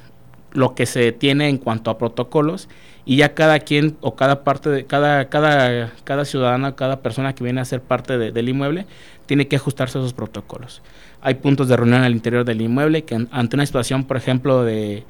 lo 0.53 0.75
que 0.75 0.87
se 0.87 1.11
tiene 1.11 1.49
en 1.49 1.57
cuanto 1.57 1.91
a 1.91 1.97
protocolos 1.97 2.67
y 3.05 3.17
ya 3.17 3.33
cada 3.33 3.59
quien 3.59 3.95
o 4.01 4.15
cada 4.15 4.43
parte 4.43 4.69
de 4.69 4.85
cada 4.85 5.29
cada 5.29 5.91
cada 6.03 6.25
ciudadana 6.25 6.75
cada 6.75 6.99
persona 6.99 7.33
que 7.33 7.43
viene 7.43 7.61
a 7.61 7.65
ser 7.65 7.81
parte 7.81 8.17
del 8.17 8.49
inmueble 8.49 8.85
tiene 9.25 9.47
que 9.47 9.55
ajustarse 9.55 9.97
a 9.97 10.01
esos 10.01 10.13
protocolos 10.13 10.81
hay 11.21 11.35
puntos 11.35 11.67
de 11.67 11.77
reunión 11.77 12.01
al 12.01 12.11
interior 12.13 12.45
del 12.45 12.61
inmueble 12.61 13.03
que 13.03 13.27
ante 13.31 13.55
una 13.55 13.65
situación 13.65 14.03
por 14.05 14.17
ejemplo 14.17 14.63
de, 14.63 15.03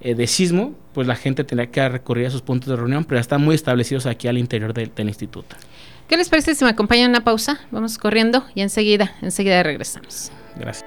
eh, 0.00 0.14
de 0.14 0.26
sismo 0.26 0.74
pues 0.92 1.06
la 1.06 1.16
gente 1.16 1.44
tendría 1.44 1.70
que 1.70 1.88
recurrir 1.88 2.26
a 2.26 2.28
esos 2.28 2.42
puntos 2.42 2.68
de 2.68 2.76
reunión 2.76 3.04
pero 3.04 3.20
están 3.20 3.42
muy 3.42 3.54
establecidos 3.54 4.06
aquí 4.06 4.28
al 4.28 4.38
interior 4.38 4.72
del 4.72 5.08
instituto 5.08 5.56
¿Qué 6.08 6.16
les 6.16 6.28
parece 6.28 6.54
si 6.54 6.64
me 6.64 6.70
acompañan 6.70 7.06
a 7.06 7.08
una 7.08 7.24
pausa? 7.24 7.60
Vamos 7.72 7.98
corriendo 7.98 8.44
y 8.54 8.60
enseguida, 8.60 9.16
enseguida 9.22 9.60
regresamos. 9.64 10.30
Gracias. 10.54 10.84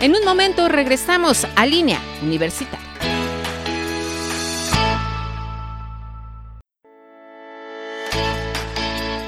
En 0.00 0.14
un 0.14 0.22
momento 0.24 0.68
regresamos 0.68 1.46
a 1.56 1.64
línea 1.64 1.98
universitaria. 2.22 2.86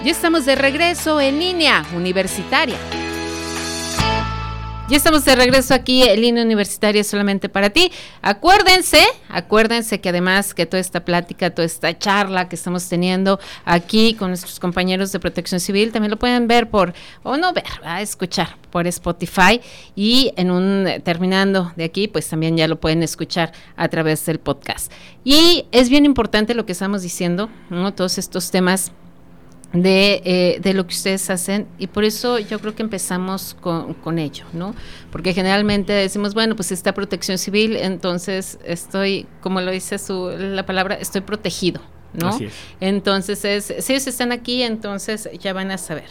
Ya 0.04 0.10
estamos 0.10 0.44
de 0.44 0.54
regreso 0.54 1.18
en 1.18 1.38
línea 1.38 1.82
universitaria. 1.94 2.76
Ya 4.86 4.98
estamos 4.98 5.24
de 5.24 5.34
regreso 5.34 5.72
aquí 5.72 6.02
en 6.02 6.20
línea 6.20 6.44
universitaria 6.44 7.02
solamente 7.04 7.48
para 7.48 7.70
ti. 7.70 7.90
Acuérdense, 8.20 9.02
acuérdense 9.30 9.98
que 9.98 10.10
además 10.10 10.52
que 10.52 10.66
toda 10.66 10.78
esta 10.78 11.02
plática, 11.06 11.48
toda 11.48 11.64
esta 11.64 11.98
charla 11.98 12.50
que 12.50 12.56
estamos 12.56 12.86
teniendo 12.86 13.40
aquí 13.64 14.12
con 14.12 14.28
nuestros 14.28 14.60
compañeros 14.60 15.10
de 15.10 15.20
Protección 15.20 15.58
Civil, 15.58 15.90
también 15.90 16.10
lo 16.10 16.18
pueden 16.18 16.48
ver 16.48 16.68
por, 16.68 16.92
o 17.22 17.38
no 17.38 17.54
ver, 17.54 17.64
a 17.82 18.02
escuchar 18.02 18.58
por 18.70 18.86
Spotify 18.86 19.58
y 19.96 20.34
en 20.36 20.50
un, 20.50 20.86
terminando 21.02 21.72
de 21.76 21.84
aquí, 21.84 22.06
pues 22.06 22.28
también 22.28 22.54
ya 22.58 22.68
lo 22.68 22.78
pueden 22.78 23.02
escuchar 23.02 23.52
a 23.76 23.88
través 23.88 24.26
del 24.26 24.38
podcast. 24.38 24.92
Y 25.24 25.64
es 25.72 25.88
bien 25.88 26.04
importante 26.04 26.52
lo 26.52 26.66
que 26.66 26.72
estamos 26.72 27.00
diciendo, 27.00 27.48
¿no? 27.70 27.94
Todos 27.94 28.18
estos 28.18 28.50
temas 28.50 28.92
de, 29.74 30.22
eh, 30.24 30.60
de, 30.62 30.72
lo 30.72 30.86
que 30.86 30.94
ustedes 30.94 31.28
hacen 31.30 31.66
y 31.78 31.88
por 31.88 32.04
eso 32.04 32.38
yo 32.38 32.60
creo 32.60 32.74
que 32.74 32.82
empezamos 32.82 33.56
con, 33.60 33.94
con, 33.94 34.20
ello, 34.20 34.44
¿no? 34.52 34.74
Porque 35.10 35.34
generalmente 35.34 35.92
decimos, 35.92 36.32
bueno, 36.32 36.54
pues 36.54 36.70
está 36.70 36.94
protección 36.94 37.38
civil, 37.38 37.76
entonces 37.76 38.58
estoy, 38.64 39.26
como 39.40 39.60
lo 39.60 39.72
dice 39.72 39.98
su, 39.98 40.32
la 40.38 40.64
palabra, 40.64 40.94
estoy 40.94 41.22
protegido, 41.22 41.80
¿no? 42.14 42.38
Entonces 42.80 43.44
es, 43.44 43.74
si 43.84 43.92
ellos 43.92 44.06
están 44.06 44.32
aquí, 44.32 44.62
entonces 44.62 45.28
ya 45.40 45.52
van 45.52 45.70
a 45.70 45.78
saber. 45.78 46.08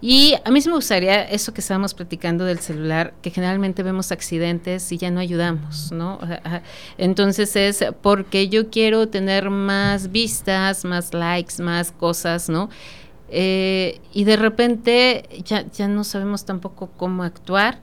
Y 0.00 0.34
a 0.44 0.50
mí 0.50 0.60
sí 0.60 0.68
me 0.68 0.76
gustaría 0.76 1.24
eso 1.24 1.52
que 1.52 1.60
estábamos 1.60 1.92
platicando 1.92 2.44
del 2.44 2.60
celular, 2.60 3.14
que 3.20 3.30
generalmente 3.30 3.82
vemos 3.82 4.12
accidentes 4.12 4.92
y 4.92 4.98
ya 4.98 5.10
no 5.10 5.18
ayudamos, 5.18 5.90
¿no? 5.90 6.20
Entonces 6.98 7.56
es 7.56 7.84
porque 8.00 8.48
yo 8.48 8.70
quiero 8.70 9.08
tener 9.08 9.50
más 9.50 10.12
vistas, 10.12 10.84
más 10.84 11.12
likes, 11.14 11.60
más 11.60 11.90
cosas, 11.90 12.48
¿no? 12.48 12.70
Eh, 13.30 14.00
y 14.12 14.24
de 14.24 14.36
repente 14.36 15.28
ya, 15.44 15.66
ya 15.70 15.88
no 15.88 16.04
sabemos 16.04 16.44
tampoco 16.44 16.90
cómo 16.96 17.24
actuar. 17.24 17.80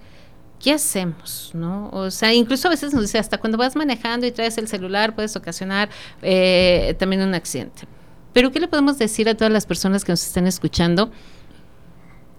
¿Qué 0.59 0.73
hacemos? 0.73 1.51
¿no? 1.53 1.89
O 1.91 2.11
sea, 2.11 2.33
incluso 2.33 2.67
a 2.67 2.71
veces 2.71 2.93
nos 2.93 3.03
dice, 3.03 3.17
hasta 3.17 3.37
cuando 3.37 3.57
vas 3.57 3.75
manejando 3.75 4.25
y 4.25 4.31
traes 4.31 4.57
el 4.57 4.67
celular 4.67 5.15
puedes 5.15 5.35
ocasionar 5.35 5.89
eh, 6.21 6.95
también 6.99 7.21
un 7.21 7.33
accidente. 7.33 7.83
Pero 8.33 8.51
¿qué 8.51 8.59
le 8.59 8.67
podemos 8.67 8.97
decir 8.97 9.29
a 9.29 9.35
todas 9.35 9.51
las 9.51 9.65
personas 9.65 10.03
que 10.03 10.11
nos 10.11 10.25
están 10.25 10.45
escuchando? 10.45 11.11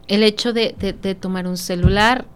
El 0.09 0.23
hecho 0.23 0.53
de, 0.53 0.73
tomar 1.19 1.47
un 1.47 1.57
celular 1.57 2.27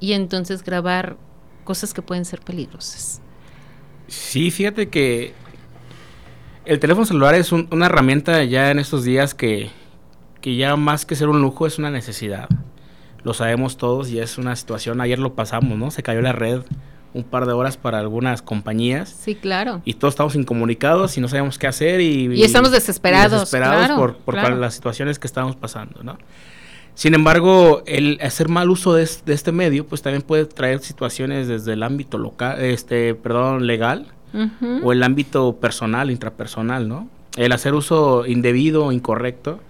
y 0.00 0.12
entonces 0.12 0.62
grabar 0.62 1.16
cosas 1.64 1.92
que 1.92 2.00
pueden 2.00 2.24
ser 2.24 2.40
peligrosas. 2.40 3.20
Sí, 4.06 4.50
fíjate 4.50 4.88
que 4.88 5.34
el 6.64 6.78
teléfono 6.78 7.04
celular 7.04 7.34
es 7.34 7.50
una 7.52 7.86
herramienta 7.86 8.44
ya 8.44 8.70
en 8.70 8.78
estos 8.78 9.04
días 9.04 9.34
que, 9.34 9.70
que 10.40 10.56
ya 10.56 10.76
más 10.76 11.04
que 11.04 11.16
ser 11.16 11.28
un 11.28 11.42
lujo 11.42 11.66
es 11.66 11.78
una 11.78 11.90
necesidad. 11.90 12.48
Lo 13.24 13.34
sabemos 13.34 13.76
todos 13.76 14.10
y 14.10 14.20
es 14.20 14.38
una 14.38 14.54
situación, 14.56 15.00
ayer 15.00 15.18
lo 15.18 15.34
pasamos, 15.34 15.76
¿no? 15.78 15.90
Se 15.90 16.02
cayó 16.02 16.22
la 16.22 16.32
red 16.32 16.62
un 17.14 17.24
par 17.24 17.46
de 17.46 17.52
horas 17.52 17.76
para 17.76 17.98
algunas 17.98 18.42
compañías. 18.42 19.08
Sí, 19.08 19.34
claro. 19.34 19.80
Y 19.84 19.94
todos 19.94 20.12
estamos 20.12 20.34
incomunicados 20.34 21.16
y 21.16 21.20
no 21.20 21.28
sabemos 21.28 21.58
qué 21.58 21.66
hacer 21.66 22.00
y... 22.00 22.34
Y 22.34 22.42
estamos 22.42 22.70
desesperados. 22.70 23.32
desesperados 23.32 23.90
por, 23.96 24.16
por 24.18 24.52
las 24.52 24.74
situaciones 24.74 25.18
que 25.18 25.26
estamos 25.26 25.56
pasando, 25.56 26.02
¿no? 26.02 26.18
Sin 26.98 27.14
embargo, 27.14 27.84
el 27.86 28.18
hacer 28.22 28.48
mal 28.48 28.70
uso 28.70 28.92
de, 28.92 29.04
este 29.04 29.52
medio, 29.52 29.86
pues 29.86 30.02
también 30.02 30.22
puede 30.22 30.46
traer 30.46 30.80
situaciones 30.80 31.46
desde 31.46 31.74
el 31.74 31.84
ámbito 31.84 32.18
local, 32.18 32.60
este, 32.60 33.14
perdón, 33.14 33.68
legal, 33.68 34.06
o 34.82 34.92
el 34.92 35.04
ámbito 35.04 35.56
personal, 35.56 36.10
intrapersonal, 36.10 36.88
¿no? 36.88 37.08
El 37.36 37.52
hacer 37.52 37.74
uso 37.74 38.26
indebido 38.26 38.86
o 38.86 38.90
incorrecto 38.90 39.60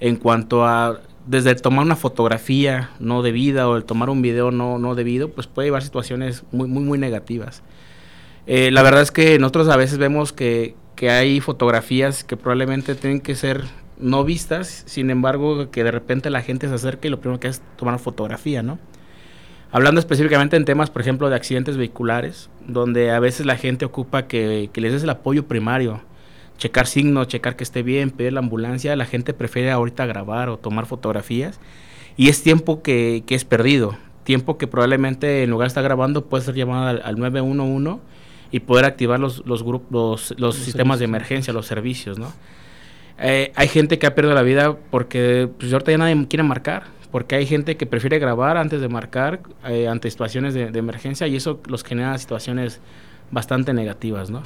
en 0.00 0.16
cuanto 0.16 0.64
a 0.64 1.00
desde 1.26 1.54
tomar 1.54 1.84
una 1.84 1.96
fotografía 1.96 2.90
no 2.98 3.22
debida 3.22 3.68
o 3.68 3.76
el 3.76 3.84
tomar 3.84 4.10
un 4.10 4.22
video 4.22 4.50
no, 4.50 4.78
no 4.78 4.94
debido, 4.94 5.28
pues 5.28 5.46
puede 5.46 5.68
llevar 5.68 5.82
situaciones 5.82 6.44
muy, 6.52 6.68
muy, 6.68 6.82
muy 6.82 6.98
negativas. 6.98 7.62
Eh, 8.46 8.70
la 8.72 8.82
verdad 8.82 9.02
es 9.02 9.10
que 9.10 9.38
nosotros 9.38 9.68
a 9.68 9.76
veces 9.76 9.98
vemos 9.98 10.32
que, 10.32 10.74
que, 10.96 11.10
hay 11.10 11.40
fotografías 11.40 12.24
que 12.24 12.36
probablemente 12.36 12.94
tienen 12.96 13.20
que 13.20 13.36
ser 13.36 13.64
no 13.98 14.24
vistas, 14.24 14.82
sin 14.86 15.10
embargo, 15.10 15.70
que 15.70 15.84
de 15.84 15.92
repente 15.92 16.28
la 16.28 16.42
gente 16.42 16.68
se 16.68 16.74
acerca 16.74 17.06
y 17.06 17.10
lo 17.10 17.20
primero 17.20 17.38
que 17.38 17.48
hace 17.48 17.60
es 17.60 17.76
tomar 17.76 17.98
fotografía, 18.00 18.62
¿no? 18.62 18.78
Hablando 19.70 20.00
específicamente 20.00 20.56
en 20.56 20.64
temas, 20.64 20.90
por 20.90 21.02
ejemplo, 21.02 21.30
de 21.30 21.36
accidentes 21.36 21.76
vehiculares, 21.76 22.50
donde 22.66 23.10
a 23.12 23.20
veces 23.20 23.46
la 23.46 23.56
gente 23.56 23.84
ocupa 23.84 24.26
que, 24.26 24.70
que 24.72 24.80
les 24.80 24.92
des 24.92 25.04
el 25.04 25.10
apoyo 25.10 25.46
primario, 25.46 26.02
checar 26.62 26.86
signos, 26.86 27.26
checar 27.26 27.56
que 27.56 27.64
esté 27.64 27.82
bien, 27.82 28.12
pedir 28.12 28.34
la 28.34 28.38
ambulancia, 28.38 28.94
la 28.94 29.04
gente 29.04 29.34
prefiere 29.34 29.72
ahorita 29.72 30.06
grabar 30.06 30.48
o 30.48 30.58
tomar 30.58 30.86
fotografías 30.86 31.58
y 32.16 32.28
es 32.28 32.44
tiempo 32.44 32.82
que, 32.82 33.24
que 33.26 33.34
es 33.34 33.44
perdido, 33.44 33.96
tiempo 34.22 34.58
que 34.58 34.68
probablemente 34.68 35.42
en 35.42 35.50
lugar 35.50 35.66
de 35.66 35.68
estar 35.70 35.82
grabando 35.82 36.26
puede 36.26 36.44
ser 36.44 36.54
llamado 36.54 36.86
al, 36.86 37.02
al 37.04 37.18
911 37.18 38.00
y 38.52 38.60
poder 38.60 38.84
activar 38.84 39.18
los, 39.18 39.44
los, 39.44 39.64
grupos, 39.64 40.34
los, 40.38 40.54
sistemas 40.54 41.00
de 41.00 41.06
emergencia, 41.06 41.52
los 41.52 41.66
servicios, 41.66 42.20
¿no? 42.20 42.32
Eh, 43.18 43.50
hay 43.56 43.66
gente 43.66 43.98
que 43.98 44.06
ha 44.06 44.14
perdido 44.14 44.32
la 44.32 44.42
vida 44.42 44.76
porque 44.92 45.48
pues, 45.58 45.72
ahorita 45.72 45.90
ya 45.90 45.98
nadie 45.98 46.28
quiere 46.28 46.44
marcar, 46.44 46.84
porque 47.10 47.34
hay 47.34 47.46
gente 47.46 47.76
que 47.76 47.86
prefiere 47.86 48.20
grabar 48.20 48.56
antes 48.56 48.80
de 48.80 48.88
marcar 48.88 49.40
eh, 49.66 49.88
ante 49.88 50.08
situaciones 50.08 50.54
de, 50.54 50.70
de, 50.70 50.78
emergencia 50.78 51.26
y 51.26 51.34
eso 51.34 51.60
los 51.66 51.82
genera 51.82 52.16
situaciones 52.18 52.80
bastante 53.32 53.74
negativas, 53.74 54.30
¿no? 54.30 54.42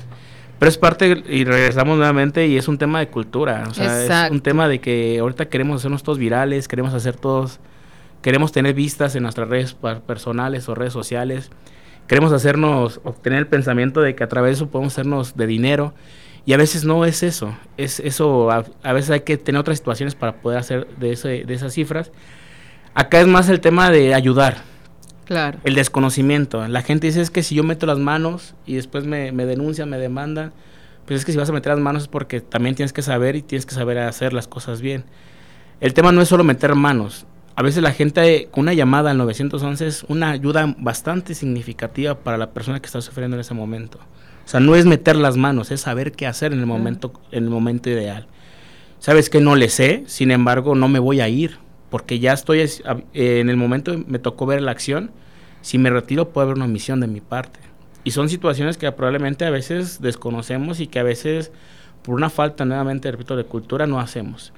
Pero 0.58 0.68
es 0.70 0.78
parte, 0.78 1.22
y 1.28 1.44
regresamos 1.44 1.98
nuevamente, 1.98 2.46
y 2.46 2.56
es 2.56 2.66
un 2.66 2.78
tema 2.78 2.98
de 3.00 3.08
cultura, 3.08 3.64
o 3.68 3.74
sea, 3.74 4.02
Exacto. 4.02 4.26
es 4.26 4.30
un 4.32 4.40
tema 4.40 4.68
de 4.68 4.80
que 4.80 5.18
ahorita 5.18 5.48
queremos 5.48 5.82
hacernos 5.82 6.02
todos 6.02 6.18
virales, 6.18 6.66
queremos 6.66 6.94
hacer 6.94 7.14
todos, 7.14 7.60
queremos 8.22 8.52
tener 8.52 8.72
vistas 8.72 9.14
en 9.16 9.24
nuestras 9.24 9.48
redes 9.48 9.76
personales 10.06 10.66
o 10.68 10.74
redes 10.74 10.94
sociales, 10.94 11.50
queremos 12.06 12.32
hacernos, 12.32 13.00
obtener 13.04 13.40
el 13.40 13.46
pensamiento 13.48 14.00
de 14.00 14.14
que 14.14 14.24
a 14.24 14.28
través 14.28 14.50
de 14.50 14.54
eso 14.54 14.70
podemos 14.70 14.94
hacernos 14.94 15.36
de 15.36 15.46
dinero, 15.46 15.92
y 16.46 16.54
a 16.54 16.56
veces 16.56 16.84
no 16.84 17.04
es 17.04 17.22
eso, 17.22 17.54
es 17.76 18.00
eso, 18.00 18.50
a, 18.50 18.64
a 18.82 18.92
veces 18.94 19.10
hay 19.10 19.20
que 19.20 19.36
tener 19.36 19.60
otras 19.60 19.76
situaciones 19.76 20.14
para 20.14 20.36
poder 20.36 20.58
hacer 20.58 20.86
de, 20.96 21.12
ese, 21.12 21.44
de 21.44 21.54
esas 21.54 21.74
cifras. 21.74 22.12
Acá 22.94 23.20
es 23.20 23.26
más 23.26 23.50
el 23.50 23.60
tema 23.60 23.90
de 23.90 24.14
ayudar, 24.14 24.62
Claro. 25.26 25.58
El 25.64 25.74
desconocimiento. 25.74 26.66
La 26.68 26.82
gente 26.82 27.08
dice 27.08 27.20
es 27.20 27.30
que 27.30 27.42
si 27.42 27.56
yo 27.56 27.64
meto 27.64 27.84
las 27.84 27.98
manos 27.98 28.54
y 28.64 28.76
después 28.76 29.04
me, 29.04 29.32
me 29.32 29.44
denuncian, 29.44 29.90
me 29.90 29.98
demandan, 29.98 30.52
pues 31.04 31.20
es 31.20 31.26
que 31.26 31.32
si 31.32 31.38
vas 31.38 31.50
a 31.50 31.52
meter 31.52 31.72
las 31.72 31.80
manos 31.80 32.04
es 32.04 32.08
porque 32.08 32.40
también 32.40 32.74
tienes 32.74 32.92
que 32.92 33.02
saber 33.02 33.36
y 33.36 33.42
tienes 33.42 33.66
que 33.66 33.74
saber 33.74 33.98
hacer 33.98 34.32
las 34.32 34.46
cosas 34.46 34.80
bien. 34.80 35.04
El 35.80 35.94
tema 35.94 36.12
no 36.12 36.22
es 36.22 36.28
solo 36.28 36.44
meter 36.44 36.74
manos. 36.74 37.26
A 37.56 37.62
veces 37.62 37.82
la 37.82 37.92
gente 37.92 38.48
con 38.50 38.62
una 38.62 38.74
llamada 38.74 39.10
al 39.10 39.18
911 39.18 39.86
es 39.86 40.04
una 40.08 40.30
ayuda 40.30 40.74
bastante 40.78 41.34
significativa 41.34 42.14
para 42.14 42.38
la 42.38 42.50
persona 42.50 42.80
que 42.80 42.86
está 42.86 43.00
sufriendo 43.00 43.36
en 43.36 43.40
ese 43.40 43.54
momento. 43.54 43.98
O 44.44 44.48
sea, 44.48 44.60
no 44.60 44.76
es 44.76 44.86
meter 44.86 45.16
las 45.16 45.36
manos, 45.36 45.70
es 45.72 45.80
saber 45.80 46.12
qué 46.12 46.26
hacer 46.26 46.52
en 46.52 46.60
el 46.60 46.66
momento, 46.66 47.12
en 47.32 47.44
el 47.44 47.50
momento 47.50 47.90
ideal. 47.90 48.26
Sabes 49.00 49.28
que 49.28 49.40
no 49.40 49.56
le 49.56 49.68
sé, 49.70 50.04
sin 50.06 50.30
embargo, 50.30 50.74
no 50.74 50.88
me 50.88 50.98
voy 50.98 51.20
a 51.20 51.28
ir 51.28 51.58
porque 51.90 52.18
ya 52.18 52.32
estoy 52.32 52.60
eh, 52.60 52.70
en 53.14 53.48
el 53.48 53.56
momento 53.56 53.96
me 54.06 54.18
tocó 54.18 54.46
ver 54.46 54.62
la 54.62 54.72
acción, 54.72 55.10
si 55.62 55.78
me 55.78 55.90
retiro 55.90 56.30
puede 56.30 56.46
haber 56.46 56.56
una 56.56 56.66
omisión 56.66 57.00
de 57.00 57.06
mi 57.06 57.20
parte. 57.20 57.60
Y 58.04 58.12
son 58.12 58.28
situaciones 58.28 58.76
que 58.76 58.90
probablemente 58.92 59.44
a 59.44 59.50
veces 59.50 60.00
desconocemos 60.00 60.80
y 60.80 60.86
que 60.86 61.00
a 61.00 61.02
veces 61.02 61.50
por 62.02 62.14
una 62.14 62.30
falta 62.30 62.64
nuevamente, 62.64 63.10
repito, 63.10 63.36
de 63.36 63.44
cultura 63.44 63.86
no 63.88 63.98
hacemos. 63.98 64.52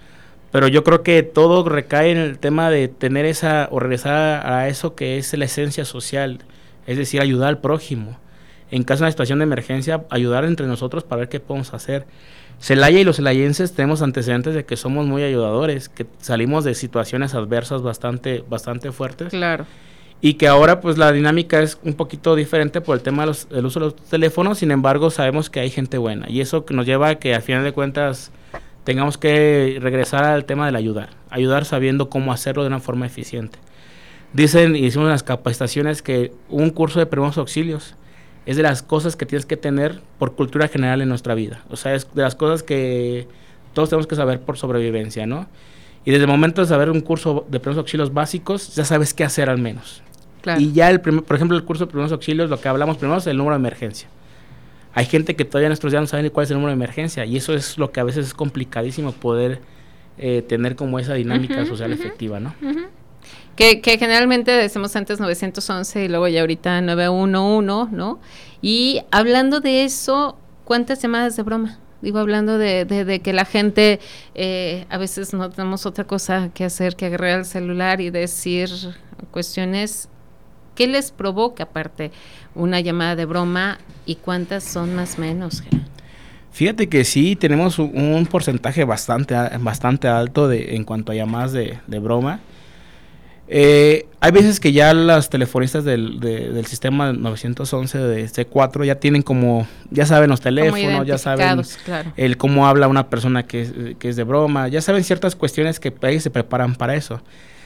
Pero 0.52 0.68
yo 0.68 0.84
creo 0.84 1.02
que 1.02 1.22
todo 1.22 1.66
recae 1.66 2.10
en 2.10 2.18
el 2.18 2.38
tema 2.38 2.70
de 2.70 2.88
tener 2.88 3.24
esa 3.24 3.68
o 3.70 3.80
regresar 3.80 4.46
a 4.46 4.68
eso 4.68 4.94
que 4.94 5.18
es 5.18 5.32
la 5.36 5.46
esencia 5.46 5.84
social, 5.84 6.40
es 6.86 6.98
decir, 6.98 7.20
ayudar 7.20 7.48
al 7.48 7.58
prójimo. 7.58 8.18
En 8.70 8.82
caso 8.82 9.00
de 9.00 9.04
una 9.04 9.12
situación 9.12 9.38
de 9.38 9.44
emergencia, 9.44 10.04
ayudar 10.10 10.44
entre 10.44 10.66
nosotros 10.66 11.04
para 11.04 11.20
ver 11.20 11.28
qué 11.30 11.40
podemos 11.40 11.72
hacer. 11.72 12.06
Celaya 12.60 12.98
y 12.98 13.04
los 13.04 13.16
celayenses 13.16 13.72
tenemos 13.72 14.02
antecedentes 14.02 14.54
de 14.54 14.64
que 14.64 14.76
somos 14.76 15.06
muy 15.06 15.22
ayudadores, 15.22 15.88
que 15.88 16.06
salimos 16.18 16.64
de 16.64 16.74
situaciones 16.74 17.34
adversas 17.34 17.82
bastante, 17.82 18.44
bastante 18.48 18.90
fuertes. 18.90 19.28
Claro. 19.28 19.64
Y 20.20 20.34
que 20.34 20.48
ahora 20.48 20.80
pues 20.80 20.98
la 20.98 21.12
dinámica 21.12 21.60
es 21.60 21.78
un 21.84 21.94
poquito 21.94 22.34
diferente 22.34 22.80
por 22.80 22.96
el 22.96 23.02
tema 23.02 23.24
del 23.24 23.36
de 23.48 23.60
uso 23.64 23.78
de 23.78 23.86
los 23.86 23.96
teléfonos, 23.96 24.58
sin 24.58 24.72
embargo 24.72 25.10
sabemos 25.10 25.48
que 25.48 25.60
hay 25.60 25.70
gente 25.70 25.96
buena 25.96 26.28
y 26.28 26.40
eso 26.40 26.66
nos 26.70 26.86
lleva 26.86 27.10
a 27.10 27.14
que 27.20 27.36
al 27.36 27.42
final 27.42 27.62
de 27.62 27.70
cuentas 27.70 28.32
tengamos 28.82 29.16
que 29.18 29.78
regresar 29.80 30.24
al 30.24 30.44
tema 30.44 30.66
del 30.66 30.74
ayudar, 30.74 31.10
ayudar 31.30 31.64
sabiendo 31.64 32.10
cómo 32.10 32.32
hacerlo 32.32 32.62
de 32.62 32.68
una 32.68 32.80
forma 32.80 33.06
eficiente. 33.06 33.60
Dicen, 34.32 34.74
y 34.74 34.86
hicimos 34.86 35.08
las 35.08 35.22
capacitaciones, 35.22 36.02
que 36.02 36.32
un 36.48 36.70
curso 36.70 36.98
de 36.98 37.06
primeros 37.06 37.38
auxilios 37.38 37.94
es 38.48 38.56
de 38.56 38.62
las 38.62 38.82
cosas 38.82 39.14
que 39.14 39.26
tienes 39.26 39.44
que 39.44 39.58
tener 39.58 40.00
por 40.18 40.34
cultura 40.34 40.68
general 40.68 41.02
en 41.02 41.10
nuestra 41.10 41.34
vida. 41.34 41.60
O 41.68 41.76
sea, 41.76 41.94
es 41.94 42.08
de 42.14 42.22
las 42.22 42.34
cosas 42.34 42.62
que 42.62 43.28
todos 43.74 43.90
tenemos 43.90 44.06
que 44.06 44.16
saber 44.16 44.40
por 44.40 44.56
sobrevivencia, 44.56 45.26
¿no? 45.26 45.46
Y 46.06 46.12
desde 46.12 46.24
el 46.24 46.30
momento 46.30 46.62
de 46.62 46.66
saber 46.66 46.88
un 46.88 47.02
curso 47.02 47.44
de 47.50 47.60
primeros 47.60 47.76
auxilios 47.76 48.14
básicos, 48.14 48.74
ya 48.74 48.86
sabes 48.86 49.12
qué 49.12 49.22
hacer 49.22 49.50
al 49.50 49.58
menos. 49.58 50.02
Claro. 50.40 50.62
Y 50.62 50.72
ya, 50.72 50.88
el 50.88 51.02
primer, 51.02 51.24
por 51.24 51.36
ejemplo, 51.36 51.58
el 51.58 51.64
curso 51.64 51.84
de 51.84 51.90
primeros 51.90 52.10
auxilios, 52.10 52.48
lo 52.48 52.58
que 52.58 52.68
hablamos 52.68 52.96
primero 52.96 53.18
es 53.18 53.26
el 53.26 53.36
número 53.36 53.54
de 53.54 53.60
emergencia. 53.60 54.08
Hay 54.94 55.04
gente 55.04 55.36
que 55.36 55.44
todavía 55.44 55.66
en 55.66 55.72
nuestros 55.72 55.92
días 55.92 56.00
no 56.00 56.06
saben 56.06 56.24
ni 56.24 56.30
cuál 56.30 56.44
es 56.44 56.50
el 56.50 56.56
número 56.56 56.70
de 56.70 56.76
emergencia 56.76 57.26
y 57.26 57.36
eso 57.36 57.52
es 57.52 57.76
lo 57.76 57.92
que 57.92 58.00
a 58.00 58.04
veces 58.04 58.28
es 58.28 58.32
complicadísimo 58.32 59.12
poder 59.12 59.60
eh, 60.16 60.40
tener 60.40 60.74
como 60.74 60.98
esa 60.98 61.12
dinámica 61.12 61.56
uh 61.56 61.64
-huh, 61.64 61.68
social 61.68 61.90
uh 61.90 61.94
-huh, 61.94 62.00
efectiva, 62.00 62.40
¿no? 62.40 62.54
Uh 62.62 62.70
-huh. 62.70 62.86
Que, 63.58 63.98
generalmente 63.98 64.52
decimos 64.52 64.94
antes 64.94 65.18
911 65.18 66.04
y 66.04 66.08
luego 66.08 66.28
ya 66.28 66.42
ahorita 66.42 66.80
911, 66.80 67.92
¿no? 67.92 68.20
Y 68.62 69.00
hablando 69.10 69.58
de 69.58 69.82
eso, 69.82 70.38
¿cuántas 70.64 71.02
llamadas 71.02 71.34
de 71.34 71.42
broma? 71.42 71.80
Digo, 72.00 72.20
hablando 72.20 72.56
de, 72.56 72.84
de, 72.84 73.04
de 73.04 73.18
que 73.18 73.32
la 73.32 73.44
gente 73.44 73.98
eh, 74.36 74.86
a 74.90 74.96
veces 74.96 75.34
no 75.34 75.50
tenemos 75.50 75.86
otra 75.86 76.04
cosa 76.04 76.50
que 76.54 76.64
hacer 76.64 76.94
que 76.94 77.06
agarrar 77.06 77.40
el 77.40 77.44
celular 77.44 78.00
y 78.00 78.10
decir 78.10 78.70
cuestiones. 79.32 80.08
¿Qué 80.76 80.86
les 80.86 81.10
provoca 81.10 81.64
aparte 81.64 82.12
una 82.54 82.78
llamada 82.78 83.16
de 83.16 83.24
broma 83.24 83.78
y 84.06 84.14
cuántas 84.14 84.62
son 84.62 84.94
más 84.94 85.18
menos? 85.18 85.64
Fíjate 86.52 86.88
que 86.88 87.04
sí, 87.04 87.34
tenemos 87.34 87.80
un, 87.80 88.24
porcentaje 88.30 88.84
bastante, 88.84 89.34
bastante 89.58 90.06
alto 90.06 90.46
de, 90.46 90.76
en 90.76 90.84
cuanto 90.84 91.10
a 91.10 91.16
llamadas 91.16 91.52
de 91.52 91.98
broma. 92.00 92.38
Eh, 93.50 94.06
hay 94.20 94.30
veces 94.30 94.60
que 94.60 94.72
ya 94.72 94.92
las 94.92 95.30
telefonistas 95.30 95.82
del, 95.84 96.20
de, 96.20 96.50
del 96.50 96.66
sistema 96.66 97.12
911 97.14 97.98
de 97.98 98.26
C4 98.26 98.84
ya 98.84 98.96
tienen 98.96 99.22
como, 99.22 99.66
ya 99.90 100.04
saben 100.04 100.28
los 100.28 100.40
teléfonos, 100.40 101.06
ya 101.06 101.16
saben 101.16 101.62
claro. 101.84 102.12
el 102.16 102.36
cómo 102.36 102.66
habla 102.66 102.88
una 102.88 103.08
persona 103.08 103.46
que 103.46 103.62
es, 103.62 103.72
que 103.98 104.10
es 104.10 104.16
de 104.16 104.24
broma, 104.24 104.68
ya 104.68 104.82
saben 104.82 105.02
ciertas 105.02 105.34
cuestiones 105.34 105.80
que 105.80 105.94
ellos 106.02 106.22
se 106.22 106.30
preparan 106.30 106.74
para 106.74 106.94
eso. 106.94 107.22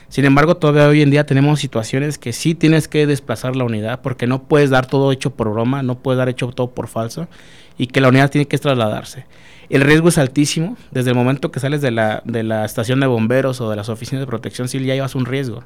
Sin 0.09 0.25
embargo, 0.27 0.57
todavía 0.57 0.89
hoy 0.89 1.01
en 1.01 1.11
día 1.11 1.25
tenemos 1.25 1.59
situaciones 1.59 2.19
que 2.19 2.33
sí 2.35 2.55
tienes 2.55 2.87
que 2.87 3.07
desplazar 3.07 3.57
la 3.57 3.65
unidad 3.65 4.03
porque 4.03 4.27
no 4.27 4.43
puedes 4.43 4.71
dar 4.71 4.87
todo 4.87 5.11
hecho 5.11 5.31
por 5.31 5.51
broma, 5.51 5.83
no 5.83 5.97
puedes 5.99 6.19
dar 6.19 6.29
hecho 6.29 6.49
todo 6.49 6.71
por 6.71 6.87
falso 6.87 7.29
y 7.79 7.87
que 7.87 8.01
la 8.01 8.09
unidad 8.09 8.31
tiene 8.31 8.47
que 8.47 8.59
trasladarse. 8.59 9.25
El 9.73 9.81
riesgo 9.81 10.11
es 10.11 10.19
altísimo. 10.19 10.77
Desde 10.91 11.11
el 11.11 11.17
momento 11.17 11.51
que 11.51 11.59
sales 11.59 11.81
de 11.81 11.91
la, 11.91 12.23
de 12.27 12.43
la 12.43 12.67
estación 12.67 13.01
de 13.01 13.07
bomberos 13.07 13.63
o 13.63 13.71
de 13.71 13.77
las 13.77 13.89
oficinas 13.89 14.21
de 14.21 14.27
protección 14.27 14.69
civil 14.69 14.87
ya 14.87 14.95
llevas 14.95 15.15
un 15.15 15.25
riesgo. 15.25 15.65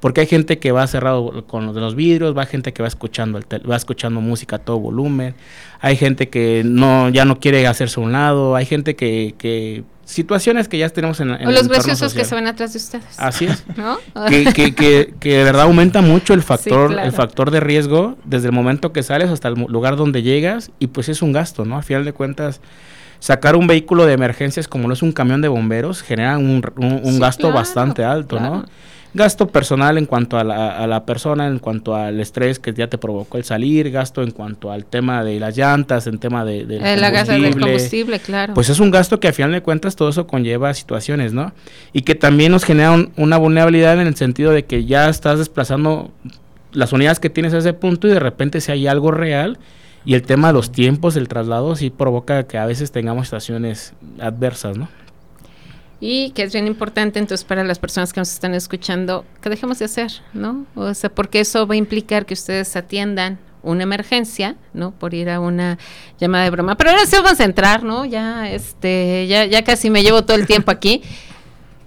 Porque 0.00 0.20
hay 0.20 0.26
gente 0.26 0.58
que 0.58 0.72
va 0.72 0.84
cerrado 0.88 1.46
con 1.46 1.64
los 1.64 1.74
de 1.74 1.80
los 1.80 1.94
vidrios, 1.94 2.36
va 2.36 2.44
gente 2.44 2.72
que 2.72 2.82
va 2.82 2.88
escuchando, 2.88 3.38
el 3.38 3.44
va 3.70 3.76
escuchando 3.76 4.20
música 4.20 4.56
a 4.56 4.58
todo 4.58 4.78
volumen, 4.78 5.34
hay 5.80 5.96
gente 5.96 6.28
que 6.28 6.62
no 6.66 7.08
ya 7.08 7.24
no 7.24 7.38
quiere 7.38 7.66
hacerse 7.66 7.98
a 8.00 8.02
un 8.02 8.12
lado, 8.12 8.56
hay 8.56 8.66
gente 8.66 8.94
que, 8.94 9.34
que 9.38 9.84
situaciones 10.04 10.68
que 10.68 10.76
ya 10.76 10.90
tenemos 10.90 11.20
en, 11.20 11.30
en 11.30 11.46
o 11.46 11.50
los 11.50 11.68
graciosos 11.68 12.12
que 12.12 12.24
se 12.24 12.34
ven 12.34 12.46
atrás 12.46 12.74
de 12.74 12.78
ustedes. 12.78 13.18
Así 13.18 13.46
es. 13.46 13.64
¿No? 13.76 13.98
que, 14.28 14.52
que, 14.52 14.74
que, 14.74 15.14
que, 15.18 15.38
de 15.38 15.44
verdad 15.44 15.62
aumenta 15.62 16.02
mucho 16.02 16.34
el 16.34 16.42
factor, 16.42 16.88
sí, 16.88 16.94
claro. 16.94 17.08
el 17.08 17.14
factor 17.14 17.50
de 17.50 17.60
riesgo 17.60 18.18
desde 18.24 18.48
el 18.48 18.52
momento 18.52 18.92
que 18.92 19.02
sales 19.02 19.30
hasta 19.30 19.48
el 19.48 19.54
lugar 19.54 19.96
donde 19.96 20.22
llegas 20.22 20.72
y 20.78 20.88
pues 20.88 21.08
es 21.08 21.22
un 21.22 21.32
gasto, 21.32 21.64
¿no? 21.64 21.76
Al 21.78 21.84
final 21.84 22.04
de 22.04 22.12
cuentas 22.12 22.60
sacar 23.18 23.56
un 23.56 23.66
vehículo 23.66 24.06
de 24.06 24.12
emergencias 24.12 24.68
como 24.68 24.88
no 24.88 24.94
es 24.94 25.02
un 25.02 25.12
camión 25.12 25.40
de 25.40 25.48
bomberos 25.48 26.02
genera 26.02 26.38
un, 26.38 26.62
un, 26.76 27.00
un 27.02 27.12
sí, 27.14 27.18
gasto 27.18 27.42
claro, 27.42 27.56
bastante 27.56 28.04
alto, 28.04 28.36
claro. 28.36 28.54
¿no? 28.56 28.64
Gasto 29.14 29.48
personal 29.48 29.96
en 29.96 30.04
cuanto 30.04 30.38
a 30.38 30.44
la, 30.44 30.76
a 30.76 30.86
la, 30.86 31.06
persona, 31.06 31.46
en 31.46 31.58
cuanto 31.58 31.96
al 31.96 32.20
estrés 32.20 32.58
que 32.58 32.74
ya 32.74 32.88
te 32.88 32.98
provocó 32.98 33.38
el 33.38 33.44
salir, 33.44 33.90
gasto 33.90 34.22
en 34.22 34.30
cuanto 34.30 34.70
al 34.70 34.84
tema 34.84 35.24
de 35.24 35.40
las 35.40 35.56
llantas, 35.56 36.06
en 36.06 36.18
tema 36.18 36.44
de, 36.44 36.66
de 36.66 36.76
el 36.76 37.00
combustible. 37.00 37.40
del 37.40 37.58
combustible, 37.58 38.18
claro. 38.20 38.52
Pues 38.52 38.68
es 38.68 38.78
un 38.78 38.90
gasto 38.90 39.18
que 39.18 39.28
a 39.28 39.32
final 39.32 39.52
de 39.52 39.62
cuentas 39.62 39.96
todo 39.96 40.10
eso 40.10 40.26
conlleva 40.26 40.74
situaciones, 40.74 41.32
¿no? 41.32 41.54
Y 41.94 42.02
que 42.02 42.14
también 42.14 42.52
nos 42.52 42.64
genera 42.64 42.92
un, 42.92 43.10
una 43.16 43.38
vulnerabilidad 43.38 43.98
en 43.98 44.06
el 44.06 44.16
sentido 44.16 44.52
de 44.52 44.66
que 44.66 44.84
ya 44.84 45.08
estás 45.08 45.38
desplazando 45.38 46.10
las 46.72 46.92
unidades 46.92 47.18
que 47.18 47.30
tienes 47.30 47.54
a 47.54 47.58
ese 47.58 47.72
punto 47.72 48.06
y 48.08 48.10
de 48.10 48.20
repente 48.20 48.60
si 48.60 48.70
hay 48.70 48.86
algo 48.86 49.12
real 49.12 49.58
y 50.06 50.14
el 50.14 50.22
tema 50.22 50.48
de 50.48 50.54
los 50.54 50.72
tiempos 50.72 51.14
del 51.14 51.28
traslado 51.28 51.76
sí 51.76 51.90
provoca 51.90 52.44
que 52.44 52.56
a 52.56 52.64
veces 52.64 52.92
tengamos 52.92 53.26
situaciones 53.26 53.92
adversas, 54.18 54.78
¿no? 54.78 54.88
y 56.00 56.30
que 56.30 56.42
es 56.42 56.52
bien 56.52 56.66
importante 56.66 57.18
entonces 57.18 57.44
para 57.44 57.64
las 57.64 57.78
personas 57.78 58.12
que 58.12 58.20
nos 58.20 58.32
están 58.32 58.54
escuchando 58.54 59.24
que 59.40 59.48
dejemos 59.48 59.78
de 59.78 59.86
hacer, 59.86 60.12
¿no? 60.34 60.66
O 60.74 60.92
sea, 60.92 61.10
porque 61.10 61.40
eso 61.40 61.66
va 61.66 61.74
a 61.74 61.78
implicar 61.78 62.26
que 62.26 62.34
ustedes 62.34 62.76
atiendan 62.76 63.38
una 63.62 63.82
emergencia, 63.82 64.56
¿no? 64.74 64.92
Por 64.92 65.14
ir 65.14 65.30
a 65.30 65.40
una 65.40 65.78
llamada 66.20 66.44
de 66.44 66.50
broma. 66.50 66.76
Pero 66.76 66.90
ahora 66.90 67.06
sí 67.06 67.16
vamos 67.16 67.40
a 67.40 67.44
entrar, 67.44 67.82
¿no? 67.82 68.04
Ya, 68.04 68.50
este, 68.50 69.26
ya, 69.26 69.46
ya 69.46 69.64
casi 69.64 69.90
me 69.90 70.02
llevo 70.02 70.24
todo 70.24 70.36
el 70.36 70.46
tiempo 70.46 70.70
aquí. 70.70 71.02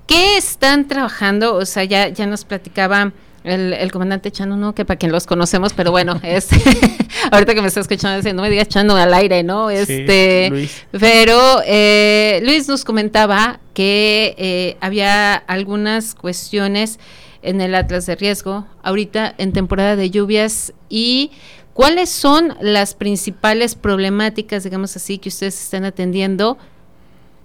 ¿Qué 0.07 0.37
están 0.37 0.87
trabajando? 0.87 1.55
O 1.55 1.65
sea, 1.65 1.83
ya, 1.83 2.09
ya 2.09 2.25
nos 2.25 2.43
platicaba 2.43 3.13
el, 3.51 3.91
comandante 3.91 4.31
Chano, 4.31 4.57
no, 4.57 4.73
que 4.73 4.85
para 4.85 4.97
quien 4.97 5.11
los 5.11 5.25
conocemos, 5.25 5.73
pero 5.73 5.91
bueno, 5.91 6.19
este, 6.23 6.57
ahorita 7.31 7.53
que 7.53 7.61
me 7.61 7.67
está 7.67 7.79
escuchando, 7.79 8.33
no 8.33 8.41
me 8.41 8.49
digas 8.49 8.67
Chano 8.67 8.95
al 8.95 9.13
aire, 9.13 9.43
¿no? 9.43 9.69
Este, 9.69 10.49
Luis. 10.49 10.83
Pero 10.91 11.61
eh, 11.65 12.41
Luis 12.43 12.67
nos 12.67 12.85
comentaba 12.85 13.59
que 13.73 14.35
eh, 14.37 14.77
había 14.81 15.35
algunas 15.35 16.15
cuestiones 16.15 16.99
en 17.41 17.61
el 17.61 17.75
Atlas 17.75 18.05
de 18.05 18.15
riesgo, 18.15 18.67
ahorita 18.83 19.33
en 19.37 19.53
temporada 19.53 19.95
de 19.95 20.09
lluvias 20.09 20.73
y 20.89 21.31
cuáles 21.73 22.09
son 22.09 22.55
las 22.59 22.93
principales 22.93 23.75
problemáticas, 23.75 24.65
digamos 24.65 24.95
así, 24.97 25.17
que 25.17 25.29
ustedes 25.29 25.61
están 25.61 25.85
atendiendo 25.85 26.57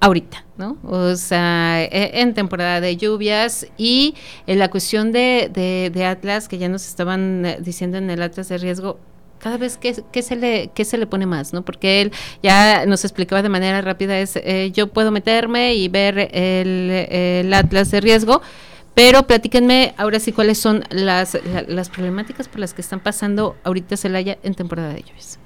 ahorita, 0.05 0.45
¿no? 0.59 0.77
O 0.85 1.17
sea, 1.17 1.83
e, 1.83 2.21
en 2.21 2.35
temporada 2.35 2.81
de 2.81 2.97
lluvias 2.97 3.67
y 3.79 4.15
en 4.47 4.59
la 4.59 4.69
cuestión 4.69 5.13
de, 5.13 5.51
de, 5.51 6.05
Atlas, 6.05 6.47
que 6.47 6.59
ya 6.59 6.69
nos 6.69 6.87
estaban 6.87 7.47
eh, 7.47 7.59
diciendo 7.61 7.97
en 7.97 8.11
el 8.11 8.21
Atlas 8.21 8.49
de 8.51 8.59
riesgo, 8.59 8.99
cada 9.39 9.57
vez 9.57 9.79
que, 9.79 10.23
se 10.23 10.37
le 10.37 10.69
que 10.75 10.85
se 10.85 10.99
le 10.99 11.07
pone 11.07 11.27
más, 11.27 11.53
¿no? 11.53 11.65
Porque 11.65 12.03
él 12.03 12.13
ya 12.43 12.87
nos 12.87 13.05
explicaba 13.05 13.43
de 13.43 13.49
manera 13.49 13.81
rápida 13.83 14.19
es 14.19 14.37
eh, 14.37 14.71
yo 14.73 14.87
puedo 14.87 15.11
meterme 15.11 15.75
y 15.75 15.89
ver 15.89 16.31
el, 16.33 16.91
el, 17.11 17.53
atlas 17.53 17.91
de 17.91 18.01
riesgo, 18.01 18.41
pero 18.95 19.27
platíquenme 19.27 19.95
ahora 19.99 20.19
sí 20.19 20.33
cuáles 20.33 20.59
son 20.59 20.85
las, 20.89 21.37
las 21.67 21.91
problemáticas 21.91 22.49
por 22.49 22.61
las 22.61 22.73
que 22.73 22.81
están 22.81 23.01
pasando 23.01 23.57
ahorita 23.65 23.99
Celaya 23.99 24.39
en 24.43 24.55
temporada 24.55 24.95
de 24.95 25.03
lluvias. 25.03 25.39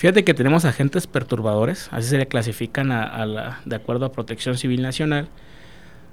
Fíjate 0.00 0.24
que 0.24 0.32
tenemos 0.32 0.64
agentes 0.64 1.06
perturbadores, 1.06 1.90
así 1.92 2.08
se 2.08 2.16
le 2.16 2.26
clasifican 2.26 2.90
a, 2.90 3.26
la, 3.26 3.60
de 3.66 3.76
acuerdo 3.76 4.06
a 4.06 4.12
Protección 4.12 4.56
Civil 4.56 4.80
Nacional, 4.80 5.28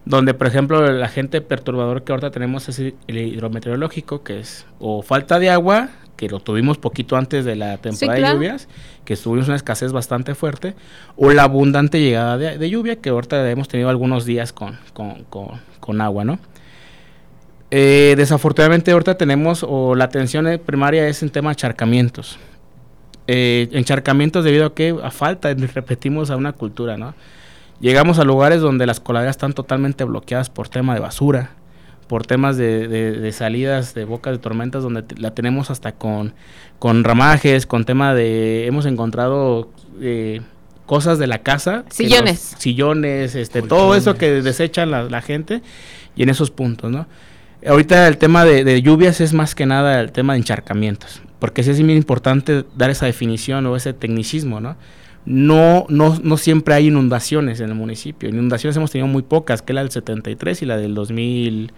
donde 0.03 0.33
por 0.33 0.47
ejemplo 0.47 0.85
el 0.85 1.01
agente 1.01 1.39
perturbador 1.39 2.03
que 2.03 2.11
ahorita 2.11 2.29
tenemos 2.29 2.67
es 2.67 2.79
el 2.79 2.93
hidrometeorológico, 3.07 4.23
que 4.23 4.41
es 4.41 4.65
o 4.79 5.03
falta 5.03 5.39
de 5.39 5.49
agua, 5.51 5.87
que 6.17 6.27
lo 6.27 6.41
tuvimos 6.41 6.77
poquito 6.77 7.15
antes 7.15 7.45
de 7.45 7.55
la 7.55 7.77
temporada 7.77 8.27
de 8.27 8.33
lluvias, 8.33 8.67
que 9.05 9.15
tuvimos 9.15 9.47
una 9.47 9.55
escasez 9.55 9.93
bastante 9.93 10.35
fuerte, 10.35 10.75
o 11.15 11.31
la 11.31 11.43
abundante 11.43 12.01
llegada 12.01 12.37
de, 12.37 12.69
lluvia, 12.69 12.97
que 12.97 13.07
ahorita 13.07 13.49
hemos 13.49 13.69
tenido 13.69 13.87
algunos 13.87 14.25
días 14.25 14.51
con, 14.51 14.77
con, 14.91 16.01
agua, 16.01 16.25
¿no? 16.25 16.39
Eh, 17.71 18.15
desafortunadamente 18.17 18.91
ahorita 18.91 19.15
tenemos, 19.15 19.63
o 19.65 19.95
la 19.95 20.03
atención 20.03 20.45
primaria 20.65 21.07
es 21.07 21.23
en 21.23 21.29
tema 21.29 21.51
de 21.51 21.55
charcamientos 21.55 22.37
eh, 23.27 23.67
encharcamientos 23.73 24.45
debido 24.45 24.65
a 24.65 24.73
que 24.73 24.95
a 25.03 25.11
falta, 25.11 25.53
repetimos, 25.53 26.29
a 26.31 26.37
una 26.37 26.53
cultura, 26.53 26.97
¿no? 26.97 27.13
Llegamos 27.79 28.19
a 28.19 28.23
lugares 28.23 28.61
donde 28.61 28.87
las 28.87 28.99
coladeras 28.99 29.35
están 29.35 29.53
totalmente 29.53 30.03
bloqueadas 30.05 30.49
por 30.49 30.69
tema 30.69 30.93
de 30.93 31.01
basura, 31.01 31.51
por 32.07 32.25
temas 32.25 32.57
de, 32.57 33.29
salidas 33.33 33.93
de 33.93 34.05
bocas 34.05 34.31
de 34.31 34.39
tormentas 34.39 34.81
donde 34.81 35.03
la 35.17 35.31
tenemos 35.31 35.69
hasta 35.69 35.91
con, 35.91 36.33
con 36.79 37.03
ramajes, 37.03 37.67
con 37.67 37.83
tema 37.85 38.15
de... 38.15 38.65
Hemos 38.65 38.85
encontrado 38.85 39.69
eh, 40.01 40.41
cosas 40.85 41.19
de 41.19 41.27
la 41.27 41.39
casa. 41.39 41.83
Sillones. 41.89 42.55
sillones, 42.57 43.35
este, 43.35 43.61
todo 43.61 43.93
eso 43.93 44.15
que 44.15 44.41
desechan 44.41 44.89
la, 44.89 45.03
la, 45.03 45.21
gente 45.21 45.61
y 46.15 46.23
en 46.23 46.29
esos 46.29 46.49
puntos, 46.49 46.89
¿no? 46.89 47.05
Ahorita 47.67 48.07
el 48.07 48.17
tema 48.17 48.45
de, 48.45 48.63
de, 48.63 48.81
lluvias 48.81 49.19
es 49.19 49.33
más 49.33 49.53
que 49.53 49.65
nada 49.65 49.99
el 49.99 50.11
tema 50.11 50.33
de 50.33 50.39
encharcamientos 50.39 51.21
porque 51.39 51.63
sí 51.63 51.71
es 51.71 51.81
muy 51.81 51.93
importante 51.93 52.65
dar 52.75 52.89
esa 52.89 53.05
definición 53.05 53.65
o 53.65 53.75
ese 53.75 53.93
tecnicismo, 53.93 54.59
¿no? 54.59 54.75
No, 55.25 55.85
no, 55.89 56.17
no 56.23 56.37
siempre 56.37 56.73
hay 56.73 56.87
inundaciones 56.87 57.59
en 57.59 57.69
el 57.69 57.75
municipio. 57.75 58.29
Inundaciones 58.29 58.77
hemos 58.77 58.91
tenido 58.91 59.07
muy 59.07 59.23
pocas, 59.23 59.61
que 59.61 59.73
la 59.73 59.81
del 59.81 59.91
73 59.91 60.61
y 60.61 60.65
la 60.65 60.77
del 60.77 60.95
2000. 60.95 61.73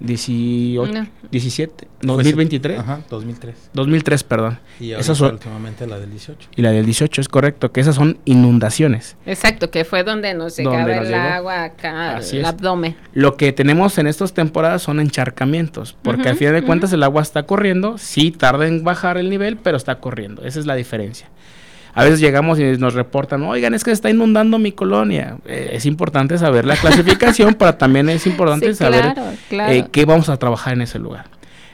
18, 0.00 1.06
17, 1.30 1.88
2023. 2.02 2.78
Ajá, 2.78 3.00
2003. 3.08 3.70
2003, 3.72 4.24
perdón. 4.24 4.58
Y 4.78 4.92
esas 4.92 5.16
son, 5.16 5.32
últimamente 5.32 5.86
la 5.86 5.98
del 5.98 6.10
18. 6.10 6.50
Y 6.54 6.62
la 6.62 6.70
del 6.70 6.84
18 6.84 7.20
es 7.20 7.28
correcto, 7.28 7.72
que 7.72 7.80
esas 7.80 7.94
son 7.94 8.18
inundaciones. 8.24 9.16
Exacto, 9.24 9.70
que 9.70 9.84
fue 9.84 10.04
donde 10.04 10.34
nos 10.34 10.56
llegaba 10.56 10.96
el 10.98 11.14
agua 11.14 11.64
acá, 11.64 12.18
el 12.18 12.44
abdomen. 12.44 12.96
Lo 13.14 13.36
que 13.36 13.52
tenemos 13.52 13.96
en 13.98 14.06
estas 14.06 14.34
temporadas 14.34 14.82
son 14.82 15.00
encharcamientos, 15.00 15.96
porque 16.02 16.28
al 16.28 16.36
final 16.36 16.54
de 16.54 16.62
cuentas 16.62 16.92
el 16.92 17.02
agua 17.02 17.22
está 17.22 17.44
corriendo, 17.44 17.98
sí 17.98 18.30
tarda 18.30 18.66
en 18.66 18.84
bajar 18.84 19.16
el 19.18 19.30
nivel, 19.30 19.56
pero 19.56 19.76
está 19.76 19.98
corriendo. 20.00 20.44
Esa 20.44 20.60
es 20.60 20.66
la 20.66 20.74
diferencia. 20.74 21.28
A 21.96 22.04
veces 22.04 22.20
llegamos 22.20 22.60
y 22.60 22.76
nos 22.76 22.92
reportan, 22.92 23.42
oigan, 23.44 23.72
es 23.72 23.82
que 23.82 23.88
se 23.88 23.94
está 23.94 24.10
inundando 24.10 24.58
mi 24.58 24.70
colonia. 24.70 25.38
Eh, 25.46 25.70
es 25.72 25.86
importante 25.86 26.36
saber 26.36 26.66
la 26.66 26.76
clasificación, 26.76 27.54
pero 27.58 27.74
también 27.76 28.10
es 28.10 28.26
importante 28.26 28.74
saber 28.74 29.14
eh, 29.50 29.86
qué 29.90 30.04
vamos 30.04 30.28
a 30.28 30.36
trabajar 30.36 30.74
en 30.74 30.82
ese 30.82 30.98
lugar. 30.98 31.24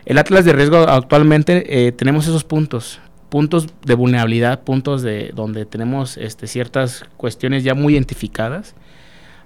El 0.04 0.18
Atlas 0.18 0.44
de 0.44 0.52
riesgo 0.52 0.76
actualmente 0.76 1.88
eh, 1.88 1.90
tenemos 1.90 2.28
esos 2.28 2.44
puntos, 2.44 3.00
puntos 3.30 3.66
de 3.84 3.94
vulnerabilidad, 3.94 4.60
puntos 4.60 5.02
de 5.02 5.32
donde 5.34 5.66
tenemos 5.66 6.16
este, 6.16 6.46
ciertas 6.46 7.04
cuestiones 7.16 7.64
ya 7.64 7.74
muy 7.74 7.94
identificadas. 7.94 8.76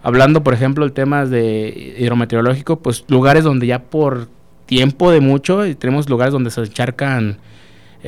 Hablando, 0.03 0.45
por 0.45 0.53
ejemplo, 0.53 0.85
el 0.85 0.93
tema 0.93 1.25
de 1.25 1.95
hidrometeorológico, 1.99 2.81
pues 2.81 3.03
lugares 3.09 3.45
donde 3.45 3.67
ya 3.67 3.79
por 3.79 4.29
tiempo 4.67 5.11
de 5.11 5.21
mucho, 5.21 5.63
tenemos 5.77 6.11
lugares 6.11 6.35
donde 6.35 6.51
se 6.51 6.61
encharcan 6.61 7.39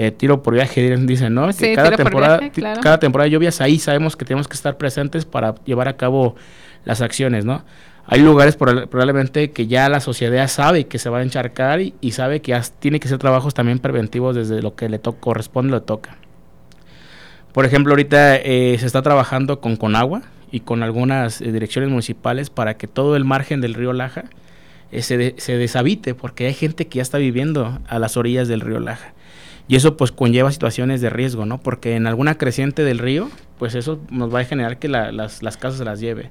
eh, 0.00 0.12
tiro 0.12 0.44
por 0.44 0.54
viaje, 0.54 0.96
dicen, 0.96 1.34
¿no? 1.34 1.48
que 1.52 1.74
cada 1.74 1.90
temporada, 1.90 2.38
cada 2.80 3.00
temporada 3.00 3.24
de 3.24 3.32
lluvias 3.32 3.60
ahí 3.60 3.80
sabemos 3.80 4.14
que 4.14 4.24
tenemos 4.24 4.46
que 4.46 4.54
estar 4.54 4.76
presentes 4.76 5.24
para 5.24 5.56
llevar 5.64 5.88
a 5.88 5.96
cabo 5.96 6.36
las 6.84 7.00
acciones, 7.00 7.44
¿no? 7.44 7.64
Hay 8.06 8.20
lugares 8.20 8.54
probablemente 8.54 9.50
que 9.50 9.66
ya 9.66 9.88
la 9.88 9.98
sociedad 9.98 10.46
sabe 10.46 10.86
que 10.86 11.00
se 11.00 11.10
va 11.10 11.18
a 11.18 11.22
encharcar 11.24 11.80
y, 11.80 12.12
sabe 12.12 12.40
que 12.40 12.56
tiene 12.78 13.00
que 13.00 13.08
ser 13.08 13.18
trabajos 13.18 13.54
también 13.54 13.80
preventivos 13.80 14.36
desde 14.36 14.62
lo 14.62 14.76
que 14.76 14.88
le 14.88 15.00
corresponde 15.00 15.72
le 15.72 15.80
toca. 15.80 16.16
Por 17.52 17.66
ejemplo, 17.66 17.92
ahorita 17.92 18.36
eh, 18.36 18.76
se 18.78 18.86
está 18.86 19.02
trabajando 19.02 19.60
con 19.60 19.74
Conagua 19.74 20.22
y 20.52 20.60
con 20.60 20.84
algunas 20.84 21.40
eh, 21.40 21.50
direcciones 21.50 21.90
municipales 21.90 22.50
para 22.50 22.76
que 22.76 22.86
todo 22.86 23.16
el 23.16 23.24
margen 23.24 23.60
del 23.60 23.74
río 23.74 23.92
Laja 23.92 24.26
se, 24.92 25.34
se 25.38 25.56
deshabite, 25.56 26.14
porque 26.14 26.46
hay 26.46 26.54
gente 26.54 26.86
que 26.86 26.98
ya 26.98 27.02
está 27.02 27.18
viviendo 27.18 27.80
a 27.88 27.98
las 27.98 28.16
orillas 28.16 28.46
del 28.46 28.60
río 28.60 28.78
Laja. 28.78 29.12
Y 29.68 29.76
eso 29.76 29.96
pues 29.96 30.12
conlleva 30.12 30.50
situaciones 30.50 31.00
de 31.02 31.10
riesgo, 31.10 31.44
¿no? 31.44 31.60
Porque 31.60 31.94
en 31.94 32.06
alguna 32.06 32.36
creciente 32.36 32.84
del 32.84 32.98
río, 32.98 33.28
pues 33.58 33.74
eso 33.74 34.00
nos 34.10 34.34
va 34.34 34.40
a 34.40 34.44
generar 34.44 34.78
que 34.78 34.88
las, 34.88 35.42
las, 35.42 35.56
casas 35.58 35.78
se 35.78 35.84
las 35.84 36.00
lleve. 36.00 36.30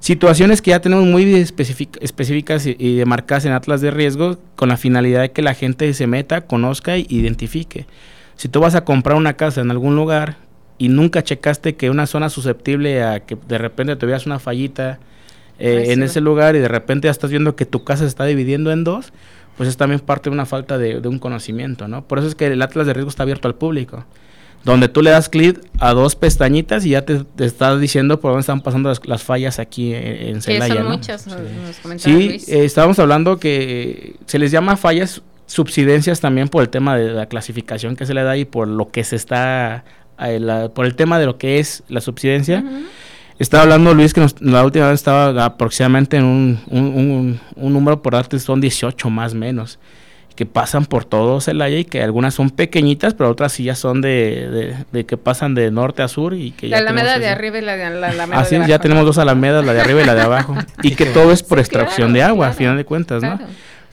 Situaciones 0.00 0.60
que 0.60 0.72
ya 0.72 0.80
tenemos 0.80 1.06
muy 1.06 1.32
específicas 1.32 2.66
y, 2.66 2.74
y, 2.76 2.96
demarcadas 2.96 3.44
en 3.44 3.52
atlas 3.52 3.80
de 3.80 3.92
riesgo 3.92 4.38
con 4.56 4.68
la 4.68 4.76
finalidad 4.76 5.20
de 5.20 5.30
que 5.30 5.42
la 5.42 5.54
gente 5.54 5.94
se 5.94 6.08
meta, 6.08 6.40
conozca 6.40 6.96
e 6.96 7.06
identifique. 7.08 7.86
Si 8.34 8.48
tú 8.48 8.58
vas 8.58 8.74
a 8.74 8.84
comprar 8.84 9.16
una 9.16 9.34
casa 9.34 9.60
en 9.60 9.70
algún 9.70 9.94
lugar 9.94 10.36
y 10.76 10.88
nunca 10.88 11.22
checaste 11.22 11.76
que 11.76 11.90
una 11.90 12.08
zona 12.08 12.28
susceptible 12.30 13.04
a 13.04 13.20
que 13.20 13.38
de 13.46 13.58
repente 13.58 13.94
te 13.94 14.06
veas 14.06 14.26
una 14.26 14.40
fallita 14.40 14.98
eh, 15.60 15.92
en 15.92 16.02
ese 16.02 16.20
lugar 16.20 16.56
y 16.56 16.58
de 16.58 16.66
repente 16.66 17.06
ya 17.06 17.12
estás 17.12 17.30
viendo 17.30 17.54
que 17.54 17.66
tu 17.66 17.84
casa 17.84 18.02
se 18.02 18.08
está 18.08 18.24
dividiendo 18.24 18.72
en 18.72 18.82
dos, 18.82 19.12
pues 19.56 19.68
es 19.68 19.76
también 19.76 20.00
parte 20.00 20.30
de 20.30 20.34
una 20.34 20.46
falta 20.46 20.78
de, 20.78 21.06
un 21.06 21.18
conocimiento, 21.18 21.88
¿no? 21.88 22.04
Por 22.04 22.18
eso 22.18 22.28
es 22.28 22.34
que 22.34 22.46
el 22.46 22.62
Atlas 22.62 22.86
de 22.86 22.94
Riesgo 22.94 23.10
está 23.10 23.22
abierto 23.22 23.48
al 23.48 23.54
público, 23.54 24.04
donde 24.64 24.88
tú 24.88 25.02
le 25.02 25.10
das 25.10 25.28
clic 25.28 25.60
a 25.78 25.92
dos 25.92 26.16
pestañitas 26.16 26.84
y 26.86 26.90
ya 26.90 27.04
te, 27.04 27.24
está 27.38 27.76
diciendo 27.76 28.20
por 28.20 28.30
dónde 28.30 28.40
están 28.40 28.60
pasando 28.60 28.92
las, 29.04 29.22
fallas 29.22 29.58
aquí 29.58 29.92
en, 29.94 30.40
Celaya, 30.40 30.76
son 30.76 30.88
muchas, 30.88 31.26
Sí, 31.96 32.40
eh, 32.48 32.64
estábamos 32.64 32.98
hablando 32.98 33.38
que 33.38 34.16
se 34.26 34.38
les 34.38 34.50
llama 34.50 34.76
fallas 34.76 35.22
subsidencias 35.46 36.20
también 36.20 36.48
por 36.48 36.62
el 36.62 36.70
tema 36.70 36.96
de 36.96 37.10
la 37.10 37.26
clasificación 37.26 37.96
que 37.96 38.06
se 38.06 38.14
le 38.14 38.22
da 38.22 38.36
y 38.36 38.44
por 38.44 38.68
lo 38.68 38.90
que 38.90 39.04
se 39.04 39.16
está, 39.16 39.84
eh, 40.18 40.68
por 40.74 40.86
el 40.86 40.94
tema 40.94 41.18
de 41.18 41.26
lo 41.26 41.36
que 41.36 41.58
es 41.58 41.82
la 41.88 42.00
subsidencia. 42.00 42.64
Estaba 43.38 43.64
hablando 43.64 43.94
Luis 43.94 44.14
que 44.14 44.26
la 44.40 44.64
última 44.64 44.86
vez 44.88 44.94
estaba 44.94 45.44
aproximadamente 45.44 46.16
en 46.16 46.24
un, 46.24 47.40
número 47.56 48.02
por 48.02 48.12
darte, 48.12 48.38
son 48.38 48.60
18 48.60 49.10
más 49.10 49.32
o 49.32 49.36
menos, 49.36 49.78
que 50.36 50.46
pasan 50.46 50.86
por 50.86 51.04
todo 51.04 51.40
Celaya 51.40 51.78
y 51.78 51.84
que 51.84 52.02
algunas 52.02 52.34
son 52.34 52.50
pequeñitas, 52.50 53.14
pero 53.14 53.30
otras 53.30 53.52
sí 53.52 53.64
ya 53.64 53.74
son 53.74 54.00
de, 54.00 54.76
que 55.06 55.16
pasan 55.16 55.54
de 55.54 55.70
norte 55.70 56.02
a 56.02 56.08
sur 56.08 56.34
y 56.34 56.52
que 56.52 56.68
la 56.68 56.78
alameda 56.78 57.18
de 57.18 57.28
arriba 57.28 57.58
y 57.58 57.62
la 57.62 57.76
de 57.76 57.90
la 57.90 58.08
alameda 58.10 58.40
Así, 58.40 58.56
de 58.56 58.66
ya 58.68 58.78
tenemos 58.78 59.04
dos 59.04 59.18
alamedas, 59.18 59.64
la 59.64 59.72
de 59.72 59.80
arriba 59.80 60.02
y 60.02 60.06
la 60.06 60.14
de 60.14 60.22
abajo. 60.22 60.54
y 60.82 60.94
que 60.94 61.06
todo 61.06 61.32
es 61.32 61.42
por 61.42 61.58
extracción 61.58 62.12
de 62.12 62.22
agua, 62.22 62.48
a 62.48 62.52
final 62.52 62.76
de 62.76 62.84
cuentas, 62.84 63.22
¿no? 63.22 63.38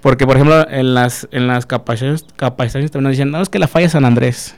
Porque, 0.02 0.26
por 0.26 0.36
ejemplo, 0.36 0.66
en 0.70 0.94
las, 0.94 1.28
en 1.32 1.48
las 1.48 1.66
capacitaciones, 1.66 2.26
capacitaciones 2.36 2.92
también 2.92 3.10
nos 3.10 3.18
dicen, 3.18 3.32
no, 3.32 3.42
es 3.42 3.50
que 3.50 3.60
la 3.60 3.68
falla 3.68 3.90
San 3.90 4.06
Andrés. 4.06 4.56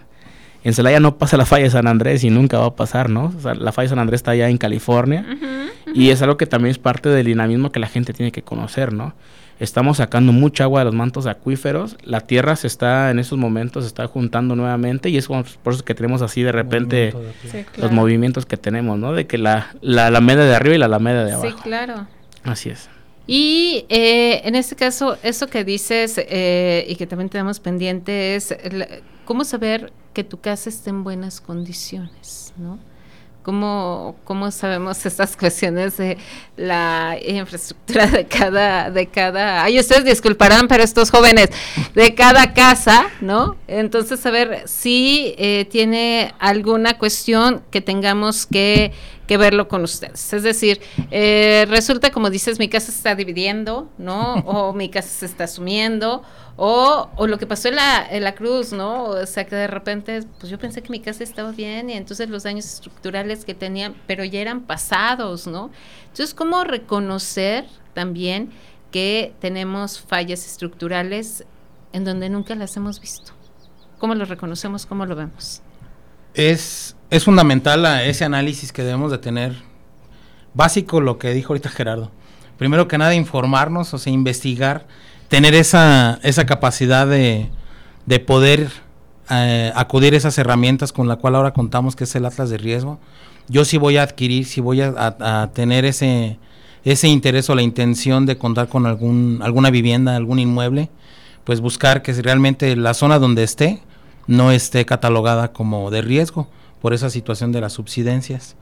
En 0.64 0.74
ya 0.74 1.00
no 1.00 1.18
pasa 1.18 1.38
la 1.38 1.46
falla 1.46 1.64
de 1.64 1.72
San 1.72 1.88
Andrés 1.88 2.24
y 2.24 2.30
nunca 2.30 2.60
va 2.60 2.68
a 2.68 2.76
pasar, 2.76 3.10
¿no? 3.10 3.34
O 3.36 3.42
sea, 3.42 3.56
la 3.56 3.72
falla 3.72 3.86
de 3.86 3.90
San 3.90 4.00
Andrés 4.00 4.20
está 4.20 4.32
allá 4.32 4.48
en 4.50 4.58
California 4.58 5.26
Y 5.94 6.10
es 6.10 6.22
algo 6.22 6.38
que 6.38 6.46
también 6.46 6.72
es 6.72 6.78
parte 6.78 7.10
del 7.10 7.26
dinamismo 7.26 7.72
que 7.72 7.80
la 7.80 7.88
gente 7.88 8.14
tiene 8.14 8.32
que 8.32 8.44
conocer, 8.44 8.94
¿no? 8.94 9.14
Estamos 9.60 9.98
sacando 9.98 10.32
mucha 10.32 10.64
agua 10.64 10.82
de 10.82 10.86
los 10.86 10.96
mantos 10.96 11.28
acuíferos, 11.28 11.96
la 12.04 12.22
tierra 12.22 12.56
se 12.56 12.66
está 12.66 13.12
en 13.12 13.20
esos 13.20 13.38
momentos 13.38 13.84
se 13.84 13.90
está 13.90 14.08
juntando 14.08 14.56
nuevamente 14.56 15.10
y 15.10 15.18
es 15.18 15.28
por 15.28 15.74
eso 15.74 15.86
que 15.86 15.94
tenemos 15.94 16.24
así 16.24 16.42
de 16.42 16.52
repente 16.52 17.14
los 17.78 17.92
movimientos 17.92 18.48
que 18.48 18.58
tenemos, 18.58 18.98
¿no? 18.98 19.14
De 19.14 19.28
que 19.28 19.38
la, 19.38 19.76
la 19.82 20.08
alameda 20.08 20.46
de 20.46 20.56
arriba 20.56 20.76
y 20.76 20.78
la 20.80 20.88
alameda 20.88 21.26
de 21.26 21.34
abajo. 21.34 21.48
Sí, 21.48 21.56
claro. 21.62 22.08
Así 22.44 22.70
es. 22.70 22.90
Y 23.28 23.86
eh, 23.90 24.42
en 24.46 24.56
este 24.56 24.76
caso, 24.76 25.18
eso 25.22 25.46
que 25.46 25.64
dices 25.64 26.16
eh, 26.18 26.86
y 26.88 26.96
que 26.96 27.06
también 27.06 27.30
tenemos 27.30 27.60
pendiente 27.60 28.36
es 28.36 28.56
cómo 29.26 29.44
saber 29.44 29.94
que 30.14 30.24
tu 30.24 30.40
casa 30.40 30.70
está 30.70 30.90
en 30.90 31.04
buenas 31.04 31.42
condiciones, 31.42 32.54
¿no? 32.58 32.80
¿Cómo, 33.44 34.18
¿Cómo 34.24 34.52
sabemos 34.52 35.04
estas 35.06 35.36
cuestiones 35.36 35.98
de 35.98 36.18
la 36.58 37.18
infraestructura 37.26 38.06
de 38.06 38.26
cada, 38.26 38.92
de 38.92 39.08
cada, 39.08 39.64
ay, 39.64 39.80
ustedes 39.80 40.06
disculparán, 40.06 40.68
pero 40.68 40.84
estos 40.84 41.10
jóvenes, 41.10 41.50
de 41.96 42.14
cada 42.14 42.54
casa, 42.54 43.08
¿no? 43.20 43.56
Entonces, 43.68 44.20
saber 44.20 44.64
si 44.66 45.34
eh, 45.38 45.66
tiene 45.72 46.34
alguna 46.40 46.98
cuestión 47.00 47.64
que 47.72 47.82
tengamos 47.82 48.46
que 48.46 48.92
que 49.32 49.38
verlo 49.38 49.70
con 49.70 49.82
ustedes. 49.86 50.34
Es 50.34 50.44
decir, 50.44 50.82
eh, 51.10 51.66
resulta, 51.70 52.12
como 52.12 52.30
dices, 52.30 52.60
mi 52.60 52.68
casa 52.68 52.88
se 52.88 52.98
está 52.98 53.16
dividiendo, 53.16 53.90
¿no? 53.98 54.34
o 54.46 54.74
mi 54.74 54.90
casa 54.90 55.08
se 55.08 55.26
está 55.26 55.48
sumiendo, 55.48 56.22
o, 56.58 57.10
o 57.16 57.28
lo 57.28 57.38
que 57.38 57.48
pasó 57.48 57.70
en 57.70 57.78
la, 57.78 58.06
en 58.12 58.26
la 58.26 58.36
cruz, 58.36 58.74
¿no? 58.74 59.06
O 59.06 59.26
sea, 59.26 59.46
que 59.46 59.56
de 59.56 59.68
repente, 59.68 60.24
pues 60.38 60.52
yo 60.52 60.60
pensé 60.60 60.84
que 60.84 60.90
mi 60.90 61.00
casa 61.00 61.24
estaba 61.24 61.54
bien 61.54 61.90
y 61.90 61.94
entonces 61.94 62.30
los 62.30 62.44
daños 62.44 62.66
estructurales 62.66 63.46
que 63.46 63.54
tenían, 63.54 63.96
pero 64.06 64.26
ya 64.26 64.42
eran 64.42 64.64
pasados, 64.64 65.48
¿no? 65.48 65.72
Entonces, 66.08 66.34
¿cómo 66.34 66.66
reconocer 66.66 67.64
también 67.94 68.52
que 68.92 69.34
tenemos 69.40 70.02
fallas 70.02 70.46
estructurales 70.46 71.46
en 71.94 72.04
donde 72.04 72.28
nunca 72.28 72.54
las 72.56 72.76
hemos 72.76 73.00
visto? 73.00 73.32
¿Cómo 73.98 74.14
lo 74.14 74.26
reconocemos? 74.26 74.86
¿Cómo 74.86 75.06
lo 75.06 75.16
vemos? 75.16 75.62
Es 76.34 76.98
es 77.12 77.26
fundamental 77.26 77.86
ese 78.06 78.24
análisis 78.24 78.72
que 78.72 78.84
debemos 78.84 79.12
de 79.12 79.18
tener. 79.18 79.54
Básico 80.54 81.02
lo 81.02 81.20
que 81.20 81.34
dijo 81.34 81.52
ahorita 81.52 81.70
Gerardo. 81.70 82.10
Primero 82.58 82.88
que 82.88 82.98
nada, 82.98 83.14
informarnos, 83.14 83.94
o 83.94 83.98
sea, 83.98 84.14
investigar, 84.14 84.88
tener 85.28 85.54
esa, 85.54 86.20
esa 86.24 86.46
capacidad 86.46 87.06
de, 87.06 87.50
de 88.06 88.20
poder 88.22 88.70
eh, 89.30 89.74
acudir 89.76 90.14
a 90.14 90.18
esas 90.18 90.38
herramientas 90.38 90.94
con 90.94 91.10
la 91.10 91.18
cual 91.18 91.36
ahora 91.36 91.52
contamos, 91.52 91.98
que 91.98 92.06
es 92.06 92.16
el 92.16 92.26
Atlas 92.26 92.50
de 92.50 92.58
Riesgo. 92.58 92.98
Yo 93.50 93.66
sí 93.66 93.78
voy 93.78 93.98
a 93.98 94.04
adquirir, 94.04 94.46
si 94.46 94.62
voy 94.62 94.80
a, 94.80 94.94
a, 94.98 95.52
tener 95.54 95.84
ese, 95.84 96.40
ese 96.86 97.10
interés 97.10 97.50
o 97.50 97.56
la 97.56 97.62
intención 97.62 98.26
de 98.26 98.38
contar 98.38 98.70
con 98.70 98.86
algún, 98.86 99.42
alguna 99.44 99.70
vivienda, 99.70 100.16
algún 100.16 100.40
inmueble, 100.40 100.90
pues 101.44 101.60
buscar 101.60 102.04
que 102.04 102.14
realmente 102.14 102.74
la 102.78 102.94
zona 102.94 103.20
donde 103.20 103.44
esté 103.44 103.82
no 104.28 104.52
esté 104.52 104.86
catalogada 104.86 105.52
como 105.52 105.92
de 105.92 106.02
riesgo 106.02 106.48
por 106.82 106.94
esa 106.94 107.10
situación 107.10 107.52
de 107.52 107.62
las 107.62 107.74
subsidencias. 107.74 108.56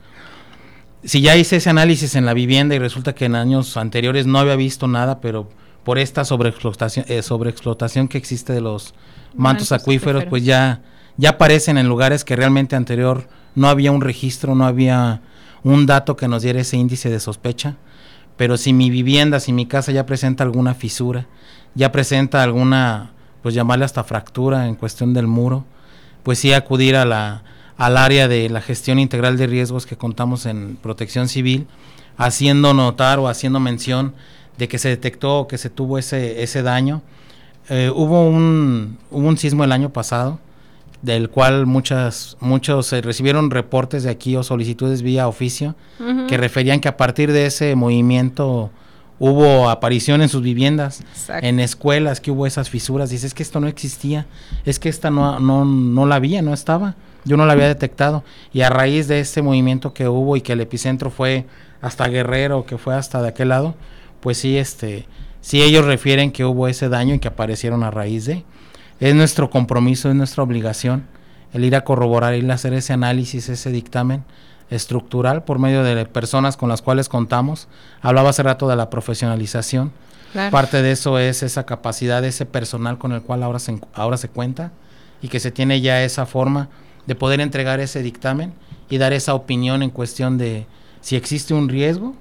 Si 1.02 1.22
ya 1.22 1.36
hice 1.36 1.56
ese 1.56 1.70
análisis 1.70 2.14
en 2.14 2.26
la 2.26 2.34
vivienda 2.34 2.74
y 2.74 2.78
resulta 2.78 3.14
que 3.14 3.24
en 3.24 3.34
años 3.34 3.76
anteriores 3.76 4.26
no 4.26 4.38
había 4.38 4.56
visto 4.56 4.86
nada, 4.86 5.20
pero 5.20 5.48
por 5.82 5.98
esta 5.98 6.24
sobreexplotación, 6.24 7.06
eh, 7.08 7.22
sobreexplotación 7.22 8.06
que 8.06 8.18
existe 8.18 8.52
de 8.52 8.60
los 8.60 8.94
mantos, 9.34 9.72
acuíferos, 9.72 10.24
pues 10.26 10.44
ya, 10.44 10.82
ya 11.16 11.30
aparecen 11.30 11.78
en 11.78 11.88
lugares 11.88 12.24
que 12.24 12.36
realmente 12.36 12.76
anterior 12.76 13.26
no 13.54 13.68
había 13.68 13.90
un 13.92 14.02
registro, 14.02 14.54
no 14.54 14.66
había 14.66 15.22
un 15.62 15.86
dato 15.86 16.16
que 16.16 16.28
nos 16.28 16.42
diera 16.42 16.60
ese 16.60 16.76
índice 16.76 17.08
de 17.08 17.20
sospecha. 17.20 17.76
Pero 18.36 18.58
si 18.58 18.72
mi 18.72 18.90
vivienda, 18.90 19.40
si 19.40 19.52
mi 19.52 19.66
casa 19.66 19.92
ya 19.92 20.04
presenta 20.06 20.44
alguna 20.44 20.74
fisura, 20.74 21.26
ya 21.74 21.92
presenta 21.92 22.42
alguna, 22.42 23.12
pues 23.42 23.54
llamarle 23.54 23.86
hasta 23.86 24.04
fractura 24.04 24.66
en 24.66 24.74
cuestión 24.74 25.14
del 25.14 25.26
muro, 25.26 25.64
pues 26.22 26.38
sí 26.38 26.52
acudir 26.52 26.96
a 26.96 27.04
la, 27.04 27.42
al 27.80 27.96
área 27.96 28.28
de 28.28 28.50
la 28.50 28.60
gestión 28.60 28.98
integral 28.98 29.38
de 29.38 29.46
riesgos 29.46 29.86
que 29.86 29.96
contamos 29.96 30.44
en 30.44 30.76
protección 30.76 31.28
civil, 31.28 31.66
haciendo 32.18 32.74
notar 32.74 33.18
o 33.18 33.26
haciendo 33.26 33.58
mención 33.58 34.12
de 34.58 34.68
que 34.68 34.76
se 34.76 34.90
detectó 34.90 35.48
que 35.48 35.56
se 35.56 35.70
tuvo 35.70 35.96
ese, 35.96 36.42
ese 36.42 36.62
daño. 36.62 37.00
Eh, 37.70 37.90
hubo, 37.94 38.28
un, 38.28 38.98
un 39.10 39.38
sismo 39.38 39.64
el 39.64 39.72
año 39.72 39.88
pasado, 39.94 40.38
del 41.00 41.30
cual 41.30 41.64
muchas, 41.64 42.36
muchos 42.40 42.86
se 42.86 43.00
recibieron 43.00 43.50
reportes 43.50 44.02
de 44.02 44.10
aquí 44.10 44.36
o 44.36 44.42
solicitudes 44.42 45.00
vía 45.00 45.26
oficio 45.26 45.74
que 46.28 46.36
referían 46.36 46.80
que 46.80 46.88
a 46.88 46.98
partir 46.98 47.32
de 47.32 47.46
ese 47.46 47.74
movimiento 47.76 48.70
hubo 49.20 49.68
aparición 49.68 50.22
en 50.22 50.28
sus 50.28 50.42
viviendas, 50.42 51.04
en 51.42 51.60
escuelas, 51.60 52.20
que 52.20 52.32
hubo 52.32 52.46
esas 52.46 52.70
fisuras. 52.70 53.10
Dices 53.10 53.34
que 53.34 53.44
esto 53.44 53.60
no 53.60 53.68
existía, 53.68 54.26
es 54.64 54.80
que 54.80 54.88
esta 54.88 55.10
no, 55.10 55.38
no, 55.38 55.64
no 55.64 56.06
la 56.06 56.16
había, 56.16 56.42
no 56.42 56.52
estaba. 56.52 56.96
Yo 57.26 57.36
no 57.36 57.44
la 57.44 57.52
había 57.52 57.68
detectado. 57.68 58.24
Y 58.52 58.62
a 58.62 58.70
raíz 58.70 59.06
de 59.06 59.20
este 59.20 59.42
movimiento 59.42 59.92
que 59.92 60.08
hubo 60.08 60.36
y 60.36 60.40
que 60.40 60.54
el 60.54 60.60
epicentro 60.62 61.10
fue 61.10 61.46
hasta 61.82 62.08
Guerrero, 62.08 62.64
que 62.64 62.78
fue 62.78 62.94
hasta 62.94 63.20
de 63.20 63.28
aquel 63.28 63.50
lado, 63.50 63.74
pues 64.20 64.38
sí, 64.38 64.56
este, 64.56 65.06
sí 65.42 65.62
ellos 65.62 65.84
refieren 65.84 66.32
que 66.32 66.46
hubo 66.46 66.66
ese 66.66 66.88
daño 66.88 67.14
y 67.14 67.18
que 67.18 67.28
aparecieron 67.28 67.84
a 67.84 67.90
raíz 67.90 68.24
de. 68.24 68.44
Es 69.00 69.14
nuestro 69.14 69.50
compromiso, 69.50 70.08
es 70.08 70.14
nuestra 70.16 70.42
obligación 70.42 71.06
el 71.52 71.64
ir 71.64 71.76
a 71.76 71.84
corroborar, 71.84 72.34
ir 72.34 72.50
a 72.50 72.54
hacer 72.54 72.72
ese 72.72 72.92
análisis, 72.92 73.48
ese 73.48 73.70
dictamen 73.70 74.24
estructural 74.70 75.44
por 75.44 75.58
medio 75.58 75.82
de 75.82 76.06
personas 76.06 76.56
con 76.56 76.68
las 76.68 76.82
cuales 76.82 77.08
contamos. 77.08 77.68
Hablaba 78.00 78.30
hace 78.30 78.42
rato 78.42 78.68
de 78.68 78.76
la 78.76 78.90
profesionalización. 78.90 79.92
Parte 80.52 80.80
de 80.80 80.92
eso 80.92 81.18
es 81.18 81.42
esa 81.42 81.66
capacidad, 81.66 82.24
ese 82.24 82.46
personal 82.46 82.98
con 82.98 83.12
el 83.12 83.20
cual 83.22 83.42
ahora 83.42 83.58
se, 83.58 83.80
ahora 83.94 84.16
se 84.16 84.28
cuenta 84.28 84.70
y 85.20 85.28
que 85.28 85.40
se 85.40 85.50
tiene 85.50 85.80
ya 85.80 86.04
esa 86.04 86.24
forma 86.24 86.68
de 87.06 87.16
poder 87.16 87.40
entregar 87.40 87.80
ese 87.80 88.00
dictamen 88.02 88.52
y 88.88 88.98
dar 88.98 89.12
esa 89.12 89.34
opinión 89.34 89.82
en 89.82 89.90
cuestión 89.90 90.38
de 90.38 90.66
si 91.00 91.16
existe 91.16 91.52
un 91.52 91.68
riesgo 91.68 92.14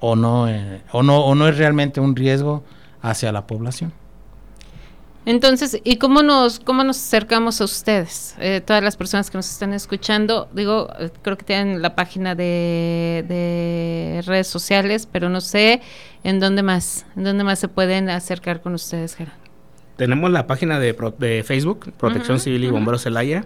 o 0.00 0.16
no, 0.16 0.48
eh, 0.48 0.82
o 0.92 1.02
no, 1.02 1.20
o 1.20 1.34
no 1.34 1.48
es 1.48 1.56
realmente 1.56 2.00
un 2.00 2.14
riesgo 2.14 2.62
hacia 3.00 3.32
la 3.32 3.46
población. 3.46 3.92
Entonces, 5.26 5.78
¿y 5.84 5.96
cómo 5.96 6.22
nos, 6.22 6.60
cómo 6.60 6.82
nos 6.82 6.96
acercamos 6.96 7.60
a 7.60 7.64
ustedes? 7.64 8.34
Eh, 8.40 8.62
todas 8.64 8.82
las 8.82 8.96
personas 8.96 9.30
que 9.30 9.36
nos 9.36 9.50
están 9.50 9.74
escuchando, 9.74 10.48
digo, 10.54 10.88
eh, 10.98 11.10
creo 11.22 11.36
que 11.36 11.44
tienen 11.44 11.82
la 11.82 11.94
página 11.94 12.34
de, 12.34 13.24
de, 13.28 14.22
redes 14.24 14.46
sociales, 14.46 15.06
pero 15.10 15.28
no 15.28 15.42
sé 15.42 15.82
en 16.24 16.40
dónde 16.40 16.62
más, 16.62 17.04
en 17.16 17.24
dónde 17.24 17.44
más 17.44 17.58
se 17.58 17.68
pueden 17.68 18.08
acercar 18.08 18.62
con 18.62 18.72
ustedes, 18.72 19.14
Gerardo. 19.14 19.38
Tenemos 19.96 20.30
la 20.30 20.46
página 20.46 20.78
de, 20.78 20.96
de 21.18 21.44
Facebook, 21.44 21.92
Protección 21.98 22.40
Civil 22.40 22.64
y 22.64 22.70
Bomberos 22.70 23.02
Celaya. 23.02 23.44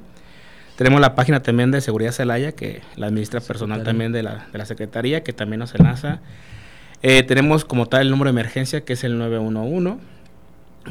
Tenemos 0.77 1.01
la 1.01 1.17
página 1.17 1.43
también 1.43 1.73
de 1.73 1.81
Seguridad 1.81 2.13
Celaya, 2.13 2.53
que 2.53 2.83
la 2.95 3.09
administra 3.09 3.41
personal 3.41 3.83
también 3.83 4.13
de 4.13 4.23
la, 4.23 4.47
de 4.53 4.59
la 4.59 4.65
Secretaría, 4.65 5.25
que 5.25 5.33
también 5.33 5.59
nos 5.59 5.75
enlaza. 5.75 6.21
Eh, 7.03 7.25
tenemos 7.25 7.65
como 7.65 7.87
tal 7.87 8.03
el 8.03 8.11
número 8.11 8.33
de 8.33 8.41
emergencia, 8.41 8.83
que 8.85 8.93
es 8.93 9.03
el 9.03 9.19
911. 9.19 10.14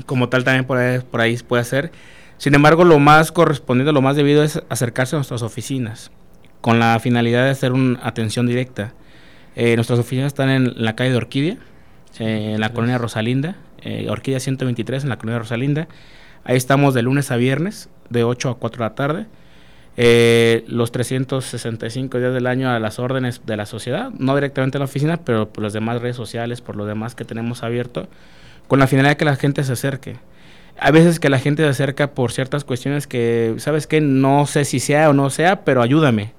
Como 0.05 0.29
tal 0.29 0.43
también 0.43 0.65
por 0.65 0.77
ahí, 0.77 0.99
por 0.99 1.21
ahí 1.21 1.37
puede 1.37 1.63
ser. 1.63 1.91
Sin 2.37 2.55
embargo, 2.55 2.83
lo 2.83 2.99
más 2.99 3.31
correspondiente, 3.31 3.93
lo 3.93 4.01
más 4.01 4.15
debido 4.15 4.43
es 4.43 4.61
acercarse 4.69 5.15
a 5.15 5.19
nuestras 5.19 5.41
oficinas, 5.41 6.11
con 6.61 6.79
la 6.79 6.99
finalidad 6.99 7.45
de 7.45 7.51
hacer 7.51 7.71
una 7.71 7.99
atención 8.03 8.47
directa. 8.47 8.93
Eh, 9.55 9.75
nuestras 9.75 9.99
oficinas 9.99 10.27
están 10.27 10.49
en 10.49 10.73
la 10.83 10.95
calle 10.95 11.11
de 11.11 11.17
Orquídea, 11.17 11.57
eh, 12.19 12.53
en 12.55 12.59
la 12.59 12.73
colonia 12.73 12.97
Rosalinda, 12.97 13.55
Orquídea 14.07 14.39
123 14.39 15.03
en 15.03 15.09
la 15.09 15.17
colonia 15.17 15.39
Rosalinda. 15.39 15.87
Ahí 16.43 16.57
estamos 16.57 16.93
de 16.93 17.01
lunes 17.01 17.31
a 17.31 17.35
viernes, 17.35 17.89
de 18.09 18.23
8 18.23 18.49
a 18.49 18.57
4 18.57 18.83
de 18.83 18.89
la 18.89 18.95
tarde 18.95 19.25
eh, 19.95 20.63
los 20.67 20.91
365 20.91 22.17
días 22.17 22.33
del 22.33 22.47
año 22.47 22.71
a 22.71 22.79
las 22.79 22.97
órdenes 22.97 23.41
de 23.45 23.57
la 23.57 23.67
sociedad, 23.67 24.09
no 24.17 24.33
directamente 24.33 24.77
a 24.77 24.79
la 24.79 24.85
oficina, 24.85 25.17
pero 25.17 25.49
por 25.49 25.63
las 25.63 25.73
demás 25.73 26.01
redes 26.01 26.15
sociales, 26.15 26.61
por 26.61 26.75
lo 26.75 26.85
demás 26.85 27.13
que 27.13 27.25
tenemos 27.25 27.61
abierto, 27.61 28.07
con 28.67 28.79
la 28.79 28.87
finalidad 28.87 29.11
de 29.11 29.17
que 29.17 29.25
la 29.25 29.35
gente 29.35 29.63
se 29.63 29.73
acerque. 29.73 30.15
Hay 30.79 30.91
veces 30.91 31.19
que 31.19 31.29
la 31.29 31.39
gente 31.39 31.63
se 31.63 31.69
acerca 31.69 32.11
por 32.11 32.31
ciertas 32.31 32.63
cuestiones 32.63 33.07
que, 33.07 33.55
¿sabes 33.57 33.87
qué? 33.87 34.01
No 34.01 34.45
sé 34.45 34.65
si 34.65 34.79
sea 34.79 35.09
o 35.09 35.13
no 35.13 35.29
sea, 35.29 35.63
pero 35.63 35.81
ayúdame. 35.81 36.33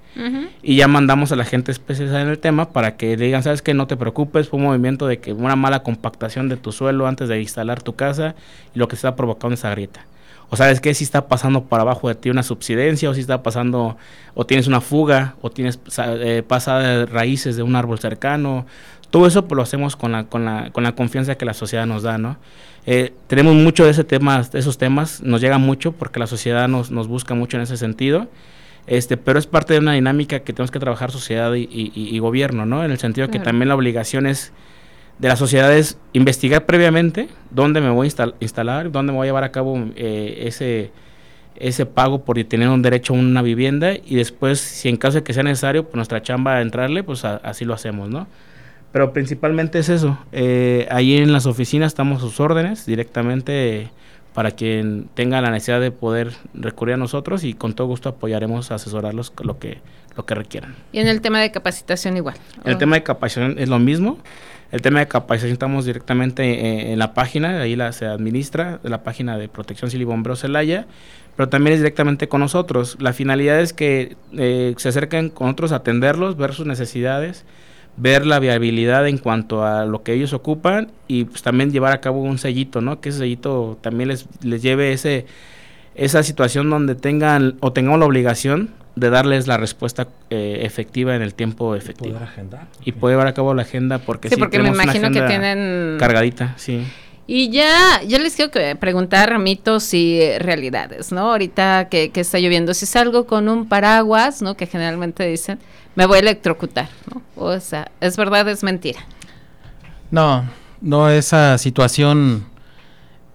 Y 0.63 0.77
ya 0.77 0.87
mandamos 0.87 1.33
a 1.33 1.37
la 1.37 1.45
gente 1.45 1.73
especializada 1.73 2.23
en 2.23 2.29
el 2.29 2.39
tema 2.39 2.71
para 2.71 2.97
que 2.97 3.17
digan, 3.17 3.43
¿sabes 3.43 3.63
qué? 3.63 3.75
No 3.75 3.89
te 3.89 3.97
preocupes, 3.97 4.49
fue 4.49 4.61
un 4.61 4.67
movimiento 4.67 5.09
de 5.09 5.19
que 5.19 5.33
una 5.33 5.57
mala 5.57 5.83
compactación 5.83 6.49
de 6.49 6.57
tu 6.57 6.71
suelo 6.71 7.09
antes 7.09 7.29
de 7.29 7.41
instalar 7.41 7.83
tu 7.83 7.97
casa 7.97 8.37
y 8.75 8.79
lo 8.79 8.87
que 8.87 8.95
está 8.95 9.17
provocando 9.17 9.55
esa 9.55 9.71
grieta 9.71 10.07
o 10.51 10.57
sabes 10.57 10.81
que 10.81 10.95
si 10.95 11.03
está 11.05 11.27
pasando 11.27 11.65
por 11.65 11.81
abajo 11.81 12.09
de 12.09 12.15
ti 12.15 12.31
una 12.31 12.43
subsidencia, 12.43 13.11
o 13.11 13.15
si 13.15 13.21
está 13.21 13.43
pasando, 13.43 13.97
o 14.35 14.47
tienes 14.47 14.67
una 14.67 14.81
fuga, 14.81 15.35
o 15.41 15.51
tienes 15.51 15.81
eh, 15.99 16.45
pasada 16.47 17.07
raíces 17.07 17.57
de 17.57 17.63
un 17.63 17.75
árbol 17.77 17.99
cercano. 17.99 18.67
Todo 19.15 19.29
eso 19.29 19.47
pues, 19.47 19.57
lo 19.57 19.63
hacemos 19.63 19.95
con 19.95 20.11
la, 20.11 20.25
con, 20.25 20.45
la, 20.45 20.71
con 20.73 20.83
la 20.83 20.97
confianza 20.97 21.37
que 21.37 21.45
la 21.45 21.55
sociedad 21.55 21.87
nos 21.87 22.03
da, 22.03 22.19
¿no? 22.19 22.37
Eh, 22.85 23.13
tenemos 23.29 23.55
mucho 23.55 23.85
de 23.85 23.93
ese 23.93 24.03
tema, 24.03 24.43
esos 24.55 24.77
temas, 24.77 25.23
nos 25.23 25.41
llega 25.41 25.57
mucho 25.59 25.93
porque 25.93 26.19
la 26.19 26.27
sociedad 26.27 26.67
nos, 26.67 26.91
nos 26.91 27.07
busca 27.07 27.33
mucho 27.37 27.57
en 27.57 27.63
ese 27.63 27.77
sentido. 27.77 28.27
Este, 28.89 29.17
pero 29.17 29.39
es 29.39 29.47
parte 29.47 29.73
de 29.73 29.79
una 29.79 29.93
dinámica 29.93 30.41
que 30.41 30.53
tenemos 30.53 30.73
que 30.73 30.81
trabajar 30.81 31.13
sociedad 31.13 31.55
y, 31.55 32.19
gobierno, 32.19 32.67
¿no? 32.67 32.85
En 32.85 32.91
el 32.91 32.99
sentido 32.99 33.29
que 33.29 33.39
también 33.39 33.69
la 33.69 33.77
obligación 33.77 34.27
es 34.27 34.53
de 35.21 35.29
la 35.29 35.37
sociedad 35.37 35.73
es 35.73 35.97
investigar 36.13 36.67
previamente 36.67 37.29
dónde 37.53 37.81
me 37.81 37.91
voy 37.91 38.09
a 38.19 38.33
instalar, 38.41 38.91
dónde 38.91 39.13
me 39.13 39.19
voy 39.19 39.27
a 39.27 39.29
llevar 39.29 39.45
a 39.45 39.53
cabo 39.53 39.79
eh, 39.95 40.43
ese, 40.49 40.91
ese 41.55 41.87
pago 41.87 42.25
por 42.25 42.43
tener 42.43 42.69
un 42.69 42.83
derecho 42.83 43.15
a 43.15 43.17
una 43.19 43.43
vivienda 43.43 43.93
y 43.95 44.17
después, 44.17 44.59
si 44.59 44.89
en 44.89 44.97
caso 44.97 45.19
de 45.19 45.23
que 45.23 45.33
sea 45.33 45.45
necesario, 45.45 45.85
pues 45.85 45.95
nuestra 45.95 46.21
chamba 46.21 46.57
a 46.57 46.63
entrarle, 46.63 47.05
pues 47.05 47.25
así 47.25 47.65
lo 47.65 47.75
hacemos, 47.75 48.09
¿no? 48.11 48.27
Pero 48.95 49.13
principalmente 49.13 49.81
es 49.81 49.89
eso. 49.89 50.17
Eh, 50.31 50.87
ahí 50.89 51.17
en 51.17 51.33
las 51.33 51.47
oficinas 51.47 51.89
estamos 51.89 52.19
a 52.19 52.21
sus 52.21 52.39
órdenes 52.39 52.87
directamente 52.87 53.91
para 54.35 54.53
quien 54.53 55.09
tenga 55.15 55.41
la 55.41 55.51
necesidad 55.51 55.81
de 55.81 55.91
poder 55.91 56.31
recurrir 56.55 56.95
a 56.95 56.97
nosotros 56.97 57.43
y 57.43 57.55
con 57.55 57.75
todo 57.75 57.89
gusto 57.89 58.11
apoyaremos 58.11 58.71
a 58.71 58.77
asesorarlos 58.77 59.33
lo 59.43 59.59
que, 59.59 59.79
lo 60.17 60.25
que 60.25 60.37
requieran. 60.37 60.77
Y 60.93 61.01
en 61.01 61.09
el 61.09 61.23
tema 61.23 61.41
de 61.41 61.51
capacitación 61.51 62.17
igual. 62.17 62.37
En 62.65 62.71
el 62.71 62.79
tema 62.79 62.95
de 62.95 63.03
capacitación 63.03 63.59
es 63.59 63.69
lo 63.69 63.81
mismo. 63.81 64.19
El 64.71 64.81
tema 64.81 65.01
de 65.01 65.09
capacitación 65.09 65.55
estamos 65.55 65.87
directamente 65.87 66.45
eh, 66.45 66.93
en 66.93 67.01
la 67.01 67.15
página, 67.15 67.63
ahí 67.63 67.75
la, 67.75 67.91
se 67.91 68.07
administra, 68.07 68.79
de 68.81 68.91
la 68.91 69.03
página 69.03 69.37
de 69.37 69.49
Protección 69.49 69.91
Civil 69.91 70.03
y 70.03 70.05
Bomberos 70.05 70.43
Celaya, 70.43 70.87
pero 71.37 71.49
también 71.49 71.75
es 71.75 71.81
directamente 71.81 72.29
con 72.29 72.39
nosotros. 72.39 72.97
La 73.01 73.13
finalidad 73.13 73.59
es 73.59 73.73
que 73.73 74.17
eh, 74.39 74.73
se 74.77 74.89
acerquen 74.89 75.31
con 75.31 75.49
otros 75.49 75.73
atenderlos, 75.73 76.37
ver 76.37 76.55
sus 76.55 76.67
necesidades, 76.67 77.45
ver 77.97 78.27
la 78.27 78.39
viabilidad 78.39 79.07
en 79.07 79.19
cuanto 79.19 79.65
a 79.65 79.85
lo 79.85 80.03
que 80.03 80.13
ellos 80.13 80.33
ocupan 80.33 80.91
y 81.07 81.25
pues 81.25 81.43
también 81.43 81.71
llevar 81.71 81.93
a 81.93 82.01
cabo 82.01 82.21
un 82.21 82.39
sellito, 82.39 82.81
¿no? 82.81 83.01
Que 83.01 83.11
ese 83.11 83.19
sellito 83.19 83.79
también 83.81 84.09
les, 84.09 84.27
les 84.43 84.63
lleve 84.63 84.93
ese 84.93 85.27
esa 85.95 86.23
situación 86.23 86.71
donde 86.71 86.97
tengan 86.97 87.57
o 87.61 87.73
tengamos 87.73 88.01
la 88.01 88.07
obligación 88.07 88.71
de 88.97 89.11
darles 89.11 89.47
la 89.47 89.57
respuesta 89.57 90.09
eh, 90.31 90.61
efectiva 90.63 91.17
en 91.17 91.23
el 91.23 91.35
tiempo 91.35 91.75
efectivo. 91.75 92.19
Y 92.85 92.93
poder 92.93 93.15
llevar 93.15 93.27
a 93.27 93.35
cabo 93.35 93.55
la 93.55 93.63
agenda 93.63 93.99
porque 93.99 94.29
sí, 94.29 94.37
porque 94.37 94.59
me 94.59 94.69
imagino 94.69 95.11
que 95.11 95.23
tienen 95.23 95.97
cargadita, 95.99 96.55
sí. 96.57 96.85
Y 97.27 97.49
ya, 97.49 98.03
yo 98.07 98.19
les 98.19 98.37
quiero 98.37 98.53
preguntar 98.79 99.39
mitos 99.39 99.95
y 99.95 100.21
realidades, 100.39 101.11
¿no? 101.11 101.33
Ahorita 101.33 101.89
que, 101.89 102.11
que, 102.11 102.21
está 102.21 102.39
lloviendo, 102.39 102.75
si 102.75 102.85
salgo 102.85 103.27
con 103.27 103.49
un 103.49 103.67
paraguas, 103.67 104.43
¿no? 104.43 104.57
Que 104.57 104.67
generalmente 104.67 105.27
dicen, 105.27 105.59
me 105.95 106.07
voy 106.07 106.17
a 106.17 106.21
electrocutar, 106.21 106.89
¿no? 107.13 107.23
O 107.37 107.59
sea, 107.61 107.91
¿es 108.01 108.17
verdad, 108.17 108.49
es 108.49 108.63
mentira? 108.63 109.01
No, 110.11 110.45
no, 110.81 111.09
esa 111.11 111.59
situación 111.59 112.47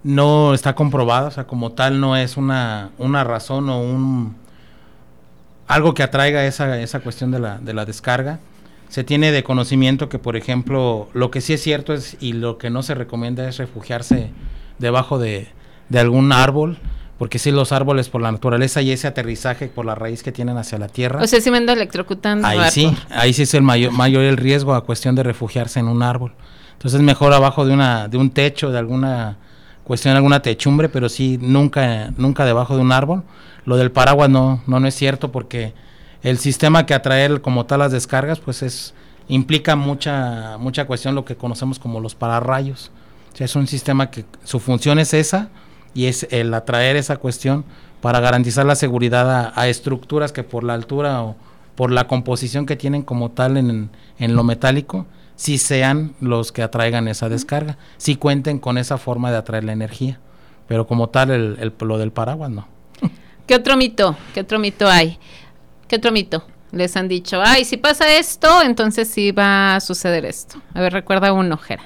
no 0.03 0.53
está 0.53 0.75
comprobada, 0.75 1.27
o 1.27 1.31
sea, 1.31 1.45
como 1.45 1.71
tal 1.71 1.99
no 1.99 2.15
es 2.15 2.37
una, 2.37 2.91
una 2.97 3.23
razón 3.23 3.69
o 3.69 3.81
un 3.81 4.35
algo 5.67 5.93
que 5.93 6.03
atraiga 6.03 6.45
esa, 6.45 6.79
esa 6.79 6.99
cuestión 7.01 7.31
de 7.31 7.39
la, 7.39 7.59
de 7.59 7.73
la 7.73 7.85
descarga. 7.85 8.39
Se 8.87 9.03
tiene 9.03 9.31
de 9.31 9.43
conocimiento 9.43 10.09
que, 10.09 10.17
por 10.17 10.35
ejemplo, 10.35 11.09
lo 11.13 11.29
que 11.29 11.41
sí 11.41 11.53
es 11.53 11.61
cierto 11.61 11.93
es 11.93 12.17
y 12.19 12.33
lo 12.33 12.57
que 12.57 12.71
no 12.71 12.81
se 12.81 12.95
recomienda 12.95 13.47
es 13.47 13.57
refugiarse 13.57 14.31
debajo 14.79 15.19
de, 15.19 15.47
de 15.89 15.99
algún 15.99 16.31
árbol, 16.31 16.79
porque 17.19 17.37
si 17.37 17.51
los 17.51 17.71
árboles 17.71 18.09
por 18.09 18.21
la 18.21 18.31
naturaleza 18.31 18.81
y 18.81 18.91
ese 18.91 19.05
aterrizaje 19.05 19.67
por 19.67 19.85
la 19.85 19.93
raíz 19.93 20.23
que 20.23 20.31
tienen 20.31 20.57
hacia 20.57 20.79
la 20.79 20.87
tierra. 20.87 21.21
O 21.21 21.27
sea, 21.27 21.39
si 21.41 21.51
me 21.51 21.57
ando 21.57 21.73
electrocutando. 21.73 22.47
Ahí 22.47 22.59
sí, 22.71 22.95
ahí 23.11 23.33
sí 23.33 23.43
es 23.43 23.53
el 23.53 23.61
mayor, 23.61 23.91
mayor 23.91 24.23
el 24.23 24.37
riesgo 24.37 24.73
a 24.73 24.85
cuestión 24.85 25.15
de 25.15 25.23
refugiarse 25.23 25.79
en 25.81 25.89
un 25.89 26.01
árbol. 26.01 26.33
Entonces 26.73 26.99
es 26.99 27.05
mejor 27.05 27.33
abajo 27.33 27.65
de 27.65 27.73
una 27.73 28.07
de 28.07 28.17
un 28.17 28.31
techo, 28.31 28.71
de 28.71 28.79
alguna 28.79 29.37
cuestión, 29.83 30.15
alguna 30.15 30.41
techumbre, 30.41 30.87
pero 30.87 31.09
sí 31.09 31.37
nunca 31.41 32.09
nunca 32.17 32.45
debajo 32.45 32.75
de 32.75 32.81
un 32.81 32.91
árbol 32.91 33.23
lo 33.65 33.77
del 33.77 33.91
paraguas 33.91 34.29
no, 34.29 34.63
no, 34.65 34.79
no 34.79 34.87
es 34.87 34.95
cierto 34.95 35.31
porque 35.31 35.73
el 36.23 36.37
sistema 36.37 36.85
que 36.85 36.93
atrae 36.93 37.39
como 37.41 37.65
tal 37.65 37.79
las 37.79 37.91
descargas, 37.91 38.39
pues 38.39 38.63
es 38.63 38.93
implica 39.27 39.75
mucha, 39.75 40.57
mucha 40.57 40.85
cuestión 40.85 41.15
lo 41.15 41.23
que 41.23 41.35
conocemos 41.35 41.79
como 41.79 41.99
los 41.99 42.15
pararrayos. 42.15 42.91
O 43.31 43.37
sea, 43.37 43.45
es 43.45 43.55
un 43.55 43.67
sistema 43.67 44.09
que 44.09 44.25
su 44.43 44.59
función 44.59 44.99
es 44.99 45.13
esa 45.13 45.49
y 45.93 46.05
es 46.05 46.27
el 46.31 46.53
atraer 46.53 46.95
esa 46.95 47.17
cuestión 47.17 47.65
para 48.01 48.19
garantizar 48.19 48.65
la 48.65 48.75
seguridad 48.75 49.53
a, 49.55 49.67
estructuras 49.67 50.31
que 50.31 50.43
por 50.43 50.63
la 50.63 50.73
altura 50.73 51.23
o 51.23 51.35
por 51.75 51.91
la 51.91 52.07
composición 52.07 52.65
que 52.65 52.75
tienen 52.75 53.01
como 53.01 53.31
tal 53.31 53.57
en, 53.57 53.89
en 54.17 54.35
lo 54.35 54.43
metálico, 54.43 55.05
si 55.35 55.57
sean 55.57 56.13
los 56.19 56.51
que 56.51 56.61
atraigan 56.61 57.07
esa 57.07 57.29
descarga, 57.29 57.77
si 57.97 58.15
cuenten 58.15 58.59
con 58.59 58.77
esa 58.77 58.97
forma 58.97 59.31
de 59.31 59.37
atraer 59.37 59.63
la 59.63 59.71
energía. 59.71 60.19
Pero 60.67 60.85
como 60.85 61.07
tal, 61.09 61.31
el, 61.31 61.57
el, 61.59 61.73
lo 61.79 61.97
del 61.97 62.11
paraguas 62.11 62.51
no. 62.51 62.67
¿Qué 63.47 63.55
otro 63.55 63.77
mito? 63.77 64.17
¿Qué 64.33 64.41
otro 64.41 64.59
mito 64.59 64.87
hay? 64.87 65.17
¿Qué 65.87 65.95
otro 65.95 66.11
mito? 66.11 66.45
Les 66.71 66.95
han 66.95 67.07
dicho, 67.07 67.41
ay, 67.43 67.65
si 67.65 67.77
pasa 67.77 68.13
esto, 68.13 68.61
entonces 68.61 69.07
sí 69.07 69.31
va 69.31 69.75
a 69.75 69.79
suceder 69.79 70.25
esto. 70.25 70.61
A 70.73 70.81
ver, 70.81 70.93
recuerda 70.93 71.33
uno, 71.33 71.57
Jera. 71.57 71.83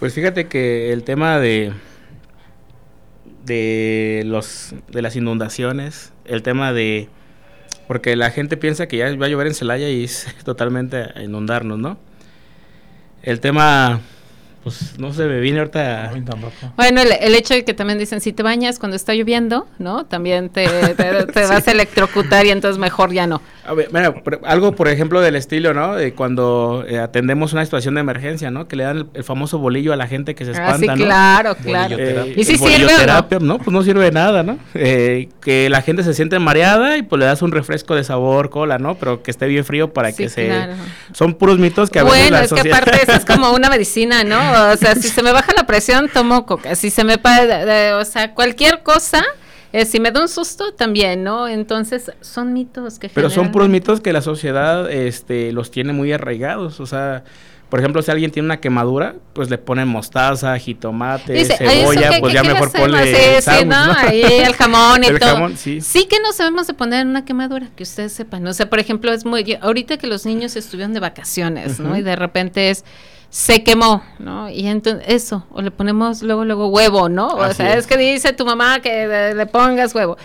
Pues 0.00 0.14
fíjate 0.14 0.48
que 0.48 0.92
el 0.92 1.04
tema 1.04 1.38
de 1.38 1.72
de 3.44 4.22
los 4.26 4.74
de 4.88 5.02
las 5.02 5.16
inundaciones, 5.16 6.12
el 6.24 6.42
tema 6.42 6.72
de 6.72 7.08
porque 7.88 8.16
la 8.16 8.30
gente 8.30 8.56
piensa 8.56 8.86
que 8.86 8.96
ya 8.98 9.14
va 9.16 9.26
a 9.26 9.28
llover 9.28 9.46
en 9.46 9.54
Celaya 9.54 9.88
y 9.88 10.04
es 10.04 10.26
totalmente 10.44 11.08
a 11.14 11.22
inundarnos, 11.22 11.78
¿no? 11.78 11.98
El 13.22 13.40
tema 13.40 14.00
pues 14.62 14.98
no 14.98 15.12
se 15.12 15.24
me 15.24 15.40
viene 15.40 15.58
ahorita. 15.58 16.12
Bueno, 16.76 17.00
el, 17.00 17.34
hecho 17.34 17.54
de 17.54 17.64
que 17.64 17.74
también 17.74 17.98
dicen, 17.98 18.20
si 18.20 18.32
te 18.32 18.44
bañas 18.44 18.78
cuando 18.78 18.96
está 18.96 19.12
lloviendo, 19.12 19.66
¿no? 19.78 20.06
También 20.06 20.50
te, 20.50 20.66
vas 21.34 21.66
a 21.66 21.70
electrocutar 21.70 22.46
y 22.46 22.50
entonces 22.50 22.78
mejor 22.78 23.12
ya 23.12 23.26
no. 23.26 23.42
A 23.64 23.74
ver, 23.74 23.90
mira, 23.92 24.12
algo, 24.44 24.74
por 24.74 24.88
ejemplo, 24.88 25.20
del 25.20 25.36
estilo, 25.36 25.72
¿no? 25.72 25.94
De 25.94 26.14
cuando 26.14 26.84
eh, 26.88 26.98
atendemos 26.98 27.52
una 27.52 27.64
situación 27.64 27.94
de 27.94 28.00
emergencia, 28.00 28.50
¿no? 28.50 28.66
Que 28.66 28.74
le 28.74 28.82
dan 28.82 29.08
el, 29.14 29.22
famoso 29.22 29.58
bolillo 29.58 29.92
a 29.92 29.96
la 29.96 30.08
gente 30.08 30.34
que 30.34 30.44
se 30.44 30.50
espanta, 30.50 30.92
ah, 30.92 30.96
sí, 30.96 31.02
claro, 31.02 31.54
claro. 31.54 31.96
Eh, 31.96 32.34
¿Y 32.36 32.42
si 32.42 32.56
sirve 32.56 32.92
o 32.92 33.40
no? 33.40 33.58
Pues 33.58 33.72
no 33.72 33.82
sirve 33.84 34.06
de 34.06 34.10
nada, 34.10 34.42
¿no? 34.42 34.58
Eh, 34.74 35.28
que 35.40 35.70
la 35.70 35.80
gente 35.82 36.02
se 36.02 36.12
siente 36.12 36.40
mareada 36.40 36.96
y 36.96 37.02
pues 37.02 37.20
le 37.20 37.26
das 37.26 37.40
un 37.40 37.52
refresco 37.52 37.94
de 37.94 38.02
sabor, 38.02 38.50
cola, 38.50 38.78
¿no? 38.78 38.96
Pero 38.96 39.22
que 39.22 39.30
esté 39.30 39.46
bien 39.46 39.64
frío 39.64 39.92
para 39.92 40.10
que 40.10 40.28
se... 40.28 40.50
Son 41.12 41.34
puros 41.34 41.60
mitos 41.60 41.88
que 41.88 42.00
a 42.00 42.04
veces 42.04 42.30
Bueno, 42.30 42.38
es 42.38 42.52
que 42.52 42.68
aparte 42.68 43.02
eso 43.02 43.12
es 43.12 43.24
como 43.26 43.52
una 43.52 43.70
medicina, 43.70 44.24
¿no? 44.24 44.72
O 44.72 44.76
sea, 44.76 44.96
si 44.96 45.08
se 45.08 45.22
me 45.22 45.30
baja 45.30 45.52
la 45.56 45.66
presión, 45.66 46.08
tomo 46.12 46.46
coca. 46.46 46.74
Si 46.74 46.90
se 46.90 47.04
me... 47.04 47.14
o 47.14 48.04
sea, 48.04 48.34
cualquier 48.34 48.82
cosa 48.82 49.24
eh, 49.72 49.84
si 49.86 50.00
me 50.00 50.10
da 50.10 50.20
un 50.20 50.28
susto, 50.28 50.72
también, 50.72 51.24
¿no? 51.24 51.48
Entonces, 51.48 52.12
son 52.20 52.52
mitos 52.52 52.98
que... 52.98 53.08
Pero 53.08 53.30
son 53.30 53.50
puros 53.50 53.68
mitos 53.68 54.00
que 54.00 54.12
la 54.12 54.22
sociedad 54.22 54.90
este, 54.90 55.52
los 55.52 55.70
tiene 55.70 55.92
muy 55.92 56.12
arraigados, 56.12 56.80
o 56.80 56.86
sea... 56.86 57.24
Por 57.72 57.80
ejemplo, 57.80 58.02
si 58.02 58.10
alguien 58.10 58.30
tiene 58.30 58.44
una 58.44 58.60
quemadura, 58.60 59.14
pues 59.32 59.48
le 59.48 59.56
ponen 59.56 59.88
mostaza, 59.88 60.58
jitomate, 60.58 61.42
cebolla, 61.46 62.20
pues 62.20 62.34
ya 62.34 62.42
mejor 62.42 62.70
ponle 62.70 63.40
sí, 63.40 63.50
sí, 63.50 63.64
¿no? 63.64 63.74
Ahí 63.96 64.20
el 64.22 64.52
jamón 64.52 65.02
y 65.02 65.06
el 65.08 65.18
todo. 65.18 65.30
Jamón, 65.30 65.56
sí. 65.56 65.80
sí 65.80 66.04
que 66.04 66.20
no 66.20 66.32
sabemos 66.32 66.66
de 66.66 66.74
poner 66.74 67.06
una 67.06 67.24
quemadura, 67.24 67.70
que 67.74 67.84
ustedes 67.84 68.12
sepan. 68.12 68.46
O 68.46 68.52
sea, 68.52 68.68
por 68.68 68.78
ejemplo, 68.78 69.10
es 69.10 69.24
muy... 69.24 69.56
Ahorita 69.58 69.96
que 69.96 70.06
los 70.06 70.26
niños 70.26 70.54
estuvieron 70.54 70.92
de 70.92 71.00
vacaciones, 71.00 71.80
¿no? 71.80 71.96
Y 71.96 72.02
de 72.02 72.14
repente 72.14 72.68
es 72.68 72.84
se 73.32 73.64
quemó, 73.64 74.04
¿no? 74.18 74.50
Y 74.50 74.66
entonces 74.66 75.04
eso, 75.08 75.46
o 75.52 75.62
le 75.62 75.70
ponemos 75.70 76.22
luego, 76.22 76.44
luego 76.44 76.66
huevo, 76.68 77.08
¿no? 77.08 77.28
O 77.28 77.54
sea, 77.54 77.78
es. 77.78 77.86
que 77.86 77.96
dice 77.96 78.34
tu 78.34 78.44
mamá 78.44 78.80
que 78.80 79.32
le, 79.34 79.46
pongas 79.46 79.94
huevo. 79.94 80.18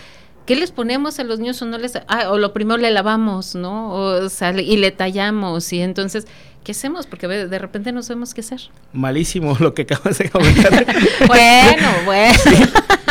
¿Qué 0.44 0.54
les 0.54 0.72
ponemos 0.72 1.18
a 1.18 1.24
los 1.24 1.38
niños 1.38 1.60
o 1.62 1.66
no 1.66 1.78
les... 1.78 1.96
Ah, 2.06 2.30
o 2.30 2.36
lo 2.36 2.52
primero 2.52 2.76
le 2.76 2.90
lavamos, 2.90 3.54
¿no? 3.54 3.92
O, 3.94 4.28
sea, 4.28 4.52
y 4.52 4.76
le 4.76 4.92
tallamos 4.92 5.72
y 5.72 5.80
entonces... 5.80 6.26
¿Qué 6.64 6.72
hacemos? 6.72 7.06
Porque 7.06 7.26
de 7.26 7.58
repente 7.58 7.92
no 7.92 8.02
sabemos 8.02 8.34
qué 8.34 8.42
hacer. 8.42 8.60
Malísimo 8.92 9.56
lo 9.60 9.72
que 9.72 9.82
acabas 9.82 10.18
de 10.18 10.28
comentar. 10.28 10.84
bueno, 11.26 11.88
bueno. 12.04 12.38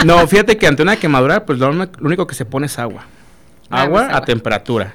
No, 0.06 0.28
fíjate 0.28 0.58
que 0.58 0.68
ante 0.68 0.84
una 0.84 0.98
quemadura, 0.98 1.43
pues 1.43 1.58
lo, 1.58 1.72
único 2.02 2.28
que 2.28 2.36
se 2.36 2.45
pone 2.45 2.68
es 2.68 2.78
agua. 2.78 3.08
Agua, 3.72 4.10
a 4.16 4.22
temperatura 4.22 4.93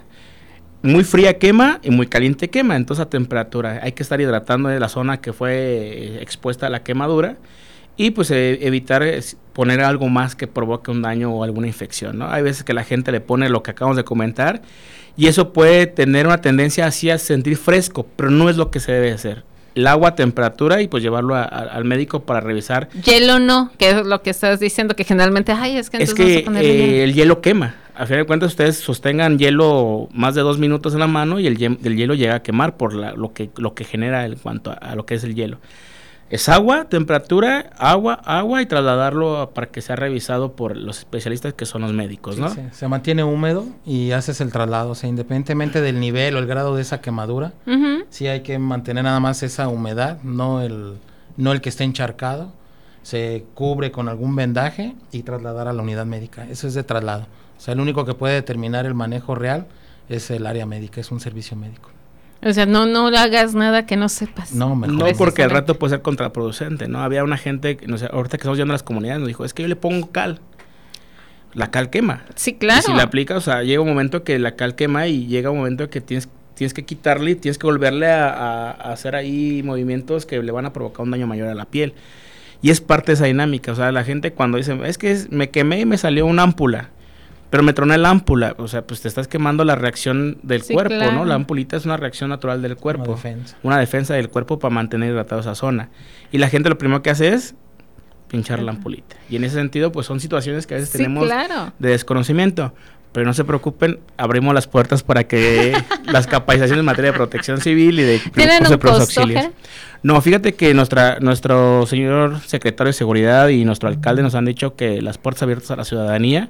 muy 0.82 1.04
fría 1.04 1.38
quema 1.38 1.80
y 1.82 1.90
muy 1.90 2.06
caliente 2.06 2.50
quema, 2.50 2.76
entonces 2.76 3.06
a 3.06 3.10
temperatura. 3.10 3.80
Hay 3.82 3.92
que 3.92 4.02
estar 4.02 4.20
hidratando 4.20 4.68
la 4.68 4.88
zona 4.88 5.20
que 5.20 5.32
fue 5.32 5.52
eh, 5.54 6.18
expuesta 6.22 6.66
a 6.66 6.70
la 6.70 6.82
quemadura 6.82 7.36
y 7.96 8.10
pues 8.10 8.30
e, 8.30 8.66
evitar 8.66 9.04
poner 9.52 9.80
algo 9.80 10.08
más 10.08 10.34
que 10.34 10.46
provoque 10.46 10.90
un 10.90 11.02
daño 11.02 11.32
o 11.32 11.44
alguna 11.44 11.66
infección, 11.66 12.18
¿no? 12.18 12.30
Hay 12.30 12.42
veces 12.42 12.64
que 12.64 12.72
la 12.72 12.84
gente 12.84 13.12
le 13.12 13.20
pone 13.20 13.48
lo 13.48 13.62
que 13.62 13.70
acabamos 13.70 13.96
de 13.96 14.04
comentar 14.04 14.62
y 15.16 15.26
eso 15.26 15.52
puede 15.52 15.86
tener 15.86 16.26
una 16.26 16.40
tendencia 16.40 16.86
así 16.86 17.10
a 17.10 17.18
sentir 17.18 17.56
fresco, 17.56 18.06
pero 18.16 18.30
no 18.30 18.48
es 18.48 18.56
lo 18.56 18.70
que 18.70 18.80
se 18.80 18.92
debe 18.92 19.12
hacer. 19.12 19.44
El 19.74 19.86
agua 19.86 20.10
a 20.10 20.14
temperatura 20.14 20.82
y 20.82 20.88
pues 20.88 21.02
llevarlo 21.02 21.34
al 21.34 21.84
médico 21.84 22.24
para 22.24 22.40
revisar. 22.40 22.90
Hielo 22.90 23.38
no, 23.38 23.70
que 23.78 23.90
es 23.90 24.04
lo 24.04 24.20
que 24.20 24.28
estás 24.28 24.60
diciendo, 24.60 24.94
que 24.94 25.04
generalmente, 25.04 25.52
ay, 25.52 25.78
es 25.78 25.88
que 25.88 25.96
entonces 25.96 26.26
es 26.26 26.44
que 26.44 26.60
eh, 26.60 27.04
el 27.04 27.14
hielo 27.14 27.40
quema 27.40 27.76
a 27.94 28.06
fin 28.06 28.16
de 28.16 28.24
cuentas 28.24 28.50
ustedes 28.50 28.78
sostengan 28.78 29.38
hielo 29.38 30.08
más 30.12 30.34
de 30.34 30.40
dos 30.40 30.58
minutos 30.58 30.94
en 30.94 31.00
la 31.00 31.06
mano 31.06 31.38
y 31.38 31.46
el, 31.46 31.56
hielo 31.56 32.14
llega 32.14 32.36
a 32.36 32.42
quemar 32.42 32.76
por 32.76 32.94
lo, 32.94 33.32
que, 33.32 33.50
lo 33.56 33.74
que 33.74 33.84
genera 33.84 34.24
en 34.24 34.36
cuanto 34.36 34.74
a, 34.78 34.94
lo 34.94 35.04
que 35.04 35.14
es 35.14 35.24
el 35.24 35.34
hielo. 35.34 35.58
Es 36.30 36.48
agua, 36.48 36.86
temperatura, 36.86 37.70
agua, 37.76 38.14
agua 38.24 38.62
y 38.62 38.66
trasladarlo 38.66 39.50
para 39.54 39.66
que 39.66 39.82
sea 39.82 39.96
revisado 39.96 40.52
por 40.52 40.78
los 40.78 41.00
especialistas 41.00 41.52
que 41.52 41.66
son 41.66 41.82
los 41.82 41.92
médicos, 41.92 42.38
¿no? 42.38 42.48
Sí, 42.48 42.60
se 42.72 42.88
mantiene 42.88 43.22
húmedo 43.22 43.66
y 43.84 44.12
haces 44.12 44.40
el 44.40 44.50
traslado, 44.50 44.90
o 44.90 44.94
sea, 44.94 45.10
independientemente 45.10 45.82
del 45.82 46.00
nivel 46.00 46.34
o 46.36 46.38
el 46.38 46.46
grado 46.46 46.74
de 46.74 46.80
esa 46.80 47.02
quemadura, 47.02 47.52
Ujú. 47.66 48.04
sí 48.08 48.28
hay 48.28 48.40
que 48.40 48.58
mantener 48.58 49.04
nada 49.04 49.20
más 49.20 49.42
esa 49.42 49.68
humedad, 49.68 50.22
no 50.22 50.62
el, 50.62 50.94
no 51.36 51.52
el 51.52 51.60
que 51.60 51.68
esté 51.68 51.84
encharcado. 51.84 52.50
Se 53.02 53.44
cubre 53.54 53.90
con 53.90 54.08
algún 54.08 54.34
vendaje 54.34 54.94
y 55.10 55.24
trasladar 55.24 55.66
a 55.66 55.72
la 55.72 55.82
unidad 55.82 56.06
médica. 56.06 56.48
Eso 56.48 56.68
es 56.68 56.74
de 56.74 56.84
traslado. 56.84 57.26
O 57.56 57.60
sea, 57.60 57.74
el 57.74 57.80
único 57.80 58.04
que 58.04 58.14
puede 58.14 58.34
determinar 58.34 58.86
el 58.86 58.94
manejo 58.94 59.34
real 59.34 59.66
es 60.08 60.30
el 60.30 60.46
área 60.46 60.66
médica, 60.66 61.00
es 61.00 61.10
un 61.12 61.20
servicio 61.20 61.56
médico. 61.56 61.90
O 62.44 62.52
sea, 62.52 62.66
no, 62.66 62.86
no 62.86 63.06
hagas 63.06 63.54
nada 63.54 63.86
que 63.86 63.96
no 63.96 64.08
sepas. 64.08 64.52
No, 64.52 64.74
mejor. 64.74 64.96
No, 64.96 65.06
porque 65.16 65.44
al 65.44 65.50
rato 65.50 65.78
puede 65.78 65.90
ser 65.92 66.02
contraproducente, 66.02 66.88
¿no? 66.88 67.00
Había 67.00 67.22
una 67.22 67.36
gente, 67.36 67.76
que, 67.76 67.86
no 67.86 67.98
sé, 67.98 68.06
ahorita 68.10 68.36
que 68.36 68.42
estamos 68.42 68.58
yendo 68.58 68.72
a 68.72 68.74
las 68.74 68.82
comunidades, 68.82 69.20
nos 69.20 69.28
dijo, 69.28 69.44
es 69.44 69.54
que 69.54 69.62
yo 69.62 69.68
le 69.68 69.76
pongo 69.76 70.10
cal. 70.10 70.40
La 71.54 71.70
cal 71.70 71.90
quema. 71.90 72.24
Sí, 72.34 72.54
claro. 72.54 72.80
Y 72.80 72.82
si 72.82 72.92
la 72.94 73.02
aplicas, 73.04 73.36
o 73.36 73.40
sea, 73.40 73.62
llega 73.62 73.80
un 73.82 73.88
momento 73.88 74.24
que 74.24 74.38
la 74.38 74.56
cal 74.56 74.74
quema 74.74 75.06
y 75.06 75.26
llega 75.26 75.50
un 75.50 75.58
momento 75.58 75.88
que 75.90 76.00
tienes, 76.00 76.28
tienes 76.54 76.72
que 76.74 76.84
quitarle 76.84 77.32
y 77.32 77.34
tienes 77.36 77.58
que 77.58 77.66
volverle 77.66 78.10
a, 78.10 78.28
a- 78.30 78.70
a 78.70 78.92
hacer 78.92 79.14
ahí 79.14 79.62
movimientos 79.62 80.24
que 80.26 80.42
le 80.42 80.50
van 80.50 80.64
a 80.66 80.72
provocar 80.72 81.04
un 81.04 81.10
daño 81.10 81.26
mayor 81.26 81.48
a 81.48 81.54
la 81.54 81.66
piel. 81.66 81.92
Y 82.62 82.70
es 82.70 82.80
parte 82.80 83.12
de 83.12 83.14
esa 83.14 83.26
dinámica, 83.26 83.70
o 83.72 83.74
sea, 83.76 83.92
la 83.92 84.02
gente 84.02 84.32
cuando 84.32 84.56
dice, 84.56 84.78
es 84.84 84.96
que 84.98 85.10
es- 85.12 85.30
me 85.30 85.50
quemé 85.50 85.80
y 85.80 85.84
me 85.86 85.98
salió 85.98 86.24
una 86.26 86.42
ámpula, 86.42 86.88
pero 87.52 87.62
me 87.62 87.74
troné 87.74 87.98
la 87.98 88.08
ámpula, 88.08 88.54
o 88.56 88.66
sea, 88.66 88.80
pues 88.86 89.02
te 89.02 89.08
estás 89.08 89.28
quemando 89.28 89.62
la 89.66 89.74
reacción 89.74 90.38
del 90.42 90.62
Sí, 90.62 90.72
cuerpo, 90.72 90.94
claro. 90.94 91.12
¿no? 91.12 91.24
La 91.26 91.34
ampulita 91.34 91.76
es 91.76 91.84
una 91.84 91.98
reacción 91.98 92.30
natural 92.30 92.62
del 92.62 92.76
cuerpo 92.76 93.02
Una 93.04 93.12
defensa. 93.14 93.56
una 93.62 93.78
defensa 93.78 94.14
del 94.14 94.30
cuerpo 94.30 94.58
para 94.58 94.74
mantener 94.74 95.10
hidratado 95.10 95.42
esa 95.42 95.54
zona. 95.54 95.90
Y 96.32 96.38
la 96.38 96.48
gente 96.48 96.70
lo 96.70 96.78
primero 96.78 97.02
que 97.02 97.10
hace 97.10 97.28
es 97.28 97.54
pinchar 98.28 98.60
la 98.62 98.70
ampulita. 98.70 99.16
Y 99.28 99.36
en 99.36 99.44
ese 99.44 99.56
sentido, 99.56 99.92
pues 99.92 100.06
son 100.06 100.18
situaciones 100.18 100.66
que 100.66 100.72
a 100.72 100.76
veces 100.78 100.88
Sí, 100.92 100.96
tenemos 100.96 101.26
claro. 101.26 101.74
de 101.78 101.90
desconocimiento. 101.90 102.72
Pero 103.12 103.26
no 103.26 103.34
se 103.34 103.44
preocupen, 103.44 104.00
abrimos 104.16 104.54
las 104.54 104.66
puertas 104.66 105.02
para 105.02 105.24
que 105.24 105.74
las 106.06 106.26
capacitaciones 106.26 106.80
en 106.80 106.86
materia 106.86 107.12
de 107.12 107.16
protección 107.18 107.60
civil 107.60 108.00
y 108.00 108.02
de 108.02 108.18
¿Tienen 108.32 108.66
un 108.66 108.78
costo? 108.78 109.20
No, 110.02 110.18
fíjate 110.22 110.54
que 110.54 110.72
nuestra, 110.72 111.18
nuestro 111.20 111.84
señor 111.84 112.40
secretario 112.40 112.88
de 112.88 112.94
Seguridad 112.94 113.48
y 113.48 113.66
nuestro 113.66 113.90
alcalde 113.90 114.22
nos 114.22 114.34
han 114.34 114.46
dicho 114.46 114.74
que 114.74 115.02
las 115.02 115.18
puertas 115.18 115.42
abiertas 115.42 115.70
a 115.72 115.76
la 115.76 115.84
ciudadanía 115.84 116.48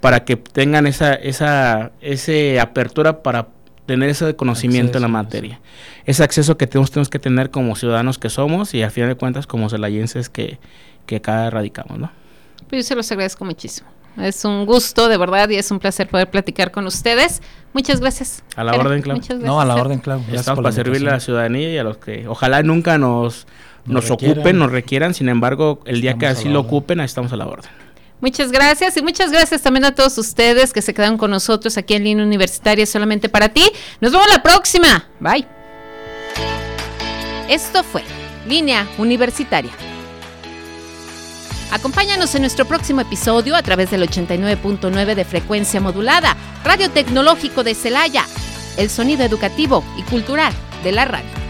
para 0.00 0.24
que 0.24 0.36
tengan 0.36 0.86
esa, 0.86 1.14
esa, 1.14 1.92
ese 2.00 2.60
apertura 2.60 3.22
para 3.22 3.48
tener 3.86 4.08
ese 4.08 4.36
conocimiento 4.36 4.98
en 4.98 5.02
la 5.02 5.08
materia. 5.08 5.60
Ese 6.04 6.22
acceso 6.22 6.56
que 6.56 6.66
tenemos, 6.66 6.90
tenemos 6.90 7.08
que 7.08 7.18
tener 7.18 7.50
como 7.50 7.74
ciudadanos 7.76 8.18
que 8.18 8.30
somos 8.30 8.72
y 8.74 8.82
a 8.82 8.90
final 8.90 9.10
de 9.10 9.16
cuentas 9.16 9.46
como 9.46 9.68
celayenses 9.68 10.28
que, 10.28 10.58
que 11.06 11.16
acá 11.16 11.50
radicamos, 11.50 11.98
¿no? 11.98 12.10
Pues 12.68 12.84
yo 12.84 12.88
se 12.88 12.94
los 12.94 13.10
agradezco 13.10 13.44
muchísimo. 13.44 13.88
Es 14.16 14.44
un 14.44 14.66
gusto, 14.66 15.08
de 15.08 15.16
verdad, 15.16 15.48
y 15.48 15.56
es 15.56 15.70
un 15.70 15.78
placer 15.78 16.08
poder 16.08 16.30
platicar 16.30 16.70
con 16.70 16.86
ustedes. 16.86 17.42
Muchas 17.72 18.00
gracias. 18.00 18.42
A 18.56 18.64
la 18.64 18.74
orden, 18.74 19.02
Clau. 19.02 19.20
No, 19.40 19.60
a 19.60 19.64
la 19.64 19.76
orden, 19.76 19.98
claro. 19.98 20.20
Gracias 20.20 20.40
Estamos 20.40 20.62
para 20.62 20.72
servirle 20.72 21.10
a 21.10 21.14
la 21.14 21.20
ciudadanía 21.20 21.72
y 21.72 21.78
a 21.78 21.84
los 21.84 21.96
que 21.98 22.26
ojalá 22.28 22.62
nunca 22.62 22.98
nos, 22.98 23.46
Nos 23.86 24.10
ocupen, 24.10 24.58
nos 24.58 24.70
requieran, 24.70 25.14
sin 25.14 25.28
embargo, 25.28 25.80
el 25.84 26.00
día 26.00 26.14
que 26.14 26.26
Estamos 26.26 26.38
así 26.38 26.48
lo 26.48 26.60
ocupen, 26.60 27.00
ahí 27.00 27.06
estamos 27.06 27.32
a 27.32 27.36
la 27.36 27.46
orden. 27.46 27.70
Muchas 28.20 28.52
gracias 28.52 28.96
y 28.96 29.02
muchas 29.02 29.32
gracias 29.32 29.62
también 29.62 29.84
a 29.86 29.94
todos 29.94 30.18
ustedes 30.18 30.72
que 30.72 30.82
se 30.82 30.92
quedaron 30.92 31.16
con 31.16 31.30
nosotros 31.30 31.76
aquí 31.78 31.94
en 31.94 32.04
Línea 32.04 32.24
Universitaria 32.24 32.84
solamente 32.84 33.28
para 33.28 33.48
ti. 33.48 33.64
Nos 34.00 34.12
vemos 34.12 34.28
la 34.28 34.42
próxima. 34.42 35.08
Bye. 35.20 35.46
Esto 37.48 37.82
fue 37.82 38.02
Línea 38.46 38.86
Universitaria. 38.98 39.72
Acompáñanos 41.72 42.34
en 42.34 42.42
nuestro 42.42 42.64
próximo 42.64 43.00
episodio 43.00 43.54
a 43.56 43.62
través 43.62 43.90
del 43.90 44.02
89.9 44.02 45.14
de 45.14 45.24
frecuencia 45.24 45.80
modulada, 45.80 46.36
Radio 46.64 46.90
Tecnológico 46.90 47.62
de 47.62 47.74
Celaya, 47.74 48.26
el 48.76 48.90
sonido 48.90 49.24
educativo 49.24 49.84
y 49.96 50.02
cultural 50.02 50.52
de 50.82 50.92
la 50.92 51.04
radio. 51.04 51.49